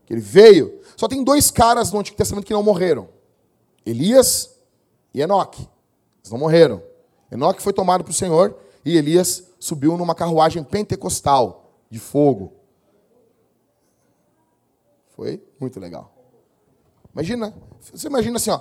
Que 0.07 0.15
ele 0.15 0.21
veio. 0.21 0.81
Só 0.97 1.09
tem 1.09 1.25
dois 1.25 1.51
caras 1.51 1.91
no 1.93 1.99
Antigo 1.99 2.17
Testamento 2.17 2.47
que 2.47 2.53
não 2.53 2.63
morreram: 2.63 3.09
Elias 3.85 4.57
e 5.13 5.21
Enoque. 5.21 5.67
Eles 6.23 6.31
não 6.31 6.39
morreram. 6.39 6.83
Enoque 7.31 7.63
foi 7.63 7.73
tomado 7.73 8.05
para 8.05 8.11
o 8.11 8.15
Senhor 8.15 8.57
e 8.85 8.97
Elias 8.97 9.45
subiu 9.59 9.97
numa 9.97 10.15
carruagem 10.15 10.63
pentecostal 10.63 11.71
de 11.91 11.99
fogo. 11.99 12.60
Foi 15.21 15.39
muito 15.61 15.79
legal. 15.79 16.11
Imagina, 17.13 17.55
você 17.79 18.07
imagina 18.07 18.39
assim, 18.39 18.49
ó, 18.49 18.59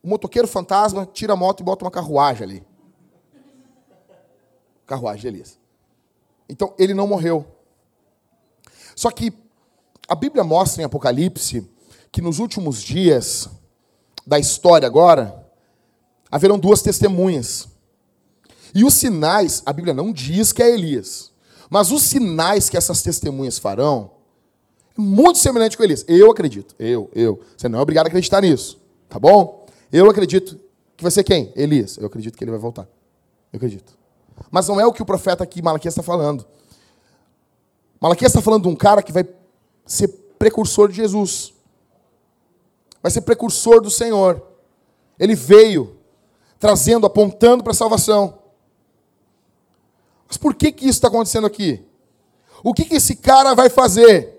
o 0.00 0.08
motoqueiro 0.08 0.46
fantasma 0.46 1.04
tira 1.04 1.32
a 1.32 1.36
moto 1.36 1.58
e 1.58 1.64
bota 1.64 1.84
uma 1.84 1.90
carruagem 1.90 2.44
ali. 2.44 2.66
Carruagem 4.86 5.22
de 5.22 5.26
Elias. 5.26 5.58
Então, 6.48 6.72
ele 6.78 6.94
não 6.94 7.08
morreu. 7.08 7.44
Só 8.94 9.10
que 9.10 9.32
a 10.06 10.14
Bíblia 10.14 10.44
mostra 10.44 10.82
em 10.82 10.84
Apocalipse 10.84 11.68
que 12.12 12.22
nos 12.22 12.38
últimos 12.38 12.80
dias 12.80 13.48
da 14.24 14.38
história 14.38 14.86
agora, 14.86 15.50
haverão 16.30 16.60
duas 16.60 16.80
testemunhas. 16.80 17.66
E 18.72 18.84
os 18.84 18.94
sinais, 18.94 19.64
a 19.66 19.72
Bíblia 19.72 19.92
não 19.92 20.12
diz 20.12 20.52
que 20.52 20.62
é 20.62 20.72
Elias, 20.72 21.32
mas 21.68 21.90
os 21.90 22.04
sinais 22.04 22.68
que 22.70 22.76
essas 22.76 23.02
testemunhas 23.02 23.58
farão 23.58 24.14
muito 24.96 25.38
semelhante 25.38 25.76
com 25.76 25.84
Elias. 25.84 26.04
Eu 26.08 26.30
acredito. 26.30 26.74
Eu, 26.78 27.10
eu. 27.14 27.40
Você 27.56 27.68
não 27.68 27.78
é 27.78 27.82
obrigado 27.82 28.06
a 28.06 28.08
acreditar 28.08 28.40
nisso. 28.40 28.80
Tá 29.08 29.18
bom? 29.18 29.66
Eu 29.92 30.08
acredito 30.08 30.58
que 30.96 31.02
vai 31.02 31.10
ser 31.10 31.24
quem? 31.24 31.52
Elias. 31.54 31.96
Eu 31.98 32.06
acredito 32.06 32.36
que 32.36 32.42
ele 32.44 32.50
vai 32.50 32.60
voltar. 32.60 32.88
Eu 33.52 33.58
acredito. 33.58 33.96
Mas 34.50 34.68
não 34.68 34.80
é 34.80 34.86
o 34.86 34.92
que 34.92 35.02
o 35.02 35.06
profeta 35.06 35.44
aqui, 35.44 35.62
Malaquias, 35.62 35.92
está 35.92 36.02
falando. 36.02 36.46
Malaquias 38.00 38.30
está 38.30 38.42
falando 38.42 38.62
de 38.62 38.68
um 38.68 38.76
cara 38.76 39.02
que 39.02 39.12
vai 39.12 39.26
ser 39.84 40.08
precursor 40.38 40.88
de 40.88 40.96
Jesus. 40.96 41.52
Vai 43.02 43.10
ser 43.10 43.22
precursor 43.22 43.80
do 43.80 43.90
Senhor. 43.90 44.42
Ele 45.18 45.34
veio 45.34 45.96
trazendo, 46.58 47.06
apontando 47.06 47.62
para 47.62 47.72
a 47.72 47.76
salvação. 47.76 48.38
Mas 50.26 50.36
por 50.36 50.54
que, 50.54 50.72
que 50.72 50.84
isso 50.84 50.98
está 50.98 51.08
acontecendo 51.08 51.46
aqui? 51.46 51.84
O 52.62 52.74
que, 52.74 52.84
que 52.84 52.96
esse 52.96 53.16
cara 53.16 53.54
vai 53.54 53.68
fazer? 53.68 54.35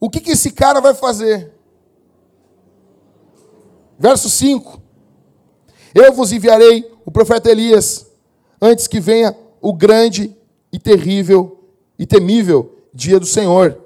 O 0.00 0.08
que, 0.08 0.18
que 0.18 0.30
esse 0.30 0.50
cara 0.50 0.80
vai 0.80 0.94
fazer? 0.94 1.52
Verso 3.98 4.30
5: 4.30 4.80
Eu 5.94 6.10
vos 6.14 6.32
enviarei 6.32 6.90
o 7.04 7.10
profeta 7.10 7.50
Elias, 7.50 8.10
antes 8.60 8.86
que 8.86 8.98
venha 8.98 9.36
o 9.60 9.74
grande 9.74 10.34
e 10.72 10.78
terrível 10.78 11.62
e 11.98 12.06
temível 12.06 12.78
dia 12.94 13.20
do 13.20 13.26
Senhor. 13.26 13.78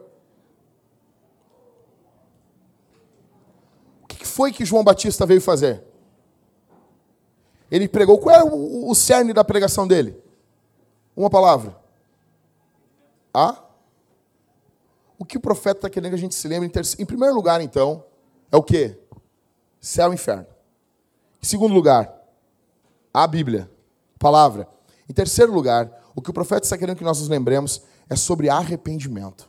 O 4.02 4.06
que 4.06 4.24
foi 4.24 4.52
que 4.52 4.64
João 4.64 4.84
Batista 4.84 5.26
veio 5.26 5.40
fazer? 5.40 5.82
Ele 7.68 7.88
pregou. 7.88 8.18
Qual 8.18 8.36
é 8.36 8.44
o 8.44 8.94
cerne 8.94 9.32
da 9.32 9.42
pregação 9.42 9.88
dele? 9.88 10.16
Uma 11.16 11.28
palavra. 11.28 11.76
A. 13.32 13.63
O 15.24 15.26
que 15.26 15.38
o 15.38 15.40
profeta 15.40 15.78
está 15.78 15.88
querendo 15.88 16.10
que 16.10 16.16
a 16.16 16.18
gente 16.18 16.34
se 16.34 16.46
lembre? 16.46 16.70
Em 16.98 17.06
primeiro 17.06 17.34
lugar, 17.34 17.62
então, 17.62 18.04
é 18.52 18.56
o 18.58 18.62
quê? 18.62 18.98
céu 19.80 20.12
e 20.12 20.14
inferno. 20.14 20.46
Em 21.42 21.46
segundo 21.46 21.72
lugar, 21.72 22.14
a 23.12 23.26
Bíblia, 23.26 23.70
palavra. 24.18 24.68
Em 25.08 25.14
terceiro 25.14 25.50
lugar, 25.50 25.90
o 26.14 26.20
que 26.20 26.28
o 26.28 26.32
profeta 26.34 26.66
está 26.66 26.76
querendo 26.76 26.98
que 26.98 27.04
nós 27.04 27.20
nos 27.20 27.28
lembremos 27.30 27.80
é 28.06 28.14
sobre 28.14 28.50
arrependimento. 28.50 29.48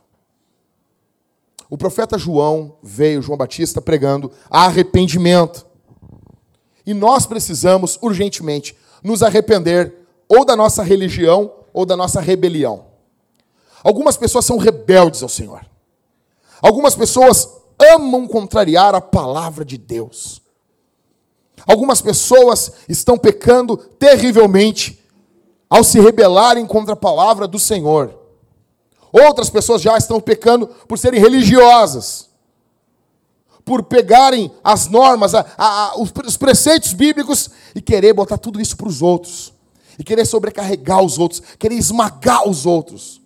O 1.68 1.76
profeta 1.76 2.16
João 2.16 2.78
veio, 2.82 3.20
João 3.20 3.36
Batista, 3.36 3.82
pregando 3.82 4.32
arrependimento. 4.48 5.66
E 6.86 6.94
nós 6.94 7.26
precisamos 7.26 7.98
urgentemente 8.00 8.74
nos 9.04 9.22
arrepender 9.22 9.94
ou 10.26 10.42
da 10.42 10.56
nossa 10.56 10.82
religião 10.82 11.52
ou 11.74 11.84
da 11.84 11.98
nossa 11.98 12.18
rebelião. 12.18 12.95
Algumas 13.86 14.16
pessoas 14.16 14.44
são 14.44 14.56
rebeldes 14.56 15.22
ao 15.22 15.28
Senhor. 15.28 15.64
Algumas 16.60 16.96
pessoas 16.96 17.48
amam 17.78 18.26
contrariar 18.26 18.96
a 18.96 19.00
palavra 19.00 19.64
de 19.64 19.78
Deus. 19.78 20.42
Algumas 21.64 22.02
pessoas 22.02 22.72
estão 22.88 23.16
pecando 23.16 23.76
terrivelmente 23.76 25.00
ao 25.70 25.84
se 25.84 26.00
rebelarem 26.00 26.66
contra 26.66 26.94
a 26.94 26.96
palavra 26.96 27.46
do 27.46 27.60
Senhor. 27.60 28.12
Outras 29.12 29.48
pessoas 29.48 29.80
já 29.80 29.96
estão 29.96 30.20
pecando 30.20 30.66
por 30.88 30.98
serem 30.98 31.20
religiosas, 31.20 32.28
por 33.64 33.84
pegarem 33.84 34.50
as 34.64 34.88
normas, 34.88 35.32
a, 35.32 35.46
a, 35.56 35.92
os 35.96 36.36
preceitos 36.36 36.92
bíblicos 36.92 37.50
e 37.72 37.80
querer 37.80 38.12
botar 38.12 38.36
tudo 38.36 38.60
isso 38.60 38.76
para 38.76 38.88
os 38.88 39.00
outros, 39.00 39.52
e 39.96 40.02
querer 40.02 40.26
sobrecarregar 40.26 41.00
os 41.04 41.20
outros, 41.20 41.40
querer 41.56 41.76
esmagar 41.76 42.48
os 42.48 42.66
outros. 42.66 43.24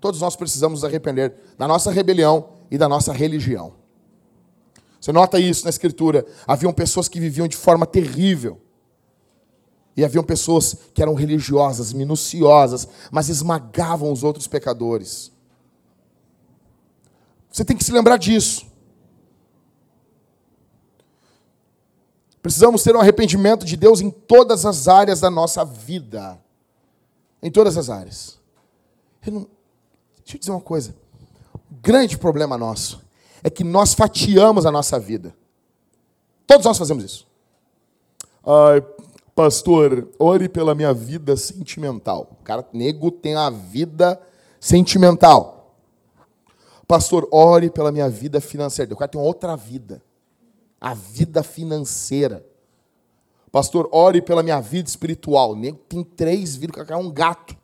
Todos 0.00 0.20
nós 0.20 0.34
precisamos 0.34 0.80
nos 0.80 0.84
arrepender 0.84 1.34
da 1.58 1.68
nossa 1.68 1.90
rebelião 1.90 2.50
e 2.70 2.78
da 2.78 2.88
nossa 2.88 3.12
religião. 3.12 3.74
Você 5.00 5.12
nota 5.12 5.38
isso 5.38 5.64
na 5.64 5.70
Escritura. 5.70 6.26
Haviam 6.46 6.72
pessoas 6.72 7.08
que 7.08 7.20
viviam 7.20 7.46
de 7.46 7.56
forma 7.56 7.86
terrível. 7.86 8.60
E 9.96 10.04
haviam 10.04 10.24
pessoas 10.24 10.74
que 10.94 11.02
eram 11.02 11.14
religiosas, 11.14 11.92
minuciosas, 11.92 12.88
mas 13.10 13.28
esmagavam 13.28 14.10
os 14.10 14.22
outros 14.22 14.46
pecadores. 14.46 15.32
Você 17.50 17.64
tem 17.64 17.76
que 17.76 17.84
se 17.84 17.92
lembrar 17.92 18.16
disso. 18.16 18.66
Precisamos 22.40 22.82
ter 22.82 22.96
um 22.96 23.00
arrependimento 23.00 23.66
de 23.66 23.76
Deus 23.76 24.00
em 24.00 24.10
todas 24.10 24.64
as 24.64 24.88
áreas 24.88 25.20
da 25.20 25.30
nossa 25.30 25.64
vida. 25.64 26.40
Em 27.42 27.50
todas 27.50 27.76
as 27.76 27.90
áreas. 27.90 28.38
Eu 29.26 29.32
não... 29.32 29.59
Deixa 30.30 30.36
eu 30.36 30.40
dizer 30.40 30.50
uma 30.52 30.60
coisa 30.60 30.94
grande 31.82 32.16
problema 32.16 32.56
nosso 32.56 33.00
é 33.42 33.48
que 33.48 33.64
nós 33.64 33.94
fatiamos 33.94 34.66
a 34.66 34.70
nossa 34.70 34.98
vida. 34.98 35.34
Todos 36.46 36.66
nós 36.66 36.76
fazemos 36.76 37.02
isso. 37.02 37.26
Ai, 38.44 38.84
pastor, 39.34 40.08
ore 40.18 40.48
pela 40.48 40.74
minha 40.74 40.92
vida 40.92 41.36
sentimental. 41.36 42.36
O 42.40 42.44
cara 42.44 42.66
nego 42.72 43.10
tem 43.10 43.34
a 43.34 43.48
vida 43.48 44.20
sentimental. 44.60 45.74
Pastor, 46.86 47.26
ore 47.30 47.70
pela 47.70 47.90
minha 47.90 48.10
vida 48.10 48.40
financeira. 48.40 48.92
O 48.92 48.96
cara 48.96 49.10
tem 49.10 49.20
outra 49.20 49.56
vida. 49.56 50.02
A 50.78 50.92
vida 50.92 51.42
financeira. 51.42 52.44
Pastor, 53.50 53.88
ore 53.90 54.20
pela 54.20 54.42
minha 54.42 54.60
vida 54.60 54.88
espiritual. 54.88 55.52
O 55.52 55.56
nego 55.56 55.78
tem 55.88 56.04
três 56.04 56.56
vidas, 56.56 56.82
o 56.82 56.86
cara 56.86 57.00
é 57.00 57.02
um 57.02 57.10
gato. 57.10 57.56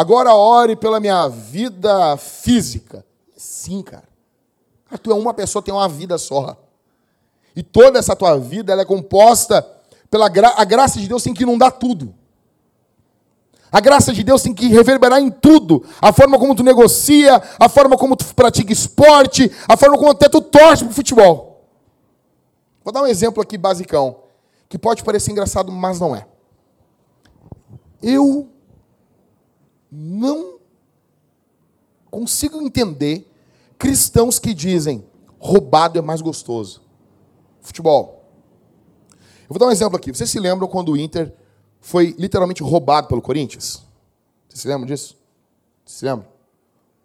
Agora 0.00 0.34
ore 0.34 0.76
pela 0.76 0.98
minha 0.98 1.28
vida 1.28 2.16
física. 2.16 3.04
Sim, 3.36 3.82
cara. 3.82 4.08
Tu 5.02 5.10
é 5.10 5.14
uma 5.14 5.34
pessoa, 5.34 5.62
tem 5.62 5.74
uma 5.74 5.86
vida 5.90 6.16
só. 6.16 6.56
E 7.54 7.62
toda 7.62 7.98
essa 7.98 8.16
tua 8.16 8.38
vida 8.38 8.72
ela 8.72 8.80
é 8.80 8.84
composta 8.86 9.60
pela 10.10 10.26
gra 10.30 10.54
a 10.56 10.64
graça 10.64 10.98
de 10.98 11.06
Deus 11.06 11.22
tem 11.22 11.34
que 11.34 11.42
inundar 11.42 11.72
tudo. 11.72 12.14
A 13.70 13.78
graça 13.78 14.10
de 14.10 14.24
Deus 14.24 14.40
tem 14.40 14.54
que 14.54 14.68
reverberar 14.68 15.20
em 15.20 15.30
tudo. 15.30 15.84
A 16.00 16.14
forma 16.14 16.38
como 16.38 16.54
tu 16.54 16.62
negocia, 16.62 17.34
a 17.58 17.68
forma 17.68 17.98
como 17.98 18.16
tu 18.16 18.34
pratica 18.34 18.72
esporte, 18.72 19.52
a 19.68 19.76
forma 19.76 19.98
como 19.98 20.12
até 20.12 20.30
tu 20.30 20.40
torce 20.40 20.82
pro 20.82 20.94
futebol. 20.94 21.66
Vou 22.82 22.90
dar 22.90 23.02
um 23.02 23.06
exemplo 23.06 23.42
aqui 23.42 23.58
basicão, 23.58 24.20
que 24.66 24.78
pode 24.78 25.04
parecer 25.04 25.30
engraçado, 25.30 25.70
mas 25.70 26.00
não 26.00 26.16
é. 26.16 26.26
Eu 28.02 28.48
não 29.90 30.58
consigo 32.10 32.60
entender 32.60 33.26
cristãos 33.78 34.38
que 34.38 34.52
dizem 34.52 35.04
roubado 35.38 35.98
é 35.98 36.02
mais 36.02 36.20
gostoso. 36.20 36.82
Futebol. 37.60 38.24
Eu 39.42 39.48
vou 39.48 39.58
dar 39.58 39.66
um 39.66 39.70
exemplo 39.70 39.96
aqui. 39.96 40.12
Vocês 40.12 40.30
se 40.30 40.38
lembram 40.38 40.68
quando 40.68 40.92
o 40.92 40.96
Inter 40.96 41.34
foi 41.80 42.14
literalmente 42.18 42.62
roubado 42.62 43.08
pelo 43.08 43.22
Corinthians? 43.22 43.82
Vocês 44.48 44.60
se 44.60 44.68
lembram 44.68 44.86
disso? 44.86 45.16
Vocês 45.84 45.98
se 45.98 46.04
lembram? 46.04 46.28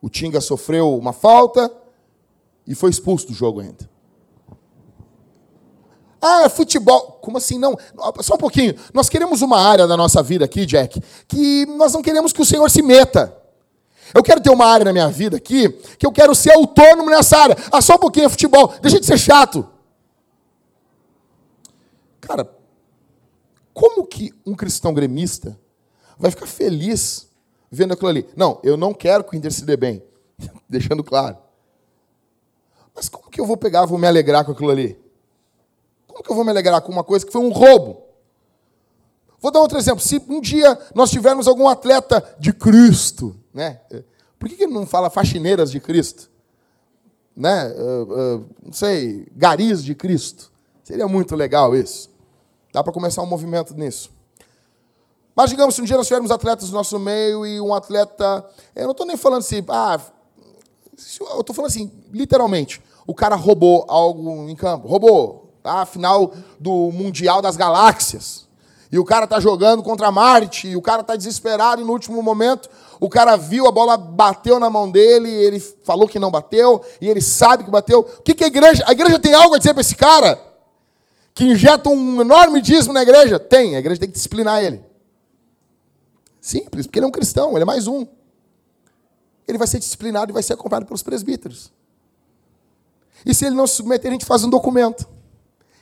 O 0.02 0.10
Tinga 0.10 0.42
sofreu 0.42 0.96
uma 0.98 1.14
falta 1.14 1.72
e 2.68 2.76
foi 2.76 2.90
expulso 2.90 3.28
do 3.28 3.34
jogo 3.34 3.62
ainda. 3.62 3.90
Ah, 6.28 6.42
é 6.42 6.50
futebol. 6.50 7.20
Como 7.22 7.38
assim 7.38 7.60
não? 7.60 7.78
Só 8.22 8.34
um 8.34 8.38
pouquinho. 8.40 8.74
Nós 8.92 9.08
queremos 9.08 9.44
uma 9.44 9.60
área 9.60 9.86
da 9.86 9.96
nossa 9.96 10.24
vida 10.24 10.44
aqui, 10.44 10.66
Jack, 10.66 11.00
que 11.28 11.68
nós 11.68 11.94
não 11.94 12.02
queremos 12.02 12.34
que 12.34 12.42
o 12.42 12.46
Senhor 12.46 12.68
se 12.72 12.82
meta. 12.82 13.38
Eu 14.12 14.24
quero 14.24 14.42
ter 14.42 14.50
uma 14.50 14.66
área 14.66 14.86
na 14.86 14.92
minha 14.92 15.08
vida 15.08 15.38
aqui 15.38 15.70
que 16.00 16.06
eu 16.06 16.12
quero 16.12 16.34
ser 16.34 16.54
autônomo 16.54 17.12
nessa 17.12 17.38
área. 17.38 17.56
Ah, 17.72 17.80
só 17.80 17.94
um 17.94 18.00
pouquinho 18.00 18.26
é 18.26 18.30
futebol. 18.30 18.74
Deixa 18.82 19.00
de 19.00 19.06
ser 19.06 19.20
chato. 19.20 19.70
Cara, 22.20 22.50
como 23.72 24.04
que 24.08 24.34
um 24.44 24.56
cristão 24.56 24.96
gremista 24.96 25.56
vai 26.18 26.32
ficar 26.32 26.48
feliz 26.48 27.30
vendo 27.70 27.94
aquilo 27.94 28.10
ali? 28.10 28.28
Não, 28.36 28.60
eu 28.64 28.76
não 28.76 28.96
quero 28.96 29.24
que 29.24 29.36
o 29.36 29.38
Inter 29.38 29.54
se 29.54 29.64
dê 29.64 29.78
bem. 29.78 30.02
Deixando 30.68 31.04
claro. 31.04 31.38
Mas 32.96 33.10
como 33.10 33.30
que 33.30 33.40
eu 33.40 33.46
vou 33.46 33.58
pegar, 33.58 33.86
vou 33.86 34.00
me 34.00 34.08
alegrar 34.08 34.44
com 34.44 34.54
aquilo 34.54 34.72
ali? 34.72 35.05
Como 36.16 36.24
que 36.24 36.32
eu 36.32 36.36
vou 36.36 36.46
me 36.46 36.52
alegrar 36.52 36.82
com 36.82 36.94
uma 36.94 37.04
coisa 37.04 37.26
que 37.26 37.32
foi 37.32 37.42
um 37.42 37.52
roubo? 37.52 38.02
Vou 39.42 39.52
dar 39.52 39.60
outro 39.60 39.78
exemplo. 39.78 40.02
Se 40.02 40.24
um 40.30 40.40
dia 40.40 40.80
nós 40.96 41.12
tivermos 41.12 41.46
algum 41.46 41.68
atleta 41.68 42.24
de 42.40 42.54
Cristo, 42.54 43.36
né? 43.54 43.82
Por 44.40 44.48
que, 44.48 44.56
que 44.56 44.66
não 44.66 44.86
fala 44.86 45.10
faxineiras 45.10 45.70
de 45.70 45.82
Cristo? 45.82 46.32
Né? 47.36 47.68
Uh, 47.68 48.38
uh, 48.38 48.46
não 48.64 48.72
sei, 48.72 49.28
garis 49.36 49.84
de 49.84 49.94
Cristo. 49.94 50.54
Seria 50.86 51.06
muito 51.06 51.36
legal 51.36 51.76
isso. 51.76 52.10
Dá 52.72 52.82
para 52.82 52.94
começar 52.94 53.22
um 53.22 53.28
movimento 53.28 53.74
nisso. 53.74 54.10
Mas 55.36 55.50
digamos, 55.50 55.76
se 55.76 55.82
um 55.82 55.86
dia 55.86 55.98
nós 55.98 56.08
tivermos 56.08 56.32
atletas 56.32 56.70
no 56.70 56.76
nosso 56.76 56.98
meio 56.98 57.46
e 57.46 57.60
um 57.60 57.74
atleta. 57.74 58.50
Eu 58.74 58.86
não 58.86 58.92
estou 58.92 59.06
nem 59.06 59.18
falando 59.18 59.40
assim, 59.42 59.62
ah, 59.68 60.00
eu 61.34 61.42
estou 61.42 61.54
falando 61.54 61.72
assim, 61.72 61.92
literalmente, 62.10 62.82
o 63.06 63.14
cara 63.14 63.36
roubou 63.36 63.84
algo 63.90 64.48
em 64.48 64.56
campo. 64.56 64.88
Roubou. 64.88 65.45
Tá? 65.66 65.82
A 65.82 65.86
final 65.86 66.32
do 66.60 66.92
Mundial 66.92 67.42
das 67.42 67.58
Galáxias. 67.58 68.46
E 68.92 69.00
o 69.00 69.04
cara 69.04 69.24
está 69.24 69.40
jogando 69.40 69.82
contra 69.82 70.12
Marte, 70.12 70.68
e 70.68 70.76
o 70.76 70.82
cara 70.82 71.02
está 71.02 71.16
desesperado, 71.16 71.82
e 71.82 71.84
no 71.84 71.92
último 71.92 72.22
momento 72.22 72.70
o 73.00 73.10
cara 73.10 73.36
viu, 73.36 73.68
a 73.68 73.72
bola 73.72 73.98
bateu 73.98 74.60
na 74.60 74.70
mão 74.70 74.92
dele, 74.92 75.28
ele 75.28 75.60
falou 75.60 76.08
que 76.08 76.20
não 76.20 76.30
bateu, 76.30 76.86
e 77.02 77.10
ele 77.10 77.20
sabe 77.20 77.64
que 77.64 77.72
bateu. 77.72 78.02
O 78.02 78.22
que, 78.22 78.36
que 78.36 78.44
a 78.44 78.48
igreja. 78.48 78.84
A 78.86 78.92
igreja 78.92 79.18
tem 79.18 79.34
algo 79.34 79.56
a 79.56 79.58
dizer 79.58 79.74
para 79.74 79.82
esse 79.82 79.96
cara? 79.96 80.40
que 81.34 81.44
injeta 81.44 81.90
um 81.90 82.22
enorme 82.22 82.62
dízimo 82.62 82.94
na 82.94 83.02
igreja? 83.02 83.38
Tem, 83.38 83.76
a 83.76 83.80
igreja 83.80 84.00
tem 84.00 84.08
que 84.08 84.16
disciplinar 84.16 84.64
ele. 84.64 84.82
Simples, 86.40 86.86
porque 86.86 87.00
ele 87.00 87.06
é 87.06 87.10
um 87.10 87.12
cristão, 87.12 87.54
ele 87.54 87.64
é 87.64 87.66
mais 87.66 87.88
um. 87.88 88.08
Ele 89.48 89.58
vai 89.58 89.68
ser 89.68 89.80
disciplinado 89.80 90.32
e 90.32 90.34
vai 90.34 90.44
ser 90.44 90.54
acompanhado 90.54 90.86
pelos 90.86 91.04
presbíteros. 91.04 91.74
E 93.26 93.34
se 93.34 93.46
ele 93.46 93.56
não 93.56 93.66
se 93.68 93.76
submeter, 93.76 94.10
a 94.10 94.14
gente 94.14 94.26
faz 94.26 94.44
um 94.44 94.50
documento. 94.50 95.15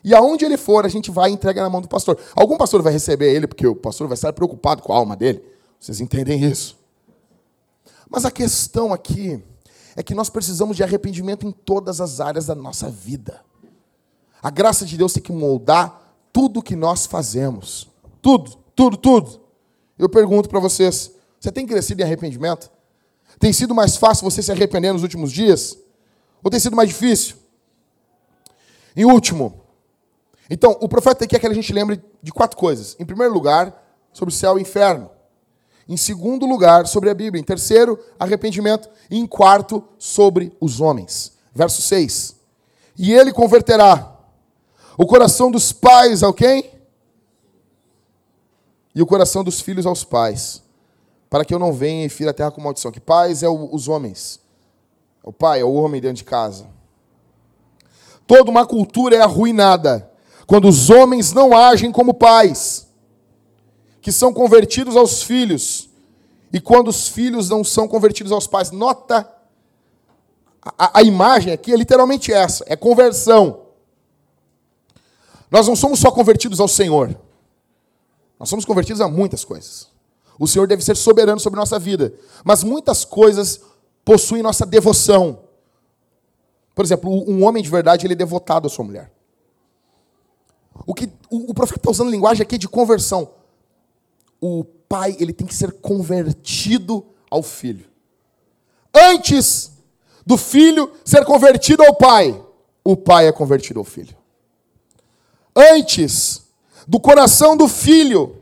E 0.03 0.13
aonde 0.13 0.43
ele 0.43 0.57
for, 0.57 0.85
a 0.85 0.89
gente 0.89 1.09
vai 1.09 1.29
e 1.29 1.33
entrega 1.33 1.61
na 1.61 1.69
mão 1.69 1.81
do 1.81 1.87
pastor. 1.87 2.19
Algum 2.35 2.57
pastor 2.57 2.81
vai 2.81 2.91
receber 2.91 3.33
ele, 3.33 3.47
porque 3.47 3.65
o 3.65 3.75
pastor 3.75 4.07
vai 4.07 4.15
estar 4.15 4.33
preocupado 4.33 4.83
com 4.83 4.91
a 4.91 4.97
alma 4.97 5.15
dele. 5.15 5.41
Vocês 5.79 6.01
entendem 6.01 6.43
isso? 6.43 6.77
Mas 8.09 8.25
a 8.25 8.31
questão 8.31 8.91
aqui 8.91 9.41
é 9.95 10.03
que 10.03 10.13
nós 10.13 10.29
precisamos 10.29 10.75
de 10.75 10.83
arrependimento 10.83 11.47
em 11.47 11.51
todas 11.51 12.01
as 12.01 12.19
áreas 12.19 12.47
da 12.47 12.55
nossa 12.55 12.89
vida. 12.89 13.41
A 14.41 14.49
graça 14.49 14.85
de 14.85 14.97
Deus 14.97 15.13
tem 15.13 15.23
que 15.23 15.31
moldar 15.31 16.01
tudo 16.33 16.61
que 16.61 16.75
nós 16.75 17.05
fazemos. 17.05 17.89
Tudo, 18.21 18.57
tudo, 18.75 18.97
tudo. 18.97 19.41
Eu 19.97 20.09
pergunto 20.09 20.49
para 20.49 20.59
vocês: 20.59 21.11
você 21.39 21.51
tem 21.51 21.65
crescido 21.65 22.01
em 22.01 22.05
arrependimento? 22.05 22.69
Tem 23.39 23.53
sido 23.53 23.73
mais 23.73 23.95
fácil 23.95 24.29
você 24.29 24.41
se 24.41 24.51
arrepender 24.51 24.91
nos 24.91 25.03
últimos 25.03 25.31
dias? 25.31 25.77
Ou 26.43 26.51
tem 26.51 26.59
sido 26.59 26.75
mais 26.75 26.89
difícil? 26.89 27.37
Em 28.95 29.05
último, 29.05 29.62
então, 30.53 30.77
o 30.79 30.87
profeta 30.87 31.25
quer 31.25 31.39
que 31.39 31.47
a 31.47 31.53
gente 31.53 31.73
lembre 31.73 31.99
de 32.21 32.31
quatro 32.31 32.55
coisas. 32.55 32.95
Em 32.99 33.05
primeiro 33.05 33.33
lugar, 33.33 33.73
sobre 34.13 34.31
o 34.31 34.37
céu 34.37 34.53
e 34.53 34.57
o 34.57 34.61
inferno. 34.61 35.09
Em 35.89 35.97
segundo 35.97 36.45
lugar, 36.45 36.85
sobre 36.85 37.09
a 37.09 37.13
Bíblia. 37.15 37.41
Em 37.41 37.43
terceiro, 37.43 37.99
arrependimento. 38.19 38.87
E 39.09 39.17
em 39.17 39.25
quarto, 39.25 39.83
sobre 39.97 40.55
os 40.61 40.79
homens. 40.79 41.33
Verso 41.55 41.81
6. 41.81 42.35
E 42.95 43.11
ele 43.11 43.33
converterá 43.33 44.15
o 44.95 45.07
coração 45.07 45.49
dos 45.49 45.71
pais 45.71 46.21
ao 46.21 46.31
quem? 46.31 46.69
E 48.93 49.01
o 49.01 49.07
coração 49.07 49.43
dos 49.43 49.59
filhos 49.59 49.87
aos 49.87 50.03
pais. 50.03 50.61
Para 51.31 51.43
que 51.43 51.51
eu 51.51 51.57
não 51.57 51.73
venha 51.73 52.05
e 52.05 52.09
fira 52.09 52.29
a 52.29 52.33
terra 52.33 52.51
com 52.51 52.61
maldição. 52.61 52.91
Que 52.91 52.99
pais 52.99 53.41
é 53.41 53.49
o, 53.49 53.73
os 53.73 53.87
homens. 53.87 54.39
É 55.25 55.27
o 55.27 55.33
pai, 55.33 55.61
é 55.61 55.65
o 55.65 55.73
homem 55.73 55.99
dentro 55.99 56.17
de 56.17 56.23
casa. 56.23 56.67
Toda 58.27 58.51
uma 58.51 58.67
cultura 58.67 59.15
é 59.15 59.19
arruinada 59.19 60.12
quando 60.45 60.67
os 60.67 60.89
homens 60.89 61.33
não 61.33 61.55
agem 61.55 61.91
como 61.91 62.13
pais, 62.13 62.87
que 64.01 64.11
são 64.11 64.33
convertidos 64.33 64.95
aos 64.95 65.23
filhos, 65.23 65.89
e 66.51 66.59
quando 66.59 66.89
os 66.89 67.07
filhos 67.07 67.49
não 67.49 67.63
são 67.63 67.87
convertidos 67.87 68.31
aos 68.31 68.45
pais. 68.45 68.71
Nota 68.71 69.27
a, 70.77 70.99
a 70.99 71.03
imagem 71.03 71.51
aqui 71.51 71.73
é 71.73 71.75
literalmente 71.75 72.31
essa: 72.31 72.63
é 72.67 72.75
conversão. 72.75 73.61
Nós 75.51 75.67
não 75.67 75.75
somos 75.75 75.99
só 75.99 76.09
convertidos 76.09 76.59
ao 76.59 76.67
Senhor. 76.67 77.15
Nós 78.39 78.49
somos 78.49 78.65
convertidos 78.65 79.01
a 79.01 79.07
muitas 79.07 79.45
coisas. 79.45 79.87
O 80.39 80.47
Senhor 80.47 80.67
deve 80.67 80.83
ser 80.83 80.97
soberano 80.97 81.39
sobre 81.39 81.59
nossa 81.59 81.77
vida. 81.77 82.13
Mas 82.43 82.63
muitas 82.63 83.05
coisas 83.05 83.61
possuem 84.03 84.41
nossa 84.41 84.65
devoção. 84.65 85.43
Por 86.73 86.83
exemplo, 86.83 87.09
um 87.29 87.45
homem 87.45 87.61
de 87.61 87.69
verdade 87.69 88.07
ele 88.07 88.13
é 88.13 88.17
devotado 88.17 88.65
à 88.65 88.69
sua 88.69 88.83
mulher. 88.83 89.12
O 90.85 90.93
que 90.93 91.09
o, 91.29 91.51
o 91.51 91.53
profeta 91.53 91.79
está 91.79 91.91
usando 91.91 92.11
linguagem 92.11 92.41
aqui 92.41 92.57
de 92.57 92.67
conversão. 92.67 93.31
O 94.39 94.63
pai 94.63 95.15
ele 95.19 95.33
tem 95.33 95.47
que 95.47 95.55
ser 95.55 95.71
convertido 95.73 97.05
ao 97.29 97.41
filho. 97.41 97.85
Antes 98.93 99.71
do 100.25 100.37
filho 100.37 100.91
ser 101.03 101.25
convertido 101.25 101.83
ao 101.83 101.95
pai, 101.95 102.39
o 102.83 102.95
pai 102.95 103.27
é 103.27 103.31
convertido 103.31 103.79
ao 103.79 103.85
filho 103.85 104.23
antes 105.55 106.41
do 106.87 106.99
coração 106.99 107.55
do 107.55 107.67
filho 107.67 108.37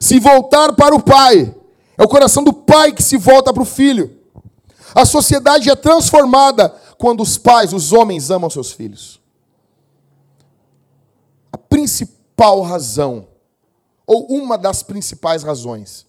se 0.00 0.18
voltar 0.18 0.72
para 0.74 0.94
o 0.94 1.02
pai. 1.02 1.54
É 1.96 2.02
o 2.02 2.08
coração 2.08 2.42
do 2.42 2.52
pai 2.52 2.92
que 2.92 3.02
se 3.02 3.16
volta 3.16 3.52
para 3.52 3.62
o 3.62 3.66
filho. 3.66 4.18
A 4.94 5.04
sociedade 5.04 5.70
é 5.70 5.76
transformada 5.76 6.74
quando 6.98 7.22
os 7.22 7.38
pais, 7.38 7.72
os 7.72 7.92
homens, 7.92 8.30
amam 8.30 8.50
seus 8.50 8.72
filhos. 8.72 9.20
Principal 11.74 12.62
razão, 12.62 13.26
ou 14.06 14.28
uma 14.28 14.56
das 14.56 14.84
principais 14.84 15.42
razões, 15.42 16.06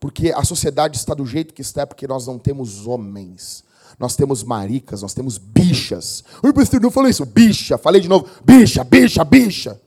Porque 0.00 0.32
a 0.32 0.42
sociedade 0.42 0.96
está 0.96 1.14
do 1.14 1.24
jeito 1.24 1.54
que 1.54 1.62
está, 1.62 1.86
porque 1.86 2.08
nós 2.08 2.26
não 2.26 2.40
temos 2.40 2.88
homens. 2.88 3.62
Nós 4.00 4.16
temos 4.16 4.42
maricas, 4.42 5.02
nós 5.02 5.14
temos 5.14 5.38
bichas. 5.38 6.24
Oi, 6.42 6.52
pastor, 6.52 6.80
não 6.80 6.90
falei 6.90 7.12
isso. 7.12 7.24
Bicha, 7.24 7.78
falei 7.78 8.00
de 8.00 8.08
novo. 8.08 8.26
Bicha, 8.42 8.82
bicha, 8.82 9.22
bicha. 9.24 9.80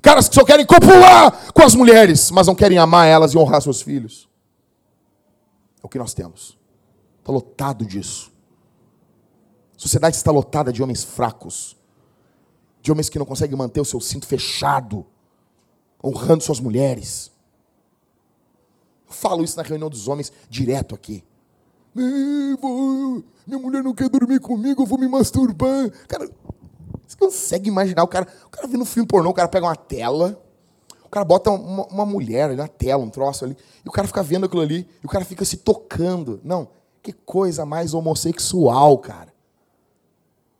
Caras 0.00 0.28
que 0.28 0.36
só 0.36 0.44
querem 0.44 0.64
copular 0.64 1.52
com 1.52 1.62
as 1.62 1.74
mulheres, 1.74 2.30
mas 2.30 2.46
não 2.46 2.54
querem 2.54 2.78
amar 2.78 3.08
elas 3.08 3.32
e 3.32 3.38
honrar 3.38 3.60
seus 3.60 3.82
filhos. 3.82 4.28
É 5.82 5.86
o 5.86 5.88
que 5.88 5.98
nós 5.98 6.14
temos. 6.14 6.56
Está 7.18 7.32
lotado 7.32 7.84
disso. 7.84 8.30
A 9.76 9.80
sociedade 9.80 10.14
está 10.14 10.30
lotada 10.30 10.72
de 10.72 10.80
homens 10.80 11.02
fracos, 11.02 11.76
de 12.82 12.90
homens 12.90 13.08
que 13.08 13.18
não 13.18 13.26
conseguem 13.26 13.56
manter 13.56 13.80
o 13.80 13.84
seu 13.84 14.00
cinto 14.00 14.26
fechado, 14.26 15.06
honrando 16.02 16.42
suas 16.42 16.60
mulheres. 16.60 17.30
Eu 19.06 19.12
falo 19.12 19.44
isso 19.44 19.56
na 19.56 19.62
reunião 19.62 19.90
dos 19.90 20.08
homens 20.08 20.32
direto 20.48 20.94
aqui. 20.94 21.24
Minha 21.94 23.58
mulher 23.58 23.82
não 23.82 23.92
quer 23.92 24.08
dormir 24.08 24.40
comigo, 24.40 24.82
eu 24.82 24.86
vou 24.86 24.98
me 24.98 25.08
masturbar. 25.08 25.90
Cara, 26.06 26.30
você 27.06 27.16
consegue 27.16 27.68
imaginar 27.68 28.04
o 28.04 28.08
cara, 28.08 28.26
o 28.46 28.48
cara 28.48 28.68
vendo 28.68 28.82
um 28.82 28.86
filme 28.86 29.06
pornô, 29.06 29.30
o 29.30 29.34
cara 29.34 29.48
pega 29.48 29.66
uma 29.66 29.74
tela, 29.74 30.40
o 31.04 31.08
cara 31.08 31.24
bota 31.24 31.50
uma, 31.50 31.84
uma 31.86 32.06
mulher 32.06 32.56
na 32.56 32.68
tela, 32.68 33.02
um 33.02 33.10
troço 33.10 33.44
ali, 33.44 33.56
e 33.84 33.88
o 33.88 33.92
cara 33.92 34.06
fica 34.06 34.22
vendo 34.22 34.46
aquilo 34.46 34.62
ali, 34.62 34.86
e 35.02 35.06
o 35.06 35.08
cara 35.08 35.24
fica 35.24 35.44
se 35.44 35.56
tocando. 35.56 36.40
Não, 36.44 36.68
que 37.02 37.12
coisa 37.12 37.66
mais 37.66 37.94
homossexual, 37.94 38.96
cara. 38.98 39.34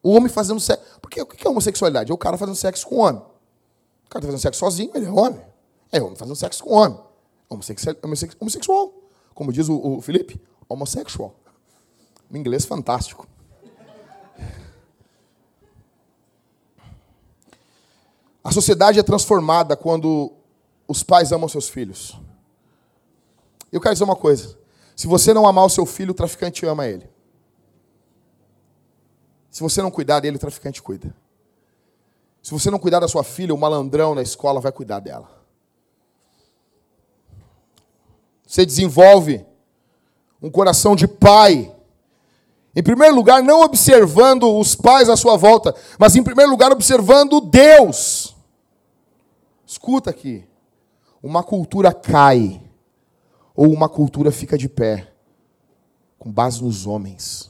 O 0.02 0.10
homem 0.10 0.28
fazendo 0.28 0.58
sexo. 0.60 0.82
Porque 1.00 1.20
o 1.20 1.26
que 1.26 1.46
é 1.46 1.50
homossexualidade? 1.50 2.10
É 2.10 2.14
o 2.14 2.18
cara 2.18 2.38
fazendo 2.38 2.56
sexo 2.56 2.86
com 2.86 2.96
o 2.96 2.98
homem. 3.00 3.20
O 3.20 4.08
cara 4.08 4.20
está 4.24 4.26
fazendo 4.26 4.40
sexo 4.40 4.60
sozinho, 4.60 4.90
ele 4.94 5.06
é 5.06 5.10
homem. 5.10 5.40
É 5.92 6.00
homem 6.00 6.16
fazendo 6.16 6.36
sexo 6.36 6.64
com 6.64 6.74
homem. 6.74 6.98
Homossexual. 7.48 7.96
homossexual. 8.40 8.94
Como 9.34 9.52
diz 9.52 9.68
o, 9.68 9.76
o 9.76 10.00
Felipe, 10.00 10.40
homossexual. 10.68 11.34
Um 12.30 12.36
inglês 12.36 12.64
fantástico. 12.64 13.26
A 18.42 18.52
sociedade 18.52 18.98
é 18.98 19.02
transformada 19.02 19.76
quando 19.76 20.32
os 20.88 21.02
pais 21.02 21.30
amam 21.30 21.48
seus 21.48 21.68
filhos. 21.68 22.18
Eu 23.70 23.80
quero 23.80 23.94
dizer 23.94 24.04
uma 24.04 24.16
coisa. 24.16 24.58
Se 24.96 25.06
você 25.06 25.32
não 25.32 25.46
amar 25.46 25.64
o 25.64 25.70
seu 25.70 25.86
filho, 25.86 26.10
o 26.12 26.14
traficante 26.14 26.66
ama 26.66 26.86
ele. 26.86 27.08
Se 29.50 29.62
você 29.62 29.82
não 29.82 29.90
cuidar 29.90 30.20
dele, 30.20 30.36
o 30.36 30.40
traficante 30.40 30.80
cuida. 30.80 31.14
Se 32.42 32.52
você 32.52 32.70
não 32.70 32.78
cuidar 32.78 33.00
da 33.00 33.08
sua 33.08 33.24
filha, 33.24 33.54
o 33.54 33.58
malandrão 33.58 34.14
na 34.14 34.22
escola 34.22 34.60
vai 34.60 34.72
cuidar 34.72 35.00
dela. 35.00 35.28
Você 38.46 38.64
desenvolve 38.64 39.44
um 40.40 40.50
coração 40.50 40.96
de 40.96 41.06
pai. 41.06 41.74
Em 42.74 42.82
primeiro 42.82 43.14
lugar, 43.14 43.42
não 43.42 43.62
observando 43.62 44.56
os 44.58 44.74
pais 44.74 45.08
à 45.08 45.16
sua 45.16 45.36
volta, 45.36 45.74
mas 45.98 46.16
em 46.16 46.22
primeiro 46.22 46.50
lugar, 46.50 46.72
observando 46.72 47.40
Deus. 47.40 48.34
Escuta 49.66 50.10
aqui. 50.10 50.44
Uma 51.22 51.42
cultura 51.42 51.92
cai, 51.92 52.62
ou 53.54 53.70
uma 53.70 53.88
cultura 53.88 54.32
fica 54.32 54.56
de 54.56 54.68
pé, 54.68 55.12
com 56.18 56.32
base 56.32 56.62
nos 56.62 56.86
homens. 56.86 57.49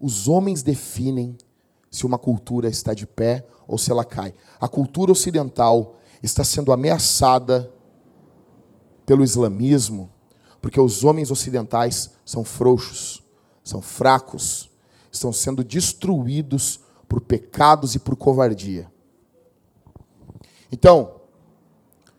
Os 0.00 0.26
homens 0.26 0.62
definem 0.62 1.36
se 1.90 2.06
uma 2.06 2.16
cultura 2.16 2.68
está 2.68 2.94
de 2.94 3.06
pé 3.06 3.46
ou 3.68 3.76
se 3.76 3.90
ela 3.90 4.04
cai. 4.04 4.34
A 4.58 4.66
cultura 4.66 5.12
ocidental 5.12 5.96
está 6.22 6.42
sendo 6.42 6.72
ameaçada 6.72 7.70
pelo 9.04 9.22
islamismo, 9.22 10.10
porque 10.62 10.80
os 10.80 11.04
homens 11.04 11.30
ocidentais 11.30 12.10
são 12.24 12.44
frouxos, 12.44 13.22
são 13.62 13.82
fracos, 13.82 14.70
estão 15.12 15.32
sendo 15.32 15.62
destruídos 15.62 16.80
por 17.08 17.20
pecados 17.20 17.94
e 17.94 17.98
por 17.98 18.16
covardia. 18.16 18.90
Então, 20.70 21.20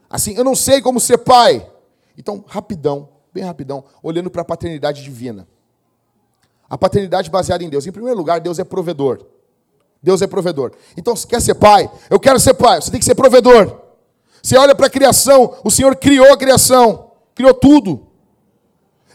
assim, 0.09 0.34
eu 0.34 0.43
não 0.43 0.55
sei 0.55 0.82
como 0.82 0.99
ser 0.99 1.19
pai. 1.19 1.69
Então, 2.17 2.43
rapidão, 2.45 3.09
bem 3.34 3.43
rapidão, 3.43 3.86
olhando 4.03 4.29
para 4.29 4.41
a 4.41 4.45
paternidade 4.45 5.01
divina. 5.01 5.47
A 6.72 6.78
paternidade 6.78 7.30
baseada 7.30 7.61
em 7.65 7.69
Deus. 7.69 7.86
Em 7.86 7.91
primeiro 7.91 8.17
lugar, 8.17 8.39
Deus 8.39 8.57
é 8.57 8.63
provedor. 8.63 9.26
Deus 10.01 10.22
é 10.22 10.26
provedor. 10.26 10.72
Então, 10.95 11.13
se 11.17 11.28
quer 11.28 11.41
ser 11.41 11.55
pai, 11.55 11.91
eu 12.09 12.17
quero 12.17 12.39
ser 12.39 12.53
pai, 12.53 12.80
você 12.80 12.89
tem 12.89 12.97
que 12.97 13.05
ser 13.05 13.13
provedor. 13.13 13.78
Você 14.41 14.55
olha 14.57 14.74
para 14.74 14.88
a 14.88 14.89
criação, 14.89 15.53
o 15.65 15.69
Senhor 15.69 15.97
criou 15.97 16.32
a 16.32 16.38
criação, 16.38 17.11
criou 17.36 17.53
tudo. 17.53 18.07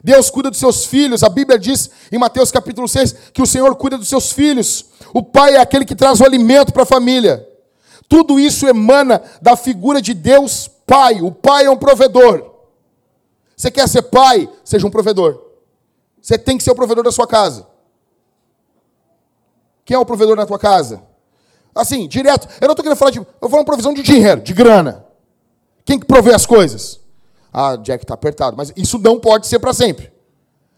Deus 0.04 0.28
cuida 0.28 0.50
dos 0.50 0.58
seus 0.58 0.84
filhos. 0.84 1.22
A 1.22 1.30
Bíblia 1.30 1.58
diz 1.58 1.90
em 2.12 2.18
Mateus 2.18 2.52
capítulo 2.52 2.86
6 2.86 3.30
que 3.32 3.40
o 3.40 3.46
Senhor 3.46 3.74
cuida 3.74 3.96
dos 3.96 4.08
seus 4.08 4.32
filhos. 4.32 4.90
O 5.14 5.22
pai 5.22 5.54
é 5.54 5.58
aquele 5.58 5.86
que 5.86 5.96
traz 5.96 6.20
o 6.20 6.26
alimento 6.26 6.74
para 6.74 6.82
a 6.82 6.86
família. 6.86 7.48
Tudo 8.06 8.38
isso 8.38 8.68
emana 8.68 9.22
da 9.40 9.56
figura 9.56 10.02
de 10.02 10.12
Deus 10.12 10.68
Pai. 10.86 11.22
O 11.22 11.32
pai 11.32 11.64
é 11.64 11.70
um 11.70 11.76
provedor. 11.78 12.52
Você 13.56 13.70
quer 13.70 13.88
ser 13.88 14.02
pai? 14.02 14.46
Seja 14.62 14.86
um 14.86 14.90
provedor. 14.90 15.45
Você 16.26 16.36
tem 16.36 16.58
que 16.58 16.64
ser 16.64 16.72
o 16.72 16.74
provedor 16.74 17.04
da 17.04 17.12
sua 17.12 17.24
casa. 17.24 17.68
Quem 19.84 19.94
é 19.94 19.98
o 19.98 20.04
provedor 20.04 20.34
na 20.34 20.44
tua 20.44 20.58
casa? 20.58 21.00
Assim, 21.72 22.08
direto. 22.08 22.48
Eu 22.60 22.66
não 22.66 22.72
estou 22.72 22.82
querendo 22.82 22.98
falar 22.98 23.12
de. 23.12 23.18
Eu 23.18 23.26
vou 23.40 23.48
falar 23.48 23.60
uma 23.60 23.64
provisão 23.64 23.94
de 23.94 24.02
dinheiro, 24.02 24.40
de 24.40 24.52
grana. 24.52 25.06
Quem 25.84 26.00
que 26.00 26.04
provê 26.04 26.34
as 26.34 26.44
coisas? 26.44 26.98
Ah, 27.52 27.76
Jack 27.76 28.02
está 28.02 28.14
apertado. 28.14 28.56
Mas 28.56 28.72
isso 28.76 28.98
não 28.98 29.20
pode 29.20 29.46
ser 29.46 29.60
para 29.60 29.72
sempre. 29.72 30.12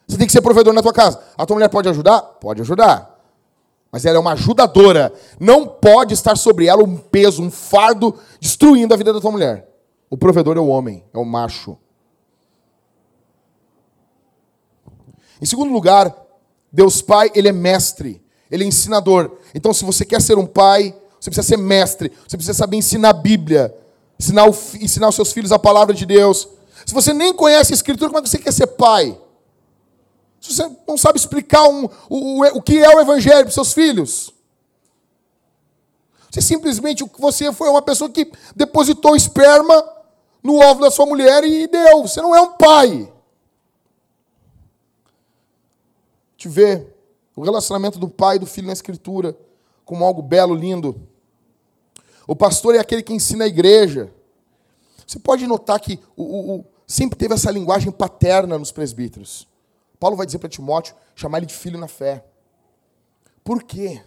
Você 0.06 0.18
tem 0.18 0.26
que 0.26 0.34
ser 0.34 0.42
provedor 0.42 0.74
na 0.74 0.82
tua 0.82 0.92
casa. 0.92 1.18
A 1.38 1.46
tua 1.46 1.56
mulher 1.56 1.70
pode 1.70 1.88
ajudar? 1.88 2.20
Pode 2.20 2.60
ajudar. 2.60 3.18
Mas 3.90 4.04
ela 4.04 4.18
é 4.18 4.20
uma 4.20 4.32
ajudadora. 4.32 5.10
Não 5.40 5.66
pode 5.66 6.12
estar 6.12 6.36
sobre 6.36 6.66
ela 6.66 6.84
um 6.84 6.98
peso, 6.98 7.42
um 7.42 7.50
fardo, 7.50 8.14
destruindo 8.38 8.92
a 8.92 8.98
vida 8.98 9.14
da 9.14 9.20
tua 9.20 9.30
mulher. 9.30 9.66
O 10.10 10.18
provedor 10.18 10.58
é 10.58 10.60
o 10.60 10.66
homem, 10.66 11.02
é 11.14 11.16
o 11.16 11.24
macho. 11.24 11.78
Em 15.40 15.46
segundo 15.46 15.72
lugar, 15.72 16.14
Deus 16.72 17.00
Pai, 17.00 17.30
ele 17.34 17.48
é 17.48 17.52
mestre, 17.52 18.22
ele 18.50 18.64
é 18.64 18.66
ensinador. 18.66 19.38
Então, 19.54 19.72
se 19.72 19.84
você 19.84 20.04
quer 20.04 20.20
ser 20.20 20.38
um 20.38 20.46
pai, 20.46 20.94
você 21.20 21.30
precisa 21.30 21.48
ser 21.48 21.56
mestre, 21.56 22.12
você 22.26 22.36
precisa 22.36 22.56
saber 22.56 22.76
ensinar 22.76 23.10
a 23.10 23.12
Bíblia, 23.14 23.74
ensinar, 24.18 24.48
o, 24.48 24.54
ensinar 24.80 25.08
os 25.08 25.14
seus 25.14 25.32
filhos 25.32 25.52
a 25.52 25.58
palavra 25.58 25.94
de 25.94 26.06
Deus, 26.06 26.48
se 26.84 26.94
você 26.94 27.12
nem 27.12 27.34
conhece 27.34 27.72
a 27.72 27.76
Escritura, 27.76 28.08
como 28.08 28.18
é 28.18 28.22
que 28.22 28.30
você 28.30 28.38
quer 28.38 28.52
ser 28.52 28.66
pai? 28.66 29.18
Se 30.40 30.54
você 30.54 30.70
não 30.86 30.96
sabe 30.96 31.18
explicar 31.18 31.68
um, 31.68 31.84
o, 32.08 32.42
o, 32.42 32.46
o 32.58 32.62
que 32.62 32.78
é 32.78 32.88
o 32.88 33.00
Evangelho 33.00 33.40
para 33.40 33.48
os 33.48 33.54
seus 33.54 33.72
filhos. 33.72 34.32
Você 36.30 36.40
simplesmente, 36.40 37.04
você 37.18 37.52
foi 37.52 37.68
uma 37.68 37.82
pessoa 37.82 38.08
que 38.08 38.30
depositou 38.54 39.16
esperma 39.16 39.84
no 40.42 40.62
ovo 40.62 40.80
da 40.80 40.90
sua 40.90 41.06
mulher 41.06 41.42
e 41.44 41.66
deu. 41.66 42.02
Você 42.02 42.22
não 42.22 42.34
é 42.34 42.40
um 42.40 42.52
pai. 42.52 43.12
Te 46.38 46.48
ver 46.48 46.96
o 47.36 47.42
relacionamento 47.42 47.98
do 47.98 48.08
pai 48.08 48.36
e 48.36 48.38
do 48.38 48.46
filho 48.46 48.68
na 48.68 48.72
Escritura 48.72 49.36
como 49.84 50.04
algo 50.04 50.22
belo, 50.22 50.54
lindo. 50.54 51.06
O 52.26 52.36
pastor 52.36 52.74
é 52.74 52.78
aquele 52.78 53.02
que 53.02 53.12
ensina 53.12 53.44
a 53.44 53.48
igreja. 53.48 54.12
Você 55.06 55.18
pode 55.18 55.46
notar 55.46 55.80
que 55.80 55.98
o, 56.16 56.22
o, 56.22 56.56
o 56.56 56.64
sempre 56.86 57.18
teve 57.18 57.34
essa 57.34 57.50
linguagem 57.50 57.90
paterna 57.90 58.58
nos 58.58 58.70
presbíteros. 58.70 59.48
Paulo 59.98 60.16
vai 60.16 60.26
dizer 60.26 60.38
para 60.38 60.48
Timóteo 60.48 60.94
chamar 61.14 61.38
ele 61.38 61.46
de 61.46 61.54
filho 61.54 61.78
na 61.78 61.88
fé. 61.88 62.24
Por 63.42 63.62
quê? 63.62 64.02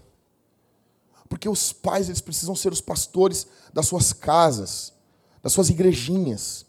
Porque 1.27 1.49
os 1.49 1.73
pais 1.73 2.07
eles 2.07 2.21
precisam 2.21 2.55
ser 2.55 2.71
os 2.71 2.79
pastores 2.79 3.47
das 3.73 3.87
suas 3.87 4.13
casas, 4.13 4.93
das 5.41 5.51
suas 5.51 5.69
igrejinhas. 5.69 6.65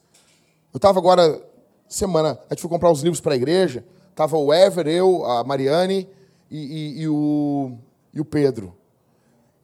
Eu 0.73 0.79
estava 0.79 0.99
agora, 0.99 1.45
semana, 1.89 2.39
a 2.49 2.55
gente 2.55 2.63
foi 2.63 2.71
comprar 2.71 2.91
os 2.91 3.03
livros 3.03 3.21
para 3.21 3.35
a 3.35 3.37
igreja, 3.37 3.85
estava 4.13 4.37
o 4.37 4.53
Ever, 4.53 4.87
eu, 4.87 5.25
a 5.25 5.43
Mariane 5.43 6.09
e, 6.51 6.59
e, 6.59 7.03
e, 7.03 7.09
o, 7.09 7.73
e 8.15 8.21
o 8.21 8.25
Pedro. 8.25 8.75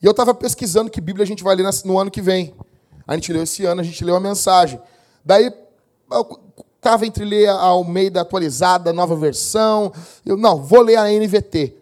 E 0.02 0.06
eu 0.06 0.10
estava 0.10 0.34
pesquisando 0.34 0.90
que 0.90 1.00
Bíblia 1.00 1.24
a 1.24 1.26
gente 1.26 1.44
vai 1.44 1.54
ler 1.54 1.68
no 1.84 1.98
ano 1.98 2.10
que 2.10 2.22
vem. 2.22 2.54
A 3.06 3.14
gente 3.14 3.32
leu 3.32 3.42
esse 3.42 3.64
ano, 3.64 3.80
a 3.80 3.84
gente 3.84 4.04
leu 4.04 4.16
a 4.16 4.20
mensagem. 4.20 4.80
Daí 5.24 5.52
estava 6.76 7.06
entre 7.06 7.24
ler 7.24 7.48
a 7.48 7.54
Almeida 7.54 8.20
atualizada, 8.20 8.92
nova 8.92 9.14
versão. 9.16 9.92
Eu, 10.24 10.36
não, 10.36 10.62
vou 10.62 10.80
ler 10.80 10.96
a 10.96 11.10
NVT. 11.10 11.74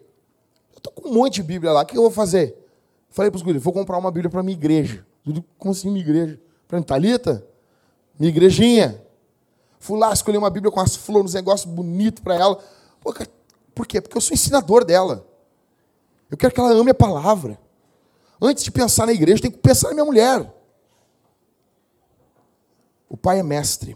Eu 0.73 0.77
estou 0.77 0.93
com 0.93 1.09
um 1.09 1.13
monte 1.13 1.35
de 1.35 1.43
Bíblia 1.43 1.71
lá, 1.71 1.81
o 1.81 1.85
que 1.85 1.97
eu 1.97 2.01
vou 2.01 2.11
fazer? 2.11 2.55
Falei 3.09 3.31
para 3.31 3.37
os 3.37 3.43
guris, 3.43 3.63
vou 3.63 3.73
comprar 3.73 3.97
uma 3.97 4.11
Bíblia 4.11 4.29
para 4.29 4.43
minha 4.43 4.57
igreja. 4.57 5.05
Como 5.57 5.71
assim 5.71 5.89
minha 5.89 6.03
igreja? 6.03 6.39
Para 6.67 6.81
Thalita? 6.81 7.45
Minha 8.19 8.29
igrejinha. 8.29 9.01
Fui 9.87 9.97
lá, 9.97 10.11
escolhi 10.11 10.37
uma 10.37 10.49
Bíblia 10.49 10.69
com 10.69 10.81
as 10.81 10.97
flores, 10.97 11.33
um 11.33 11.37
negócio 11.37 11.69
bonito 11.69 12.21
para 12.21 12.35
ela. 12.35 12.61
Pô, 12.99 13.13
por 13.73 13.87
quê? 13.87 14.01
Porque 14.01 14.17
eu 14.17 14.21
sou 14.21 14.33
ensinador 14.33 14.83
dela. 14.83 15.25
Eu 16.29 16.35
quero 16.35 16.53
que 16.53 16.59
ela 16.59 16.73
ame 16.73 16.91
a 16.91 16.93
palavra. 16.93 17.57
Antes 18.41 18.65
de 18.65 18.69
pensar 18.69 19.05
na 19.05 19.13
igreja, 19.13 19.43
tem 19.43 19.49
que 19.49 19.59
pensar 19.59 19.87
na 19.87 19.93
minha 19.93 20.03
mulher. 20.03 20.53
O 23.07 23.15
pai 23.15 23.39
é 23.39 23.43
mestre. 23.43 23.95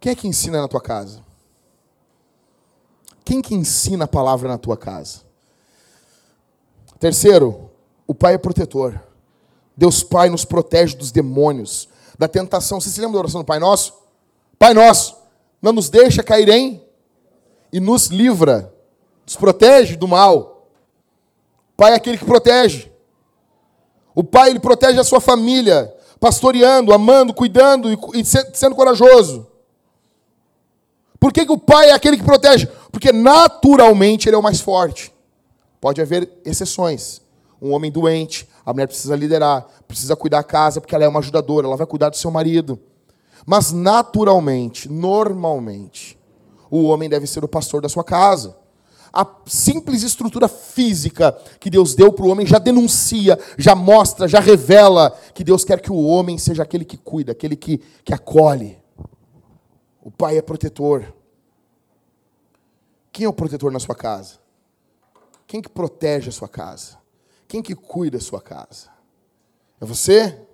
Quem 0.00 0.10
é 0.10 0.14
que 0.16 0.26
ensina 0.26 0.60
na 0.60 0.66
tua 0.66 0.80
casa? 0.80 1.24
Quem 3.24 3.40
que 3.40 3.54
ensina 3.54 4.06
a 4.06 4.08
palavra 4.08 4.48
na 4.48 4.58
tua 4.58 4.76
casa? 4.76 5.20
Terceiro, 6.98 7.70
o 8.08 8.14
pai 8.14 8.34
é 8.34 8.38
protetor. 8.38 9.00
Deus 9.76 10.02
Pai 10.02 10.28
nos 10.28 10.44
protege 10.44 10.96
dos 10.96 11.12
demônios, 11.12 11.88
da 12.18 12.26
tentação. 12.26 12.80
Você 12.80 12.90
se 12.90 13.00
lembra 13.00 13.12
da 13.12 13.18
oração 13.20 13.42
do 13.42 13.46
Pai 13.46 13.60
Nosso? 13.60 14.05
Pai 14.58 14.72
Nosso, 14.72 15.16
não 15.60 15.72
nos 15.72 15.88
deixa 15.88 16.22
cair 16.22 16.48
em 16.48 16.82
e 17.72 17.80
nos 17.80 18.06
livra, 18.06 18.72
nos 19.24 19.36
protege 19.36 19.96
do 19.96 20.08
mal. 20.08 20.68
Pai 21.76 21.92
é 21.92 21.96
aquele 21.96 22.16
que 22.16 22.24
protege. 22.24 22.90
O 24.14 24.24
pai 24.24 24.50
ele 24.50 24.60
protege 24.60 24.98
a 24.98 25.04
sua 25.04 25.20
família, 25.20 25.94
pastoreando, 26.18 26.92
amando, 26.92 27.34
cuidando 27.34 27.92
e, 28.14 28.24
sendo 28.24 28.74
corajoso. 28.74 29.46
Por 31.20 31.32
que, 31.32 31.44
que 31.44 31.52
o 31.52 31.58
pai 31.58 31.90
é 31.90 31.92
aquele 31.92 32.16
que 32.16 32.24
protege? 32.24 32.66
Porque 32.90 33.12
naturalmente 33.12 34.28
ele 34.28 34.36
é 34.36 34.38
o 34.38 34.42
mais 34.42 34.60
forte. 34.60 35.12
Pode 35.80 36.00
haver 36.00 36.30
exceções. 36.44 37.20
Um 37.60 37.72
homem 37.72 37.90
doente, 37.90 38.48
a 38.64 38.72
mulher 38.72 38.86
precisa 38.86 39.14
liderar, 39.14 39.66
precisa 39.86 40.16
cuidar 40.16 40.38
da 40.38 40.44
casa, 40.44 40.80
porque 40.80 40.94
ela 40.94 41.04
é 41.04 41.08
uma 41.08 41.20
ajudadora, 41.20 41.66
ela 41.66 41.76
vai 41.76 41.86
cuidar 41.86 42.08
do 42.08 42.16
seu 42.16 42.30
marido. 42.30 42.80
Mas 43.46 43.70
naturalmente, 43.70 44.90
normalmente, 44.90 46.18
o 46.68 46.82
homem 46.82 47.08
deve 47.08 47.28
ser 47.28 47.44
o 47.44 47.48
pastor 47.48 47.80
da 47.80 47.88
sua 47.88 48.02
casa. 48.02 48.56
A 49.12 49.24
simples 49.46 50.02
estrutura 50.02 50.48
física 50.48 51.32
que 51.60 51.70
Deus 51.70 51.94
deu 51.94 52.12
para 52.12 52.26
o 52.26 52.28
homem 52.28 52.44
já 52.44 52.58
denuncia, 52.58 53.38
já 53.56 53.74
mostra, 53.74 54.26
já 54.26 54.40
revela 54.40 55.16
que 55.32 55.44
Deus 55.44 55.64
quer 55.64 55.80
que 55.80 55.92
o 55.92 56.04
homem 56.04 56.36
seja 56.36 56.64
aquele 56.64 56.84
que 56.84 56.98
cuida, 56.98 57.32
aquele 57.32 57.56
que, 57.56 57.78
que 58.04 58.12
acolhe. 58.12 58.78
O 60.02 60.10
pai 60.10 60.36
é 60.36 60.42
protetor. 60.42 61.14
Quem 63.12 63.24
é 63.24 63.28
o 63.28 63.32
protetor 63.32 63.72
na 63.72 63.80
sua 63.80 63.94
casa? 63.94 64.34
Quem 65.46 65.62
que 65.62 65.68
protege 65.70 66.28
a 66.28 66.32
sua 66.32 66.48
casa? 66.48 66.98
Quem 67.48 67.62
que 67.62 67.74
cuida 67.74 68.18
da 68.18 68.24
sua 68.24 68.40
casa? 68.40 68.88
É 69.80 69.84
você? 69.86 70.45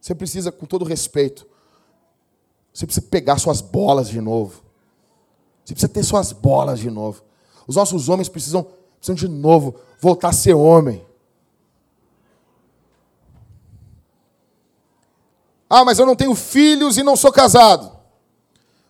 Você 0.00 0.14
precisa, 0.14 0.50
com 0.50 0.66
todo 0.66 0.84
respeito, 0.84 1.46
você 2.72 2.86
precisa 2.86 3.06
pegar 3.06 3.38
suas 3.38 3.60
bolas 3.60 4.08
de 4.08 4.20
novo. 4.20 4.62
Você 5.64 5.74
precisa 5.74 5.92
ter 5.92 6.02
suas 6.02 6.32
bolas 6.32 6.78
de 6.78 6.90
novo. 6.90 7.22
Os 7.66 7.76
nossos 7.76 8.08
homens 8.08 8.28
precisam, 8.28 8.66
precisam 8.98 9.14
de 9.14 9.28
novo 9.28 9.74
voltar 10.00 10.28
a 10.28 10.32
ser 10.32 10.54
homem. 10.54 11.04
Ah, 15.68 15.84
mas 15.84 15.98
eu 15.98 16.06
não 16.06 16.16
tenho 16.16 16.34
filhos 16.34 16.96
e 16.96 17.02
não 17.02 17.14
sou 17.14 17.30
casado. 17.30 17.96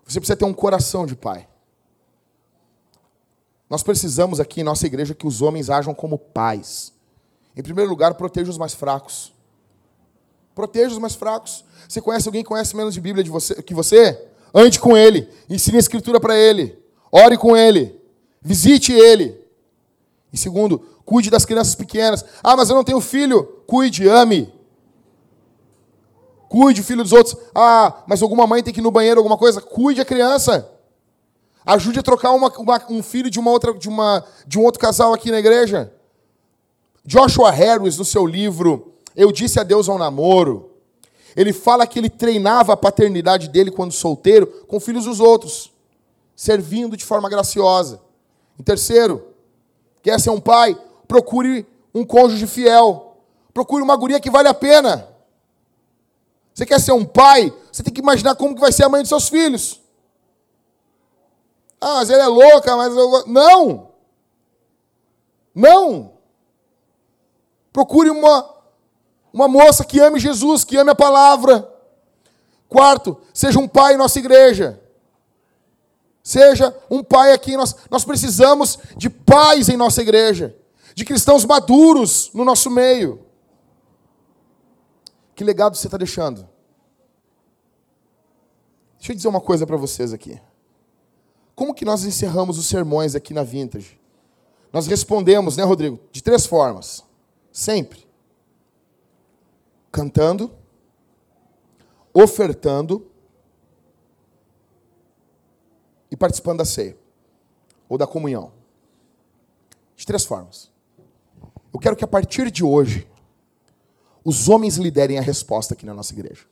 Você 0.06 0.18
precisa 0.18 0.36
ter 0.36 0.44
um 0.44 0.54
coração 0.54 1.04
de 1.04 1.14
pai. 1.14 1.46
Nós 3.68 3.82
precisamos 3.82 4.40
aqui 4.40 4.62
em 4.62 4.64
nossa 4.64 4.86
igreja 4.86 5.14
que 5.14 5.26
os 5.26 5.42
homens 5.42 5.70
ajam 5.70 5.94
como 5.94 6.18
pais. 6.18 6.92
Em 7.54 7.62
primeiro 7.62 7.90
lugar, 7.90 8.14
proteja 8.14 8.50
os 8.50 8.58
mais 8.58 8.74
fracos. 8.74 9.32
Proteja 10.54 10.92
os 10.92 10.98
mais 10.98 11.14
fracos. 11.14 11.64
Você 11.88 12.00
conhece 12.00 12.28
alguém 12.28 12.42
que 12.42 12.48
conhece 12.48 12.76
menos 12.76 12.94
de 12.94 13.00
Bíblia 13.00 13.24
de 13.24 13.30
você, 13.30 13.62
que 13.62 13.74
você? 13.74 14.26
Ande 14.54 14.78
com 14.78 14.96
ele. 14.96 15.28
Ensine 15.48 15.76
a 15.76 15.80
Escritura 15.80 16.20
para 16.20 16.36
ele. 16.36 16.78
Ore 17.10 17.36
com 17.36 17.56
ele. 17.56 18.00
Visite 18.42 18.92
ele. 18.92 19.40
E 20.32 20.38
segundo, 20.38 20.78
cuide 21.04 21.30
das 21.30 21.44
crianças 21.44 21.74
pequenas. 21.74 22.24
Ah, 22.42 22.56
mas 22.56 22.70
eu 22.70 22.76
não 22.76 22.84
tenho 22.84 23.00
filho. 23.00 23.44
Cuide, 23.66 24.08
ame. 24.08 24.52
Cuide 26.48 26.80
o 26.80 26.84
filho 26.84 27.02
dos 27.02 27.12
outros. 27.12 27.36
Ah, 27.54 28.02
mas 28.06 28.22
alguma 28.22 28.46
mãe 28.46 28.62
tem 28.62 28.72
que 28.72 28.80
ir 28.80 28.82
no 28.82 28.90
banheiro, 28.90 29.20
alguma 29.20 29.38
coisa. 29.38 29.60
Cuide 29.60 30.00
a 30.00 30.04
criança. 30.04 30.68
Ajude 31.64 32.00
a 32.00 32.02
trocar 32.02 32.32
uma, 32.32 32.48
uma, 32.58 32.82
um 32.88 33.02
filho 33.02 33.30
de, 33.30 33.38
uma 33.38 33.50
outra, 33.50 33.72
de, 33.74 33.88
uma, 33.88 34.24
de 34.46 34.58
um 34.58 34.64
outro 34.64 34.80
casal 34.80 35.12
aqui 35.12 35.30
na 35.30 35.38
igreja. 35.38 35.92
Joshua 37.04 37.50
Harris, 37.50 37.98
no 37.98 38.04
seu 38.04 38.26
livro 38.26 38.94
Eu 39.14 39.32
Disse 39.32 39.58
Adeus 39.58 39.88
ao 39.88 39.98
Namoro, 39.98 40.70
ele 41.36 41.52
fala 41.52 41.86
que 41.86 41.98
ele 41.98 42.10
treinava 42.10 42.72
a 42.72 42.76
paternidade 42.76 43.48
dele 43.48 43.70
quando 43.70 43.92
solteiro 43.92 44.46
com 44.66 44.80
filhos 44.80 45.04
dos 45.04 45.20
outros, 45.20 45.72
servindo 46.34 46.96
de 46.96 47.04
forma 47.04 47.28
graciosa. 47.28 48.00
Em 48.58 48.62
terceiro, 48.62 49.26
quer 50.02 50.18
ser 50.18 50.30
um 50.30 50.40
pai? 50.40 50.76
Procure 51.06 51.66
um 51.94 52.04
cônjuge 52.04 52.46
fiel. 52.46 53.16
Procure 53.52 53.82
uma 53.82 53.96
guria 53.96 54.20
que 54.20 54.30
vale 54.30 54.48
a 54.48 54.54
pena. 54.54 55.08
Você 56.52 56.66
quer 56.66 56.80
ser 56.80 56.92
um 56.92 57.04
pai? 57.04 57.52
Você 57.72 57.82
tem 57.82 57.92
que 57.92 58.00
imaginar 58.00 58.34
como 58.34 58.54
que 58.54 58.60
vai 58.60 58.72
ser 58.72 58.84
a 58.84 58.88
mãe 58.88 59.00
dos 59.00 59.08
seus 59.08 59.28
filhos. 59.28 59.80
Ah, 61.80 61.96
mas 61.96 62.10
ela 62.10 62.24
é 62.24 62.28
louca, 62.28 62.76
mas 62.76 62.94
eu. 62.94 63.26
Não! 63.26 63.90
Não! 65.54 66.12
Procure 67.72 68.10
uma, 68.10 68.59
uma 69.32 69.48
moça 69.48 69.84
que 69.84 70.00
ame 70.00 70.18
Jesus, 70.18 70.64
que 70.64 70.76
ame 70.76 70.90
a 70.90 70.94
palavra. 70.94 71.68
Quarto, 72.68 73.20
seja 73.32 73.58
um 73.58 73.68
pai 73.68 73.94
em 73.94 73.96
nossa 73.96 74.18
igreja. 74.18 74.80
Seja 76.22 76.76
um 76.90 77.02
pai 77.02 77.32
aqui. 77.32 77.56
Nós, 77.56 77.74
nós 77.90 78.04
precisamos 78.04 78.78
de 78.96 79.08
pais 79.10 79.68
em 79.68 79.76
nossa 79.76 80.00
igreja. 80.02 80.56
De 80.94 81.04
cristãos 81.04 81.44
maduros 81.44 82.30
no 82.34 82.44
nosso 82.44 82.70
meio. 82.70 83.24
Que 85.34 85.44
legado 85.44 85.76
você 85.76 85.86
está 85.86 85.96
deixando? 85.96 86.46
Deixa 88.98 89.12
eu 89.12 89.16
dizer 89.16 89.28
uma 89.28 89.40
coisa 89.40 89.66
para 89.66 89.76
vocês 89.76 90.12
aqui. 90.12 90.40
Como 91.54 91.74
que 91.74 91.84
nós 91.84 92.04
encerramos 92.04 92.58
os 92.58 92.66
sermões 92.66 93.14
aqui 93.14 93.32
na 93.32 93.42
Vintage? 93.42 93.98
Nós 94.72 94.86
respondemos, 94.86 95.56
né, 95.56 95.64
Rodrigo? 95.64 95.98
De 96.12 96.22
três 96.22 96.46
formas. 96.46 97.02
Sempre. 97.50 98.06
Cantando, 99.90 100.52
ofertando 102.12 103.10
e 106.10 106.16
participando 106.16 106.58
da 106.58 106.64
ceia 106.64 106.96
ou 107.88 107.98
da 107.98 108.06
comunhão. 108.06 108.52
De 109.96 110.06
três 110.06 110.24
formas. 110.24 110.70
Eu 111.72 111.78
quero 111.78 111.96
que 111.96 112.04
a 112.04 112.08
partir 112.08 112.50
de 112.50 112.64
hoje 112.64 113.06
os 114.24 114.48
homens 114.48 114.76
liderem 114.76 115.18
a 115.18 115.22
resposta 115.22 115.74
aqui 115.74 115.86
na 115.86 115.94
nossa 115.94 116.12
igreja. 116.12 116.44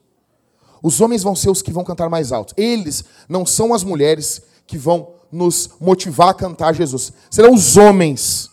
Os 0.81 1.01
homens 1.01 1.23
vão 1.23 1.35
ser 1.35 1.49
os 1.49 1.61
que 1.61 1.71
vão 1.71 1.83
cantar 1.83 2.09
mais 2.09 2.31
alto. 2.31 2.53
Eles 2.57 3.03
não 3.27 3.45
são 3.45 3.73
as 3.73 3.83
mulheres 3.83 4.41
que 4.65 4.77
vão 4.77 5.13
nos 5.31 5.71
motivar 5.79 6.29
a 6.29 6.33
cantar 6.33 6.73
Jesus. 6.73 7.11
Serão 7.29 7.53
os 7.53 7.77
homens 7.77 8.49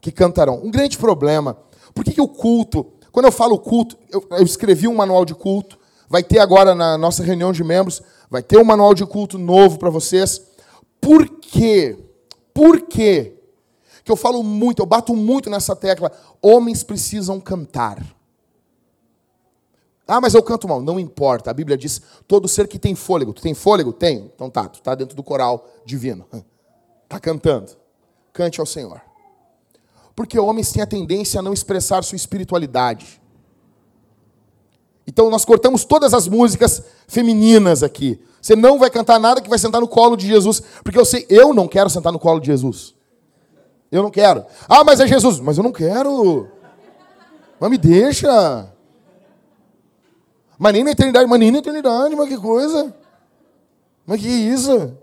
que 0.00 0.10
cantarão. 0.10 0.60
Um 0.62 0.70
grande 0.70 0.98
problema. 0.98 1.56
Por 1.94 2.04
que, 2.04 2.12
que 2.12 2.20
o 2.20 2.28
culto, 2.28 2.92
quando 3.12 3.26
eu 3.26 3.32
falo 3.32 3.58
culto, 3.58 3.96
eu, 4.10 4.24
eu 4.30 4.44
escrevi 4.44 4.86
um 4.86 4.94
manual 4.94 5.24
de 5.24 5.34
culto, 5.34 5.78
vai 6.08 6.22
ter 6.22 6.38
agora 6.38 6.74
na 6.74 6.96
nossa 6.96 7.22
reunião 7.22 7.52
de 7.52 7.64
membros, 7.64 8.02
vai 8.30 8.42
ter 8.42 8.58
um 8.58 8.64
manual 8.64 8.94
de 8.94 9.04
culto 9.04 9.38
novo 9.38 9.78
para 9.78 9.90
vocês. 9.90 10.42
Por 11.00 11.28
quê? 11.28 11.98
Por 12.52 12.82
quê? 12.82 13.34
Que 14.04 14.12
eu 14.12 14.16
falo 14.16 14.42
muito, 14.42 14.80
eu 14.80 14.86
bato 14.86 15.14
muito 15.14 15.50
nessa 15.50 15.74
tecla. 15.76 16.10
Homens 16.42 16.82
precisam 16.82 17.40
cantar. 17.40 18.02
Ah, 20.10 20.20
mas 20.20 20.34
eu 20.34 20.42
canto 20.42 20.66
mal. 20.66 20.82
Não 20.82 20.98
importa. 20.98 21.50
A 21.50 21.54
Bíblia 21.54 21.78
diz: 21.78 22.02
todo 22.26 22.48
ser 22.48 22.66
que 22.66 22.80
tem 22.80 22.96
fôlego. 22.96 23.32
Tu 23.32 23.42
tem 23.42 23.54
fôlego? 23.54 23.92
Tenho. 23.92 24.30
Então 24.34 24.50
tá, 24.50 24.68
tu 24.68 24.82
tá 24.82 24.94
dentro 24.96 25.14
do 25.14 25.22
coral 25.22 25.68
divino. 25.84 26.26
Tá 27.08 27.18
cantando. 27.18 27.72
Cante 28.32 28.60
ao 28.60 28.66
Senhor. 28.66 29.02
Porque 30.20 30.38
homens 30.38 30.70
têm 30.70 30.82
a 30.82 30.86
tendência 30.86 31.40
a 31.40 31.42
não 31.42 31.50
expressar 31.50 32.04
sua 32.04 32.14
espiritualidade. 32.14 33.22
Então 35.06 35.30
nós 35.30 35.46
cortamos 35.46 35.82
todas 35.82 36.12
as 36.12 36.28
músicas 36.28 36.82
femininas 37.08 37.82
aqui. 37.82 38.20
Você 38.38 38.54
não 38.54 38.78
vai 38.78 38.90
cantar 38.90 39.18
nada 39.18 39.40
que 39.40 39.48
vai 39.48 39.58
sentar 39.58 39.80
no 39.80 39.88
colo 39.88 40.18
de 40.18 40.26
Jesus, 40.26 40.62
porque 40.84 40.98
eu 40.98 41.06
sei, 41.06 41.24
eu 41.30 41.54
não 41.54 41.66
quero 41.66 41.88
sentar 41.88 42.12
no 42.12 42.18
colo 42.18 42.38
de 42.38 42.48
Jesus. 42.48 42.94
Eu 43.90 44.02
não 44.02 44.10
quero. 44.10 44.44
Ah, 44.68 44.84
mas 44.84 45.00
é 45.00 45.06
Jesus. 45.06 45.40
Mas 45.40 45.56
eu 45.56 45.64
não 45.64 45.72
quero. 45.72 46.50
Mas 47.58 47.70
me 47.70 47.78
deixa. 47.78 48.70
Mas 50.58 50.72
nem 50.74 50.84
na 50.84 50.90
eternidade, 50.90 51.26
mas 51.26 51.40
nem 51.40 51.50
na 51.50 51.60
eternidade, 51.60 52.14
mas 52.14 52.28
que 52.28 52.36
coisa. 52.36 52.94
Mas 54.06 54.20
que 54.20 54.28
isso? 54.28 54.98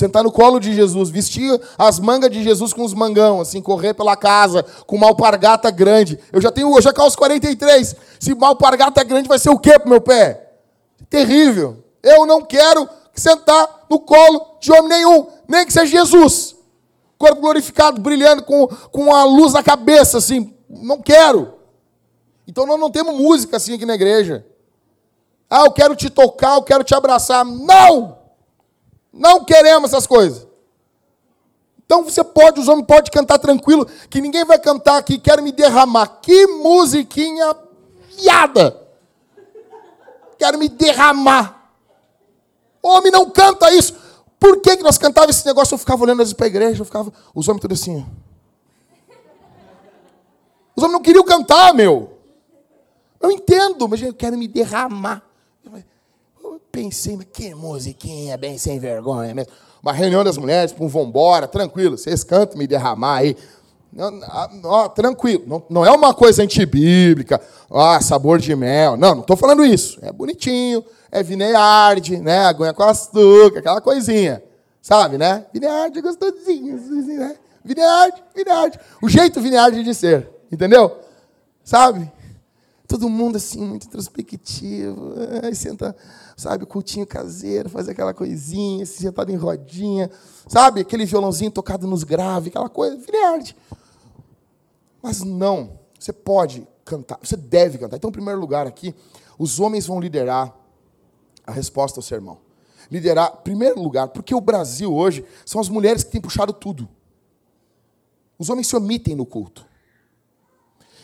Sentar 0.00 0.24
no 0.24 0.32
colo 0.32 0.58
de 0.58 0.72
Jesus, 0.72 1.10
vestir 1.10 1.60
as 1.76 2.00
mangas 2.00 2.30
de 2.30 2.42
Jesus 2.42 2.72
com 2.72 2.82
os 2.82 2.94
mangão, 2.94 3.38
assim, 3.38 3.60
correr 3.60 3.92
pela 3.92 4.16
casa 4.16 4.64
com 4.86 4.96
uma 4.96 5.08
alpargata 5.08 5.70
grande. 5.70 6.18
Eu 6.32 6.40
já 6.40 6.50
tenho, 6.50 6.74
eu 6.74 6.80
já 6.80 6.90
calço 6.90 7.18
43. 7.18 7.94
Se 8.18 8.32
uma 8.32 8.48
alpargata 8.48 9.04
grande 9.04 9.28
vai 9.28 9.38
ser 9.38 9.50
o 9.50 9.58
quê 9.58 9.78
pro 9.78 9.90
meu 9.90 10.00
pé? 10.00 10.52
Terrível. 11.10 11.84
Eu 12.02 12.24
não 12.24 12.40
quero 12.40 12.88
sentar 13.14 13.84
no 13.90 14.00
colo 14.00 14.56
de 14.58 14.72
homem 14.72 14.88
nenhum, 14.88 15.26
nem 15.46 15.66
que 15.66 15.72
seja 15.74 15.98
Jesus. 15.98 16.56
Corpo 17.18 17.42
glorificado, 17.42 18.00
brilhando 18.00 18.42
com, 18.44 18.68
com 18.90 19.14
a 19.14 19.22
luz 19.24 19.52
na 19.52 19.62
cabeça, 19.62 20.16
assim. 20.16 20.54
Não 20.66 21.02
quero. 21.02 21.52
Então 22.48 22.64
nós 22.64 22.80
não 22.80 22.90
temos 22.90 23.14
música 23.14 23.58
assim 23.58 23.74
aqui 23.74 23.84
na 23.84 23.96
igreja. 23.96 24.46
Ah, 25.50 25.66
eu 25.66 25.72
quero 25.72 25.94
te 25.94 26.08
tocar, 26.08 26.54
eu 26.54 26.62
quero 26.62 26.84
te 26.84 26.94
abraçar. 26.94 27.44
Não! 27.44 28.19
Não 29.12 29.44
queremos 29.44 29.90
essas 29.90 30.06
coisas. 30.06 30.46
Então 31.84 32.04
você 32.04 32.22
pode, 32.22 32.60
os 32.60 32.68
homens 32.68 32.86
podem 32.86 33.10
cantar 33.10 33.38
tranquilo, 33.38 33.84
que 34.08 34.20
ninguém 34.20 34.44
vai 34.44 34.58
cantar 34.58 34.96
aqui, 34.96 35.18
quero 35.18 35.42
me 35.42 35.50
derramar. 35.50 36.06
Que 36.22 36.46
musiquinha 36.46 37.54
fiada! 38.16 38.80
Quero 40.38 40.56
me 40.56 40.68
derramar. 40.68 41.72
Homem 42.82 43.10
não 43.10 43.28
canta 43.28 43.72
isso. 43.72 43.94
Por 44.38 44.60
que, 44.60 44.76
que 44.76 44.82
nós 44.82 44.96
cantávamos 44.96 45.36
esse 45.36 45.46
negócio? 45.46 45.74
Eu 45.74 45.78
ficava 45.78 46.02
olhando 46.02 46.34
para 46.34 46.46
a 46.46 46.48
igreja, 46.48 46.80
eu 46.80 46.86
ficava, 46.86 47.12
os 47.34 47.46
homens 47.48 47.60
tudo 47.60 47.74
assim. 47.74 48.06
Os 50.74 50.82
homens 50.82 50.92
não 50.92 51.02
queriam 51.02 51.24
cantar, 51.24 51.74
meu. 51.74 52.16
Eu 53.20 53.30
entendo, 53.30 53.86
mas 53.86 54.00
eu 54.00 54.14
quero 54.14 54.38
me 54.38 54.48
derramar. 54.48 55.22
Eu 56.50 56.60
pensei, 56.72 57.16
mas 57.16 57.28
que 57.32 57.54
musiquinha 57.54 58.36
bem 58.36 58.58
sem 58.58 58.80
vergonha 58.80 59.32
mesmo. 59.32 59.52
Uma 59.80 59.92
reunião 59.92 60.24
das 60.24 60.36
mulheres, 60.36 60.74
um 60.80 60.88
vambora, 60.88 61.46
tranquilo, 61.46 61.96
vocês 61.96 62.24
cantam, 62.24 62.58
me 62.58 62.66
derramar 62.66 63.18
aí. 63.18 63.36
Não, 63.92 64.88
tranquilo, 64.88 65.44
não, 65.46 65.62
não, 65.70 65.86
é 65.86 65.90
uma 65.92 66.12
coisa 66.12 66.42
antibíblica, 66.42 67.40
ah, 67.70 68.00
sabor 68.00 68.40
de 68.40 68.54
mel. 68.56 68.96
Não, 68.96 69.14
não 69.14 69.20
estou 69.20 69.36
falando 69.36 69.64
isso. 69.64 70.00
É 70.02 70.12
bonitinho, 70.12 70.84
é 71.10 71.22
vinearde, 71.22 72.16
né? 72.18 72.46
Aguinha 72.46 72.74
com 72.74 72.82
açúcar, 72.82 73.60
aquela 73.60 73.80
coisinha. 73.80 74.42
Sabe, 74.82 75.18
né? 75.18 75.46
Vinearde 75.52 76.00
é 76.00 76.02
gostosinho, 76.02 76.76
né? 77.16 77.36
Vinearde, 77.64 78.22
vinearde. 78.34 78.80
O 79.00 79.08
jeito 79.08 79.40
vinearde 79.40 79.84
de 79.84 79.94
ser, 79.94 80.28
entendeu? 80.50 80.98
Sabe? 81.62 82.10
Todo 82.90 83.08
mundo 83.08 83.36
assim, 83.36 83.64
muito 83.64 83.86
introspectivo. 83.86 85.14
Aí 85.44 85.54
senta, 85.54 85.96
sabe, 86.36 86.66
cultinho 86.66 87.06
caseiro, 87.06 87.68
faz 87.68 87.88
aquela 87.88 88.12
coisinha, 88.12 88.84
se 88.84 88.98
sentado 88.98 89.30
em 89.30 89.36
rodinha. 89.36 90.10
Sabe, 90.48 90.80
aquele 90.80 91.06
violãozinho 91.06 91.52
tocado 91.52 91.86
nos 91.86 92.02
graves, 92.02 92.48
aquela 92.48 92.68
coisa, 92.68 92.96
vinearde. 92.96 93.56
Mas 95.00 95.22
não, 95.22 95.78
você 95.96 96.12
pode 96.12 96.66
cantar, 96.84 97.16
você 97.22 97.36
deve 97.36 97.78
cantar. 97.78 97.94
Então, 97.94 98.10
em 98.10 98.12
primeiro 98.12 98.40
lugar 98.40 98.66
aqui, 98.66 98.92
os 99.38 99.60
homens 99.60 99.86
vão 99.86 100.00
liderar 100.00 100.52
a 101.46 101.52
resposta 101.52 102.00
ao 102.00 102.02
sermão. 102.02 102.38
Liderar, 102.90 103.36
em 103.38 103.44
primeiro 103.44 103.80
lugar, 103.80 104.08
porque 104.08 104.34
o 104.34 104.40
Brasil 104.40 104.92
hoje 104.92 105.24
são 105.46 105.60
as 105.60 105.68
mulheres 105.68 106.02
que 106.02 106.10
têm 106.10 106.20
puxado 106.20 106.52
tudo. 106.52 106.88
Os 108.36 108.50
homens 108.50 108.66
se 108.66 108.74
omitem 108.74 109.14
no 109.14 109.24
culto. 109.24 109.69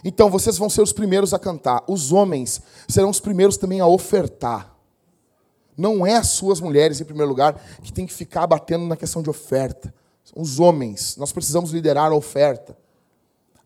Então 0.09 0.31
vocês 0.31 0.57
vão 0.57 0.71
ser 0.71 0.83
os 0.83 0.93
primeiros 0.93 1.35
a 1.35 1.39
cantar. 1.39 1.83
Os 1.89 2.13
homens 2.13 2.63
serão 2.87 3.11
os 3.11 3.19
primeiros 3.19 3.57
também 3.57 3.81
a 3.81 3.89
ofertar. 3.89 4.73
Não 5.77 6.07
é 6.07 6.15
as 6.15 6.29
suas 6.29 6.61
mulheres, 6.61 7.01
em 7.01 7.05
primeiro 7.05 7.29
lugar, 7.29 7.61
que 7.83 7.93
tem 7.93 8.07
que 8.07 8.13
ficar 8.13 8.47
batendo 8.47 8.87
na 8.87 8.95
questão 8.95 9.21
de 9.21 9.29
oferta. 9.29 9.93
São 10.23 10.41
os 10.41 10.61
homens. 10.61 11.17
Nós 11.17 11.33
precisamos 11.33 11.73
liderar 11.73 12.13
a 12.13 12.15
oferta. 12.15 12.79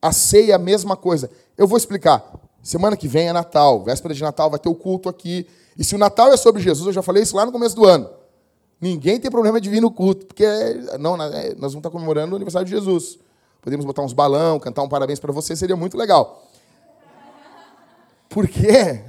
A 0.00 0.12
ceia 0.12 0.52
é 0.52 0.54
a 0.54 0.58
mesma 0.58 0.96
coisa. 0.96 1.30
Eu 1.58 1.68
vou 1.68 1.76
explicar. 1.76 2.24
Semana 2.62 2.96
que 2.96 3.06
vem 3.06 3.28
é 3.28 3.34
Natal. 3.34 3.84
Véspera 3.84 4.14
de 4.14 4.22
Natal 4.22 4.48
vai 4.48 4.58
ter 4.58 4.70
o 4.70 4.74
culto 4.74 5.10
aqui. 5.10 5.46
E 5.76 5.84
se 5.84 5.94
o 5.94 5.98
Natal 5.98 6.32
é 6.32 6.38
sobre 6.38 6.62
Jesus, 6.62 6.86
eu 6.86 6.92
já 6.94 7.02
falei 7.02 7.22
isso 7.22 7.36
lá 7.36 7.44
no 7.44 7.52
começo 7.52 7.76
do 7.76 7.84
ano. 7.84 8.08
Ninguém 8.80 9.20
tem 9.20 9.30
problema 9.30 9.60
de 9.60 9.68
vir 9.68 9.82
no 9.82 9.90
culto, 9.90 10.24
porque 10.24 10.46
não, 10.98 11.22
é, 11.22 11.48
nós 11.50 11.74
vamos 11.74 11.76
estar 11.76 11.90
comemorando 11.90 12.32
o 12.32 12.36
aniversário 12.36 12.64
de 12.66 12.74
Jesus. 12.74 13.18
Podemos 13.60 13.84
botar 13.84 14.02
uns 14.02 14.12
balão, 14.12 14.58
cantar 14.58 14.82
um 14.82 14.88
parabéns 14.88 15.20
para 15.20 15.32
você, 15.32 15.54
seria 15.54 15.76
muito 15.76 15.96
legal. 15.96 16.46
Por 18.28 18.48
quê? 18.48 19.04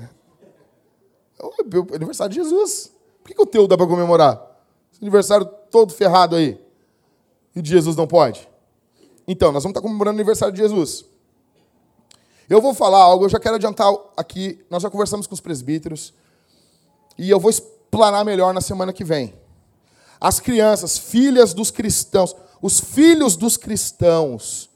É 1.91 1.95
aniversário 1.95 2.33
de 2.33 2.41
Jesus. 2.41 2.91
Por 3.23 3.33
que, 3.33 3.41
o 3.41 3.45
teu 3.45 3.67
dá 3.67 3.77
para 3.77 3.87
comemorar? 3.87 4.41
Esse 4.91 5.01
aniversário 5.01 5.45
todo 5.69 5.93
ferrado 5.93 6.35
aí. 6.35 6.59
E 7.55 7.61
de 7.61 7.69
Jesus 7.69 7.95
não 7.95 8.07
pode? 8.07 8.47
Então, 9.27 9.51
nós 9.51 9.63
vamos 9.63 9.77
estar 9.77 9.81
comemorando 9.81 10.17
o 10.17 10.19
aniversário 10.19 10.53
de 10.53 10.61
Jesus. 10.61 11.05
Eu 12.49 12.61
vou 12.61 12.73
falar 12.73 12.99
algo, 12.99 13.25
eu 13.25 13.29
já 13.29 13.39
quero 13.39 13.55
adiantar 13.55 13.93
aqui. 14.17 14.63
Nós 14.69 14.83
já 14.83 14.89
conversamos 14.89 15.27
com 15.27 15.33
os 15.33 15.39
presbíteros. 15.39 16.13
E 17.17 17.29
eu 17.29 17.39
vou 17.39 17.49
explanar 17.49 18.25
melhor 18.25 18.53
na 18.53 18.61
semana 18.61 18.91
que 18.91 19.03
vem. 19.03 19.33
As 20.19 20.39
crianças, 20.39 20.97
filhas 20.97 21.53
dos 21.53 21.71
cristãos, 21.71 22.35
os 22.61 22.79
filhos 22.79 23.35
dos 23.35 23.57
cristãos, 23.57 24.69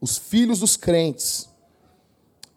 os 0.00 0.18
filhos 0.18 0.60
dos 0.60 0.76
crentes. 0.76 1.48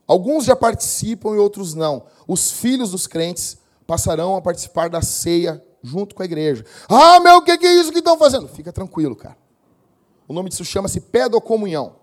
Alguns 0.08 0.46
já 0.46 0.56
participam 0.56 1.36
e 1.36 1.40
outros 1.40 1.74
não. 1.74 2.06
Os 2.28 2.52
filhos 2.52 2.92
dos 2.92 3.08
crentes 3.08 3.58
passarão 3.86 4.36
a 4.36 4.42
participar 4.42 4.90
da 4.90 5.02
ceia 5.02 5.64
junto 5.84 6.16
com 6.16 6.22
a 6.22 6.26
igreja. 6.26 6.66
Ah, 6.90 7.20
meu, 7.20 7.38
o 7.38 7.42
que 7.42 7.52
é 7.52 7.74
isso 7.80 7.92
que 7.92 8.00
estão 8.00 8.18
fazendo? 8.18 8.48
Fica 8.48 8.72
tranquilo, 8.72 9.16
cara. 9.16 9.38
O 10.28 10.34
nome 10.34 10.50
disso 10.50 10.66
chama-se 10.66 11.00
pedocomunhão. 11.00 11.96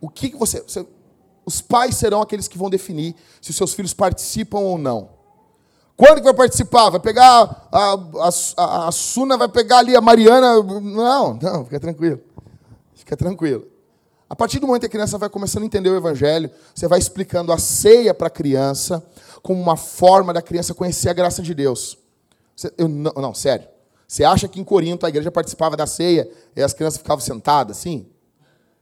O 0.00 0.08
que, 0.08 0.30
que 0.30 0.36
você, 0.36 0.60
você 0.62 0.86
os 1.44 1.60
pais 1.60 1.96
serão 1.96 2.22
aqueles 2.22 2.48
que 2.48 2.56
vão 2.56 2.70
definir 2.70 3.14
se 3.40 3.50
os 3.50 3.56
seus 3.56 3.74
filhos 3.74 3.92
participam 3.92 4.60
ou 4.60 4.78
não. 4.78 5.19
Quando 6.00 6.16
que 6.16 6.24
vai 6.24 6.32
participar? 6.32 6.88
Vai 6.88 6.98
pegar 6.98 7.68
a, 7.70 7.98
a, 8.56 8.88
a, 8.88 8.90
Suna, 8.90 9.36
vai 9.36 9.50
pegar 9.50 9.80
ali 9.80 9.94
a 9.94 10.00
Mariana? 10.00 10.62
Não, 10.62 11.34
não, 11.34 11.64
fica 11.66 11.78
tranquilo. 11.78 12.18
Fica 12.94 13.14
tranquilo. 13.14 13.68
A 14.26 14.34
partir 14.34 14.60
do 14.60 14.66
momento 14.66 14.80
que 14.80 14.86
a 14.86 14.90
criança 14.90 15.18
vai 15.18 15.28
começando 15.28 15.64
a 15.64 15.66
entender 15.66 15.90
o 15.90 15.96
Evangelho, 15.96 16.50
você 16.74 16.88
vai 16.88 16.98
explicando 16.98 17.52
a 17.52 17.58
ceia 17.58 18.14
para 18.14 18.28
a 18.28 18.30
criança 18.30 19.06
como 19.42 19.60
uma 19.60 19.76
forma 19.76 20.32
da 20.32 20.40
criança 20.40 20.72
conhecer 20.72 21.10
a 21.10 21.12
graça 21.12 21.42
de 21.42 21.52
Deus. 21.52 21.98
Você, 22.56 22.72
eu, 22.78 22.88
não, 22.88 23.12
não, 23.16 23.34
sério. 23.34 23.68
Você 24.08 24.24
acha 24.24 24.48
que 24.48 24.58
em 24.58 24.64
Corinto 24.64 25.04
a 25.04 25.10
igreja 25.10 25.30
participava 25.30 25.76
da 25.76 25.86
ceia 25.86 26.30
e 26.56 26.62
as 26.62 26.72
crianças 26.72 26.96
ficavam 26.96 27.22
sentadas 27.22 27.76
assim? 27.76 28.06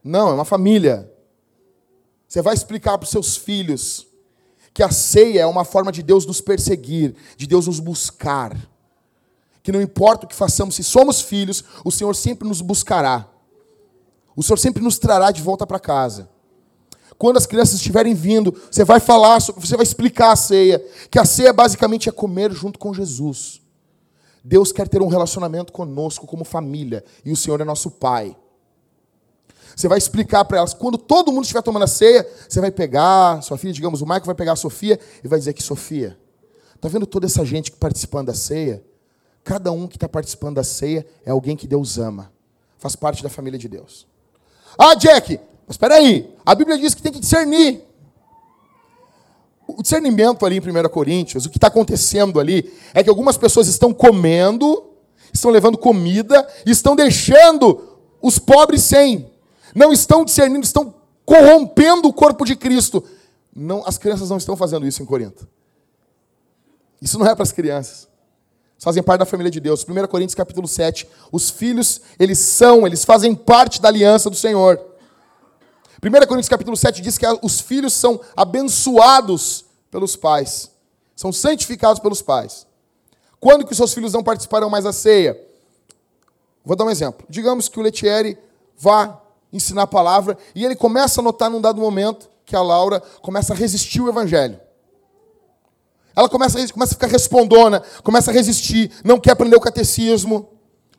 Não, 0.05 0.29
é 0.29 0.35
uma 0.35 0.45
família. 0.45 1.13
Você 2.29 2.41
vai 2.43 2.55
explicar 2.55 2.97
para 2.97 3.07
os 3.07 3.11
seus 3.11 3.37
filhos 3.37 4.07
que 4.79 4.83
a 4.85 4.93
ceia 4.93 5.41
é 5.41 5.47
uma 5.47 5.65
forma 5.65 5.91
de 5.91 6.05
Deus 6.05 6.25
nos 6.25 6.41
perseguir, 6.41 7.17
de 7.37 7.49
Deus 7.49 7.67
nos 7.67 7.81
buscar. 7.81 8.57
Que 9.61 9.73
não 9.73 9.83
importa 9.83 10.25
o 10.25 10.29
que 10.29 10.37
façamos, 10.37 10.77
se 10.77 10.85
somos 10.85 11.21
filhos, 11.21 11.65
o 11.85 11.91
Senhor 11.91 12.15
sempre 12.15 12.47
nos 12.47 12.61
buscará. 12.61 13.29
O 14.37 14.43
Senhor 14.45 14.57
sempre 14.57 14.81
nos 14.81 14.97
trará 14.97 15.33
de 15.33 15.43
volta 15.43 15.67
para 15.67 15.81
casa. 15.81 16.31
Quando 17.19 17.39
as 17.39 17.45
crianças 17.45 17.75
estiverem 17.75 18.15
vindo, 18.15 18.55
você 18.71 18.85
vai 18.85 19.01
falar, 19.01 19.41
você 19.41 19.75
vai 19.75 19.83
explicar 19.83 20.31
a 20.31 20.37
ceia, 20.37 20.79
que 21.11 21.19
a 21.19 21.25
ceia 21.25 21.53
basicamente 21.53 22.09
é 22.09 22.13
comer 22.13 22.53
junto 22.53 22.79
com 22.79 22.95
Jesus. 22.95 23.61
Deus 24.45 24.71
quer 24.71 24.87
ter 24.87 25.03
um 25.03 25.09
relacionamento 25.09 25.73
conosco 25.73 26.25
como 26.25 26.45
família, 26.45 27.05
e 27.25 27.33
o 27.33 27.37
Senhor 27.37 27.61
é 27.61 27.65
nosso 27.65 27.91
Pai. 27.91 28.37
Você 29.79 29.87
vai 29.87 29.97
explicar 29.97 30.45
para 30.45 30.59
elas. 30.59 30.75
Quando 30.75 30.99
todo 30.99 31.31
mundo 31.31 31.45
estiver 31.45 31.63
tomando 31.63 31.85
a 31.85 31.87
ceia, 31.87 32.29
você 32.49 32.61
vai 32.61 32.73
pegar, 32.73 33.41
sua 33.45 33.57
filha, 33.57 33.73
digamos, 33.73 34.03
o 34.03 34.05
Michael 34.05 34.25
vai 34.25 34.35
pegar 34.35 34.55
a 34.55 34.57
Sofia 34.57 34.99
e 35.23 35.29
vai 35.29 35.39
dizer 35.39 35.53
que 35.53 35.63
Sofia, 35.63 36.19
tá 36.81 36.89
vendo 36.89 37.07
toda 37.07 37.27
essa 37.27 37.45
gente 37.45 37.71
participando 37.71 38.27
da 38.27 38.35
ceia? 38.35 38.83
Cada 39.45 39.71
um 39.71 39.87
que 39.87 39.97
está 39.97 40.09
participando 40.09 40.57
da 40.57 40.65
ceia 40.65 41.07
é 41.25 41.31
alguém 41.31 41.57
que 41.57 41.69
Deus 41.69 41.97
ama. 41.97 42.33
Faz 42.77 42.97
parte 42.97 43.23
da 43.23 43.29
família 43.29 43.57
de 43.57 43.69
Deus. 43.69 44.05
Ah, 44.77 44.97
Jack, 44.97 45.39
mas 45.65 45.75
espera 45.75 45.95
aí. 45.95 46.29
A 46.45 46.57
Bíblia 46.57 46.77
diz 46.77 46.93
que 46.93 47.01
tem 47.01 47.13
que 47.13 47.21
discernir. 47.21 47.81
O 49.65 49.81
discernimento 49.81 50.45
ali 50.45 50.57
em 50.57 50.61
1 50.61 50.89
Coríntios, 50.89 51.47
o 51.47 51.51
que 51.51 51.57
está 51.57 51.69
acontecendo 51.69 52.41
ali, 52.41 52.69
é 52.93 53.05
que 53.05 53.09
algumas 53.09 53.37
pessoas 53.37 53.69
estão 53.69 53.95
comendo, 53.95 54.91
estão 55.33 55.53
levando 55.53 55.79
comida, 55.79 56.49
estão 56.67 56.97
deixando 56.97 57.97
os 58.21 58.41
pobres 58.41 58.83
sem 58.83 59.38
não 59.75 59.93
estão 59.93 60.25
discernindo, 60.25 60.65
estão 60.65 60.95
corrompendo 61.25 62.09
o 62.09 62.13
corpo 62.13 62.45
de 62.45 62.57
Cristo. 62.57 63.05
Não, 63.55 63.83
as 63.87 63.99
crianças 63.99 64.31
não 64.31 64.37
estão 64.37 64.57
fazendo 64.57 64.87
isso 64.87 65.03
em 65.03 65.07
Corinto. 65.07 65.49
Isso 67.01 67.19
não 67.19 67.27
é 67.27 67.35
para 67.35 67.43
as 67.43 67.53
crianças. 67.53 68.09
Fazem 68.79 69.03
parte 69.03 69.21
da 69.21 69.27
família 69.27 69.51
de 69.51 69.61
Deus. 69.61 69.85
1 69.85 70.07
Coríntios 70.07 70.35
capítulo 70.35 70.69
7. 70.69 71.09
Os 71.33 71.51
filhos, 71.51 72.01
eles 72.19 72.39
são, 72.39 72.87
eles 72.87 73.05
fazem 73.05 73.35
parte 73.35 73.81
da 73.81 73.89
aliança 73.89 74.31
do 74.31 74.37
Senhor. 74.37 74.81
1 76.01 76.11
Coríntios 76.27 76.49
capítulo 76.49 76.77
7 76.77 77.03
diz 77.03 77.19
que 77.19 77.27
os 77.43 77.61
filhos 77.61 77.93
são 77.93 78.21
abençoados 78.37 79.65
pelos 79.91 80.15
pais. 80.15 80.71
São 81.17 81.33
santificados 81.33 82.01
pelos 82.01 82.23
pais. 82.23 82.67
Quando 83.41 83.65
que 83.67 83.73
os 83.73 83.77
seus 83.77 83.93
filhos 83.93 84.13
não 84.13 84.23
participarão 84.23 84.71
mais 84.71 84.85
da 84.85 84.93
ceia? 84.93 85.41
Vou 86.65 86.77
dar 86.77 86.85
um 86.85 86.91
exemplo. 86.91 87.27
Digamos 87.29 87.69
que 87.69 87.81
o 87.81 87.83
Letieri 87.83 88.39
vá 88.77 89.21
ensinar 89.53 89.83
a 89.83 89.87
palavra, 89.87 90.37
e 90.55 90.65
ele 90.65 90.77
começa 90.77 91.21
a 91.21 91.25
notar 91.25 91.51
num 91.51 91.61
dado 91.61 91.81
momento 91.81 92.29
que 92.45 92.57
a 92.57 92.63
Laura 92.63 93.03
começa 93.23 93.53
a 93.53 93.57
resistir 93.57 94.01
o 94.01 94.09
evangelho. 94.09 94.59
Ela 96.17 96.29
começa, 96.29 96.59
começa 96.73 96.95
a 96.95 96.97
ficar 96.97 97.07
respondona, 97.07 97.83
começa 98.03 98.31
a 98.31 98.35
resistir, 98.35 98.91
não 99.05 99.21
quer 99.21 99.33
aprender 99.33 99.55
o 99.55 99.61
catecismo. 99.61 100.49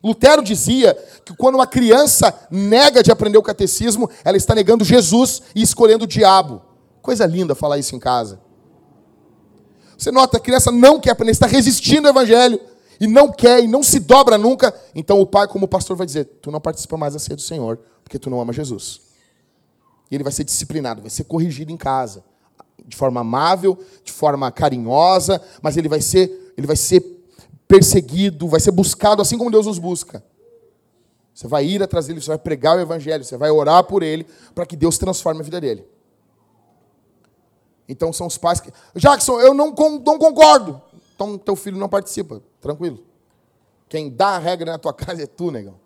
Lutero 0.02 0.42
dizia 0.42 0.94
que 1.24 1.36
quando 1.36 1.56
uma 1.56 1.66
criança 1.66 2.32
nega 2.50 3.02
de 3.02 3.12
aprender 3.12 3.36
o 3.36 3.42
catecismo, 3.42 4.08
ela 4.24 4.36
está 4.36 4.54
negando 4.54 4.82
Jesus 4.82 5.42
e 5.54 5.60
escolhendo 5.60 6.04
o 6.04 6.08
diabo. 6.08 6.62
Coisa 7.02 7.26
linda 7.26 7.54
falar 7.54 7.76
isso 7.76 7.94
em 7.94 7.98
casa. 7.98 8.40
Você 9.98 10.10
nota, 10.10 10.38
a 10.38 10.40
criança 10.40 10.72
não 10.72 10.98
quer 10.98 11.10
aprender, 11.10 11.32
está 11.32 11.46
resistindo 11.46 12.06
ao 12.06 12.14
evangelho 12.14 12.58
e 12.98 13.06
não 13.06 13.30
quer 13.30 13.62
e 13.62 13.66
não 13.66 13.82
se 13.82 13.98
dobra 13.98 14.38
nunca. 14.38 14.74
Então 14.94 15.20
o 15.20 15.26
pai, 15.26 15.46
como 15.46 15.68
pastor, 15.68 15.96
vai 15.96 16.06
dizer: 16.06 16.24
Tu 16.24 16.50
não 16.50 16.60
participa 16.60 16.96
mais 16.96 17.12
da 17.12 17.18
ceia 17.18 17.36
do 17.36 17.42
Senhor, 17.42 17.78
porque 18.10 18.18
tu 18.18 18.28
não 18.28 18.40
ama 18.40 18.52
Jesus. 18.52 19.02
E 20.10 20.16
ele 20.16 20.24
vai 20.24 20.32
ser 20.32 20.42
disciplinado, 20.42 21.00
vai 21.00 21.10
ser 21.10 21.22
corrigido 21.22 21.70
em 21.70 21.76
casa, 21.76 22.24
de 22.84 22.96
forma 22.96 23.20
amável, 23.20 23.78
de 24.02 24.10
forma 24.10 24.50
carinhosa, 24.50 25.40
mas 25.62 25.76
ele 25.76 25.88
vai 25.88 26.00
ser, 26.00 26.52
ele 26.56 26.66
vai 26.66 26.74
ser 26.74 27.00
perseguido, 27.68 28.48
vai 28.48 28.58
ser 28.58 28.72
buscado 28.72 29.22
assim 29.22 29.38
como 29.38 29.48
Deus 29.48 29.66
nos 29.66 29.78
busca. 29.78 30.24
Você 31.32 31.46
vai 31.46 31.64
ir 31.64 31.80
atrás 31.84 32.08
dele, 32.08 32.20
você 32.20 32.26
vai 32.26 32.38
pregar 32.38 32.76
o 32.76 32.80
evangelho, 32.80 33.22
você 33.22 33.36
vai 33.36 33.48
orar 33.48 33.84
por 33.84 34.02
ele, 34.02 34.26
para 34.56 34.66
que 34.66 34.74
Deus 34.74 34.98
transforme 34.98 35.40
a 35.40 35.44
vida 35.44 35.60
dele. 35.60 35.86
Então 37.88 38.12
são 38.12 38.26
os 38.26 38.36
pais 38.36 38.58
que. 38.58 38.72
Jackson, 38.96 39.40
eu 39.40 39.54
não, 39.54 39.68
não 40.04 40.18
concordo. 40.18 40.82
Então 41.14 41.38
teu 41.38 41.54
filho 41.54 41.78
não 41.78 41.88
participa. 41.88 42.42
Tranquilo. 42.60 43.04
Quem 43.88 44.10
dá 44.10 44.30
a 44.30 44.38
regra 44.38 44.72
na 44.72 44.78
tua 44.78 44.92
casa 44.94 45.22
é 45.22 45.26
tu, 45.26 45.52
negão. 45.52 45.78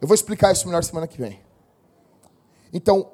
Eu 0.00 0.06
vou 0.06 0.14
explicar 0.14 0.52
isso 0.52 0.66
melhor 0.66 0.82
semana 0.84 1.06
que 1.06 1.20
vem. 1.20 1.40
Então, 2.72 3.10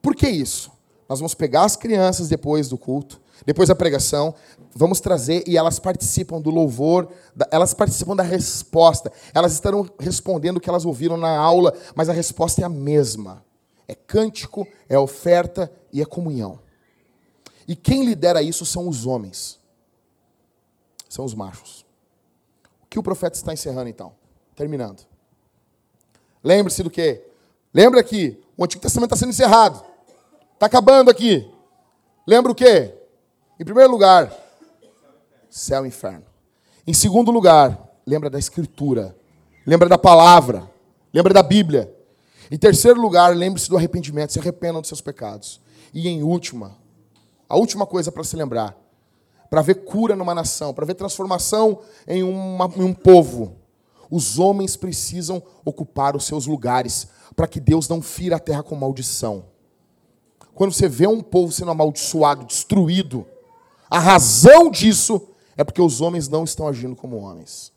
por 0.00 0.14
que 0.14 0.28
isso? 0.28 0.70
Nós 1.08 1.18
vamos 1.18 1.34
pegar 1.34 1.64
as 1.64 1.76
crianças 1.76 2.28
depois 2.28 2.68
do 2.68 2.78
culto, 2.78 3.20
depois 3.44 3.68
da 3.68 3.74
pregação, 3.74 4.34
vamos 4.74 5.00
trazer 5.00 5.44
e 5.46 5.56
elas 5.56 5.78
participam 5.78 6.40
do 6.40 6.50
louvor, 6.50 7.08
elas 7.50 7.74
participam 7.74 8.16
da 8.16 8.22
resposta. 8.22 9.12
Elas 9.34 9.52
estarão 9.52 9.88
respondendo 9.98 10.56
o 10.56 10.60
que 10.60 10.70
elas 10.70 10.84
ouviram 10.84 11.16
na 11.16 11.36
aula, 11.36 11.74
mas 11.94 12.08
a 12.08 12.12
resposta 12.12 12.62
é 12.62 12.64
a 12.64 12.68
mesma. 12.68 13.44
É 13.86 13.94
cântico, 13.94 14.66
é 14.88 14.98
oferta 14.98 15.70
e 15.92 16.00
é 16.00 16.04
comunhão. 16.04 16.58
E 17.66 17.76
quem 17.76 18.04
lidera 18.04 18.42
isso 18.42 18.64
são 18.64 18.88
os 18.88 19.06
homens. 19.06 19.60
São 21.08 21.24
os 21.24 21.34
machos. 21.34 21.84
O 22.84 22.86
que 22.88 22.98
o 22.98 23.02
profeta 23.02 23.36
está 23.36 23.52
encerrando 23.52 23.88
então? 23.88 24.12
Terminando. 24.56 25.11
Lembre-se 26.42 26.82
do 26.82 26.90
quê? 26.90 27.24
Lembra 27.72 28.02
que 28.02 28.40
o 28.56 28.64
Antigo 28.64 28.82
Testamento 28.82 29.12
está 29.12 29.16
sendo 29.16 29.30
encerrado. 29.30 29.82
Está 30.54 30.66
acabando 30.66 31.10
aqui. 31.10 31.48
Lembra 32.26 32.52
o 32.52 32.54
quê? 32.54 32.94
Em 33.58 33.64
primeiro 33.64 33.90
lugar, 33.90 34.32
céu 35.48 35.84
e 35.84 35.88
inferno. 35.88 36.24
Em 36.86 36.92
segundo 36.92 37.30
lugar, 37.30 37.78
lembra 38.06 38.28
da 38.28 38.38
Escritura. 38.38 39.16
Lembra 39.66 39.88
da 39.88 39.98
palavra. 39.98 40.70
Lembra 41.12 41.32
da 41.32 41.42
Bíblia. 41.42 41.94
Em 42.50 42.58
terceiro 42.58 43.00
lugar, 43.00 43.34
lembre-se 43.36 43.68
do 43.68 43.76
arrependimento. 43.76 44.32
Se 44.32 44.38
arrependam 44.38 44.80
dos 44.80 44.88
seus 44.88 45.00
pecados. 45.00 45.60
E 45.94 46.08
em 46.08 46.22
última, 46.22 46.76
a 47.48 47.56
última 47.56 47.86
coisa 47.86 48.10
para 48.10 48.24
se 48.24 48.34
lembrar, 48.34 48.76
para 49.50 49.60
ver 49.60 49.84
cura 49.84 50.16
numa 50.16 50.34
nação, 50.34 50.72
para 50.72 50.86
ver 50.86 50.94
transformação 50.94 51.80
em, 52.08 52.22
uma, 52.22 52.70
em 52.76 52.82
um 52.82 52.94
povo, 52.94 53.56
os 54.12 54.38
homens 54.38 54.76
precisam 54.76 55.42
ocupar 55.64 56.14
os 56.14 56.26
seus 56.26 56.46
lugares 56.46 57.08
para 57.34 57.48
que 57.48 57.58
Deus 57.58 57.88
não 57.88 58.02
fira 58.02 58.36
a 58.36 58.38
terra 58.38 58.62
com 58.62 58.76
maldição. 58.76 59.46
Quando 60.54 60.70
você 60.70 60.86
vê 60.86 61.06
um 61.06 61.22
povo 61.22 61.50
sendo 61.50 61.70
amaldiçoado, 61.70 62.44
destruído, 62.44 63.26
a 63.88 63.98
razão 63.98 64.70
disso 64.70 65.28
é 65.56 65.64
porque 65.64 65.80
os 65.80 66.02
homens 66.02 66.28
não 66.28 66.44
estão 66.44 66.68
agindo 66.68 66.94
como 66.94 67.16
homens. 67.16 67.72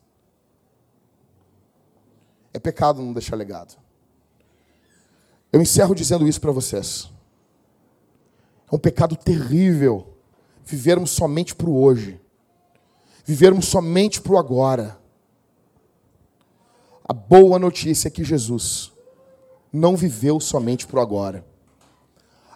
É 2.53 2.59
pecado 2.59 3.01
não 3.01 3.13
deixar 3.13 3.37
legado. 3.37 3.77
Eu 5.53 5.61
encerro 5.61 5.95
dizendo 5.95 6.27
isso 6.27 6.41
para 6.41 6.51
vocês. 6.51 7.09
É 8.69 8.75
um 8.75 8.79
pecado 8.79 9.15
terrível 9.15 10.17
vivermos 10.65 11.11
somente 11.11 11.55
para 11.55 11.69
o 11.69 11.81
hoje, 11.81 12.19
vivermos 13.23 13.67
somente 13.67 14.19
para 14.19 14.33
o 14.33 14.37
agora. 14.37 15.04
A 17.07 17.13
boa 17.13 17.59
notícia 17.59 18.07
é 18.07 18.11
que 18.11 18.23
Jesus 18.23 18.91
não 19.71 19.95
viveu 19.95 20.39
somente 20.39 20.87
para 20.87 20.99
o 20.99 21.01
agora. 21.01 21.45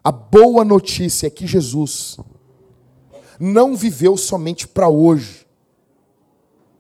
A 0.04 0.12
boa 0.12 0.66
notícia 0.66 1.28
é 1.28 1.30
que 1.30 1.46
Jesus 1.46 2.18
não 3.40 3.76
viveu 3.76 4.18
somente 4.18 4.68
para 4.68 4.90
hoje. 4.90 5.46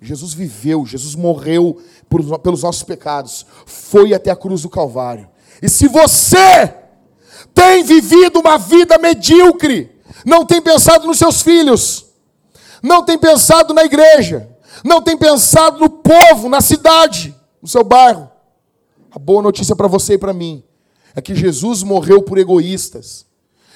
Jesus 0.01 0.33
viveu, 0.33 0.83
Jesus 0.85 1.13
morreu 1.13 1.79
por, 2.09 2.39
pelos 2.39 2.63
nossos 2.63 2.83
pecados, 2.83 3.45
foi 3.65 4.13
até 4.13 4.31
a 4.31 4.35
cruz 4.35 4.63
do 4.63 4.69
Calvário. 4.69 5.29
E 5.61 5.69
se 5.69 5.87
você 5.87 6.73
tem 7.53 7.83
vivido 7.83 8.39
uma 8.39 8.57
vida 8.57 8.97
medíocre, 8.97 9.91
não 10.25 10.43
tem 10.45 10.61
pensado 10.61 11.05
nos 11.05 11.19
seus 11.19 11.41
filhos, 11.43 12.05
não 12.81 13.03
tem 13.03 13.17
pensado 13.17 13.73
na 13.73 13.83
igreja, 13.83 14.49
não 14.83 15.01
tem 15.01 15.17
pensado 15.17 15.79
no 15.79 15.89
povo, 15.89 16.49
na 16.49 16.61
cidade, 16.61 17.35
no 17.61 17.67
seu 17.67 17.83
bairro. 17.83 18.29
A 19.11 19.17
boa 19.17 19.41
notícia 19.41 19.75
para 19.75 19.87
você 19.87 20.13
e 20.13 20.17
para 20.17 20.33
mim 20.33 20.63
é 21.15 21.21
que 21.21 21.35
Jesus 21.35 21.83
morreu 21.83 22.21
por 22.21 22.37
egoístas. 22.37 23.25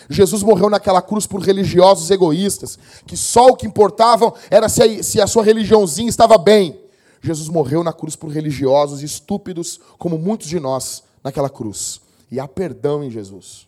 Jesus 0.09 0.43
morreu 0.43 0.69
naquela 0.69 1.01
cruz 1.01 1.25
por 1.25 1.41
religiosos 1.41 2.11
egoístas, 2.11 2.77
que 3.05 3.15
só 3.15 3.47
o 3.47 3.55
que 3.55 3.65
importavam 3.65 4.33
era 4.49 4.67
se 4.67 4.83
a, 4.83 5.03
se 5.03 5.21
a 5.21 5.27
sua 5.27 5.43
religiãozinha 5.43 6.09
estava 6.09 6.37
bem. 6.37 6.79
Jesus 7.21 7.47
morreu 7.47 7.83
na 7.83 7.93
cruz 7.93 8.15
por 8.15 8.29
religiosos 8.29 9.01
estúpidos, 9.01 9.79
como 9.97 10.17
muitos 10.17 10.47
de 10.47 10.59
nós 10.59 11.03
naquela 11.23 11.49
cruz. 11.49 12.01
E 12.29 12.39
há 12.39 12.47
perdão 12.47 13.03
em 13.03 13.09
Jesus. 13.09 13.65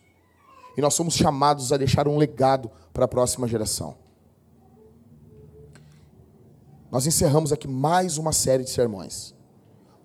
E 0.76 0.80
nós 0.82 0.92
somos 0.92 1.14
chamados 1.14 1.72
a 1.72 1.78
deixar 1.78 2.06
um 2.06 2.18
legado 2.18 2.70
para 2.92 3.06
a 3.06 3.08
próxima 3.08 3.48
geração. 3.48 3.96
Nós 6.90 7.06
encerramos 7.06 7.50
aqui 7.50 7.66
mais 7.66 8.18
uma 8.18 8.32
série 8.32 8.62
de 8.62 8.70
sermões. 8.70 9.35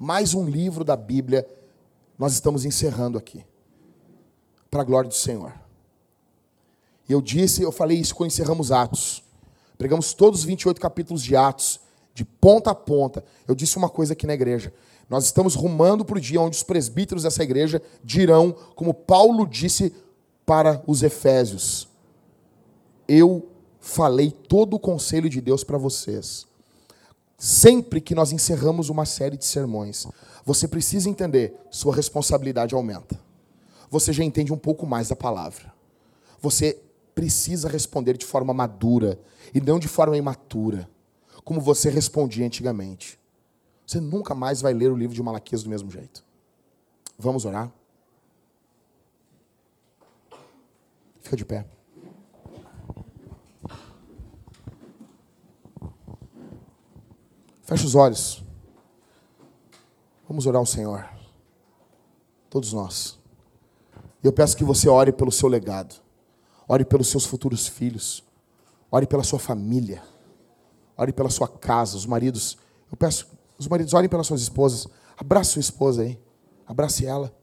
Mais 0.03 0.33
um 0.33 0.49
livro 0.49 0.83
da 0.83 0.95
Bíblia 0.95 1.47
nós 2.17 2.33
estamos 2.33 2.65
encerrando 2.65 3.19
aqui. 3.19 3.45
Para 4.71 4.81
a 4.81 4.83
glória 4.83 5.07
do 5.07 5.13
Senhor. 5.13 5.53
E 7.07 7.11
eu 7.11 7.21
disse, 7.21 7.61
eu 7.61 7.71
falei 7.71 7.99
isso 7.99 8.15
quando 8.15 8.31
encerramos 8.31 8.71
Atos. 8.71 9.23
Pregamos 9.77 10.11
todos 10.13 10.39
os 10.39 10.45
28 10.45 10.81
capítulos 10.81 11.21
de 11.21 11.35
Atos, 11.35 11.79
de 12.15 12.25
ponta 12.25 12.71
a 12.71 12.75
ponta. 12.75 13.23
Eu 13.47 13.53
disse 13.53 13.77
uma 13.77 13.89
coisa 13.89 14.13
aqui 14.13 14.25
na 14.25 14.33
igreja. 14.33 14.73
Nós 15.07 15.25
estamos 15.25 15.53
rumando 15.53 16.03
para 16.03 16.17
o 16.17 16.21
dia 16.21 16.41
onde 16.41 16.57
os 16.57 16.63
presbíteros 16.63 17.21
dessa 17.21 17.43
igreja 17.43 17.79
dirão, 18.03 18.55
como 18.73 18.95
Paulo 18.95 19.45
disse 19.45 19.93
para 20.47 20.81
os 20.87 21.03
Efésios: 21.03 21.87
Eu 23.07 23.47
falei 23.79 24.31
todo 24.31 24.73
o 24.73 24.79
conselho 24.79 25.29
de 25.29 25.39
Deus 25.39 25.63
para 25.63 25.77
vocês. 25.77 26.49
Sempre 27.41 27.99
que 27.99 28.13
nós 28.13 28.31
encerramos 28.31 28.89
uma 28.89 29.03
série 29.03 29.35
de 29.35 29.45
sermões, 29.45 30.05
você 30.45 30.67
precisa 30.67 31.09
entender, 31.09 31.59
sua 31.71 31.95
responsabilidade 31.95 32.75
aumenta. 32.75 33.19
Você 33.89 34.13
já 34.13 34.23
entende 34.23 34.53
um 34.53 34.57
pouco 34.59 34.85
mais 34.85 35.09
da 35.09 35.15
palavra. 35.15 35.73
Você 36.39 36.79
precisa 37.15 37.67
responder 37.67 38.15
de 38.15 38.27
forma 38.27 38.53
madura 38.53 39.19
e 39.55 39.59
não 39.59 39.79
de 39.79 39.87
forma 39.87 40.15
imatura, 40.15 40.87
como 41.43 41.59
você 41.59 41.89
respondia 41.89 42.45
antigamente. 42.45 43.19
Você 43.87 43.99
nunca 43.99 44.35
mais 44.35 44.61
vai 44.61 44.75
ler 44.75 44.91
o 44.91 44.95
livro 44.95 45.15
de 45.15 45.23
Malaquias 45.23 45.63
do 45.63 45.69
mesmo 45.71 45.89
jeito. 45.89 46.23
Vamos 47.17 47.43
orar? 47.43 47.73
Fica 51.23 51.35
de 51.35 51.43
pé. 51.43 51.65
Feche 57.71 57.85
os 57.85 57.95
olhos. 57.95 58.43
Vamos 60.27 60.45
orar 60.45 60.59
ao 60.59 60.65
Senhor. 60.65 61.09
Todos 62.49 62.73
nós. 62.73 63.17
Eu 64.21 64.33
peço 64.33 64.57
que 64.57 64.63
você 64.65 64.89
ore 64.89 65.13
pelo 65.13 65.31
seu 65.31 65.47
legado. 65.47 65.95
Ore 66.67 66.83
pelos 66.83 67.07
seus 67.07 67.25
futuros 67.25 67.69
filhos. 67.69 68.25
Ore 68.91 69.07
pela 69.07 69.23
sua 69.23 69.39
família. 69.39 70.03
Ore 70.97 71.13
pela 71.13 71.29
sua 71.29 71.47
casa. 71.47 71.95
Os 71.95 72.05
maridos. 72.05 72.57
Eu 72.91 72.97
peço, 72.97 73.25
os 73.57 73.69
maridos 73.69 73.93
orem 73.93 74.09
pelas 74.09 74.27
suas 74.27 74.41
esposas. 74.41 74.85
Abraça 75.17 75.51
sua 75.51 75.61
esposa 75.61 76.01
aí. 76.01 76.19
Abrace 76.67 77.05
ela. 77.05 77.33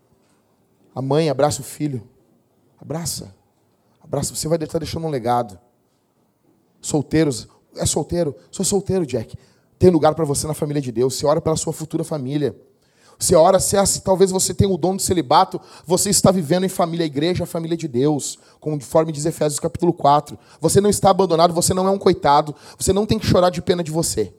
A 0.94 1.00
mãe, 1.00 1.30
abraça 1.30 1.62
o 1.62 1.64
filho. 1.64 2.06
Abraça. 2.78 3.34
Abraça. 3.98 4.34
Você 4.34 4.46
vai 4.46 4.58
estar 4.58 4.78
deixando 4.78 5.06
um 5.06 5.10
legado. 5.10 5.58
Solteiros. 6.82 7.48
É 7.76 7.86
solteiro? 7.86 8.36
Sou 8.50 8.62
solteiro, 8.62 9.06
Jack. 9.06 9.34
Tem 9.78 9.90
lugar 9.90 10.14
para 10.14 10.24
você 10.24 10.46
na 10.46 10.54
família 10.54 10.82
de 10.82 10.90
Deus. 10.90 11.14
Você 11.14 11.26
ora 11.26 11.40
pela 11.40 11.56
sua 11.56 11.72
futura 11.72 12.02
família. 12.02 12.56
Você 13.18 13.34
ora, 13.34 13.58
se, 13.58 13.84
se 13.86 14.00
talvez 14.02 14.30
você 14.30 14.54
tenha 14.54 14.70
o 14.70 14.76
dom 14.76 14.94
do 14.94 15.02
celibato, 15.02 15.60
você 15.84 16.08
está 16.08 16.30
vivendo 16.30 16.64
em 16.64 16.68
família, 16.68 17.04
igreja, 17.04 17.44
família 17.46 17.76
de 17.76 17.88
Deus, 17.88 18.38
conforme 18.60 19.10
diz 19.10 19.26
Efésios 19.26 19.58
capítulo 19.58 19.92
4. 19.92 20.38
Você 20.60 20.80
não 20.80 20.88
está 20.88 21.10
abandonado, 21.10 21.52
você 21.52 21.74
não 21.74 21.86
é 21.88 21.90
um 21.90 21.98
coitado, 21.98 22.54
você 22.78 22.92
não 22.92 23.04
tem 23.04 23.18
que 23.18 23.26
chorar 23.26 23.50
de 23.50 23.60
pena 23.60 23.82
de 23.82 23.90
você. 23.90 24.32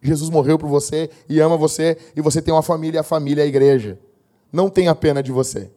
Jesus 0.00 0.30
morreu 0.30 0.58
por 0.58 0.68
você 0.68 1.10
e 1.28 1.40
ama 1.40 1.58
você, 1.58 1.98
e 2.16 2.22
você 2.22 2.40
tem 2.40 2.54
uma 2.54 2.62
família, 2.62 3.00
a 3.00 3.04
família 3.04 3.42
é 3.42 3.44
a 3.44 3.48
igreja. 3.48 3.98
Não 4.50 4.70
tenha 4.70 4.94
pena 4.94 5.22
de 5.22 5.30
você. 5.30 5.70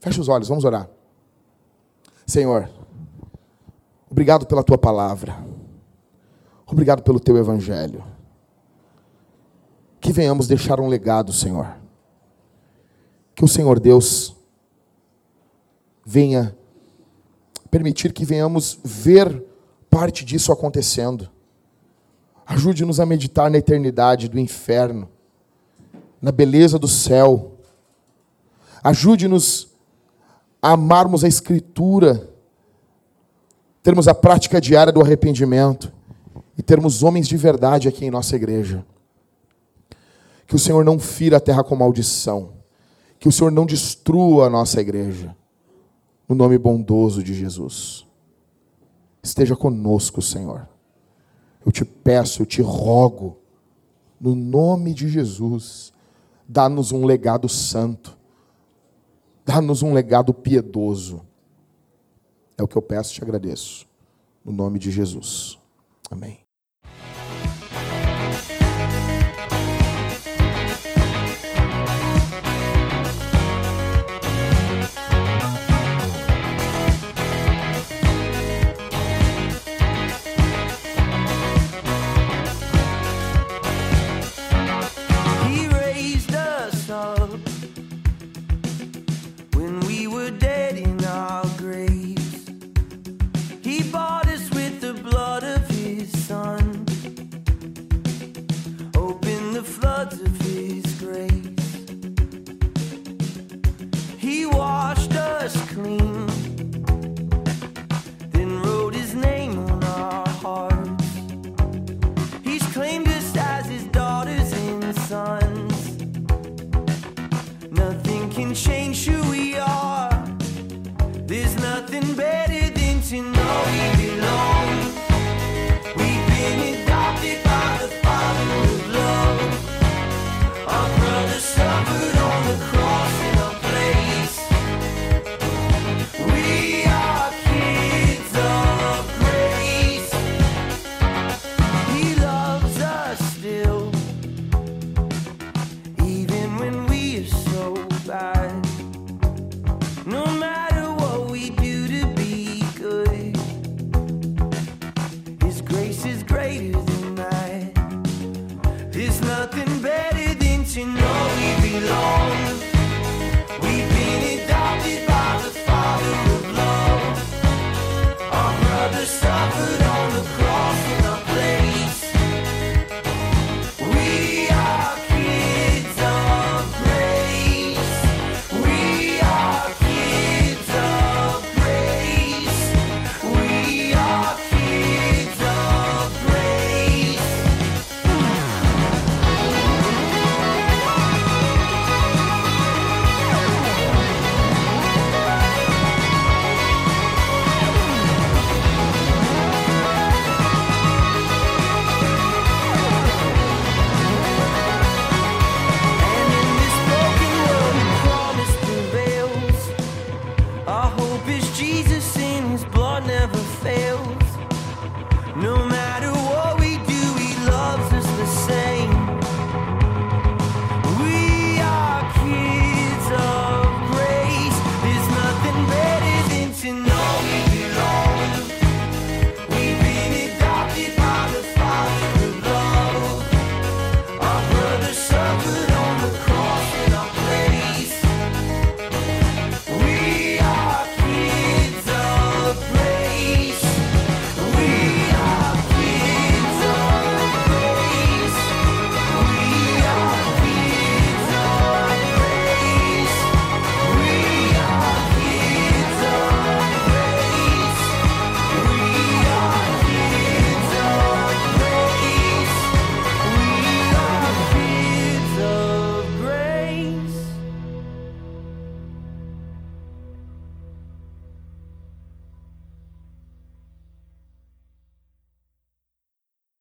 Feche 0.00 0.18
os 0.18 0.28
olhos, 0.28 0.48
vamos 0.48 0.64
orar. 0.64 0.88
Senhor, 2.26 2.70
Obrigado 4.10 4.44
pela 4.44 4.64
tua 4.64 4.76
palavra. 4.76 5.36
Obrigado 6.70 7.02
pelo 7.02 7.18
teu 7.18 7.36
evangelho. 7.36 8.04
Que 10.00 10.12
venhamos 10.12 10.46
deixar 10.46 10.78
um 10.80 10.86
legado, 10.86 11.32
Senhor. 11.32 11.76
Que 13.34 13.44
o 13.44 13.48
Senhor 13.48 13.80
Deus 13.80 14.36
venha 16.06 16.56
permitir 17.70 18.12
que 18.12 18.24
venhamos 18.24 18.78
ver 18.84 19.44
parte 19.90 20.24
disso 20.24 20.52
acontecendo. 20.52 21.28
Ajude-nos 22.46 23.00
a 23.00 23.06
meditar 23.06 23.50
na 23.50 23.58
eternidade 23.58 24.28
do 24.28 24.38
inferno, 24.38 25.08
na 26.22 26.32
beleza 26.32 26.78
do 26.78 26.88
céu. 26.88 27.52
Ajude-nos 28.82 29.68
a 30.62 30.72
amarmos 30.72 31.24
a 31.24 31.28
Escritura, 31.28 32.28
termos 33.82 34.06
a 34.06 34.14
prática 34.14 34.60
diária 34.60 34.92
do 34.92 35.00
arrependimento 35.00 35.99
e 36.60 36.62
termos 36.62 37.02
homens 37.02 37.26
de 37.26 37.38
verdade 37.38 37.88
aqui 37.88 38.04
em 38.04 38.10
nossa 38.10 38.36
igreja. 38.36 38.84
Que 40.46 40.54
o 40.54 40.58
Senhor 40.58 40.84
não 40.84 40.98
fira 40.98 41.38
a 41.38 41.40
terra 41.40 41.64
com 41.64 41.74
maldição, 41.74 42.52
que 43.18 43.26
o 43.26 43.32
Senhor 43.32 43.50
não 43.50 43.64
destrua 43.64 44.46
a 44.46 44.50
nossa 44.50 44.78
igreja, 44.78 45.34
no 46.28 46.34
nome 46.34 46.58
bondoso 46.58 47.22
de 47.22 47.32
Jesus. 47.32 48.06
Esteja 49.22 49.56
conosco, 49.56 50.20
Senhor. 50.20 50.68
Eu 51.64 51.72
te 51.72 51.82
peço, 51.82 52.42
eu 52.42 52.46
te 52.46 52.60
rogo, 52.60 53.38
no 54.20 54.34
nome 54.34 54.92
de 54.92 55.08
Jesus, 55.08 55.94
dá-nos 56.46 56.92
um 56.92 57.06
legado 57.06 57.48
santo, 57.48 58.18
dá-nos 59.46 59.82
um 59.82 59.94
legado 59.94 60.34
piedoso. 60.34 61.22
É 62.58 62.62
o 62.62 62.68
que 62.68 62.76
eu 62.76 62.82
peço 62.82 63.12
e 63.12 63.14
te 63.14 63.22
agradeço, 63.22 63.88
no 64.44 64.52
nome 64.52 64.78
de 64.78 64.90
Jesus. 64.90 65.58
Amém. 66.10 66.49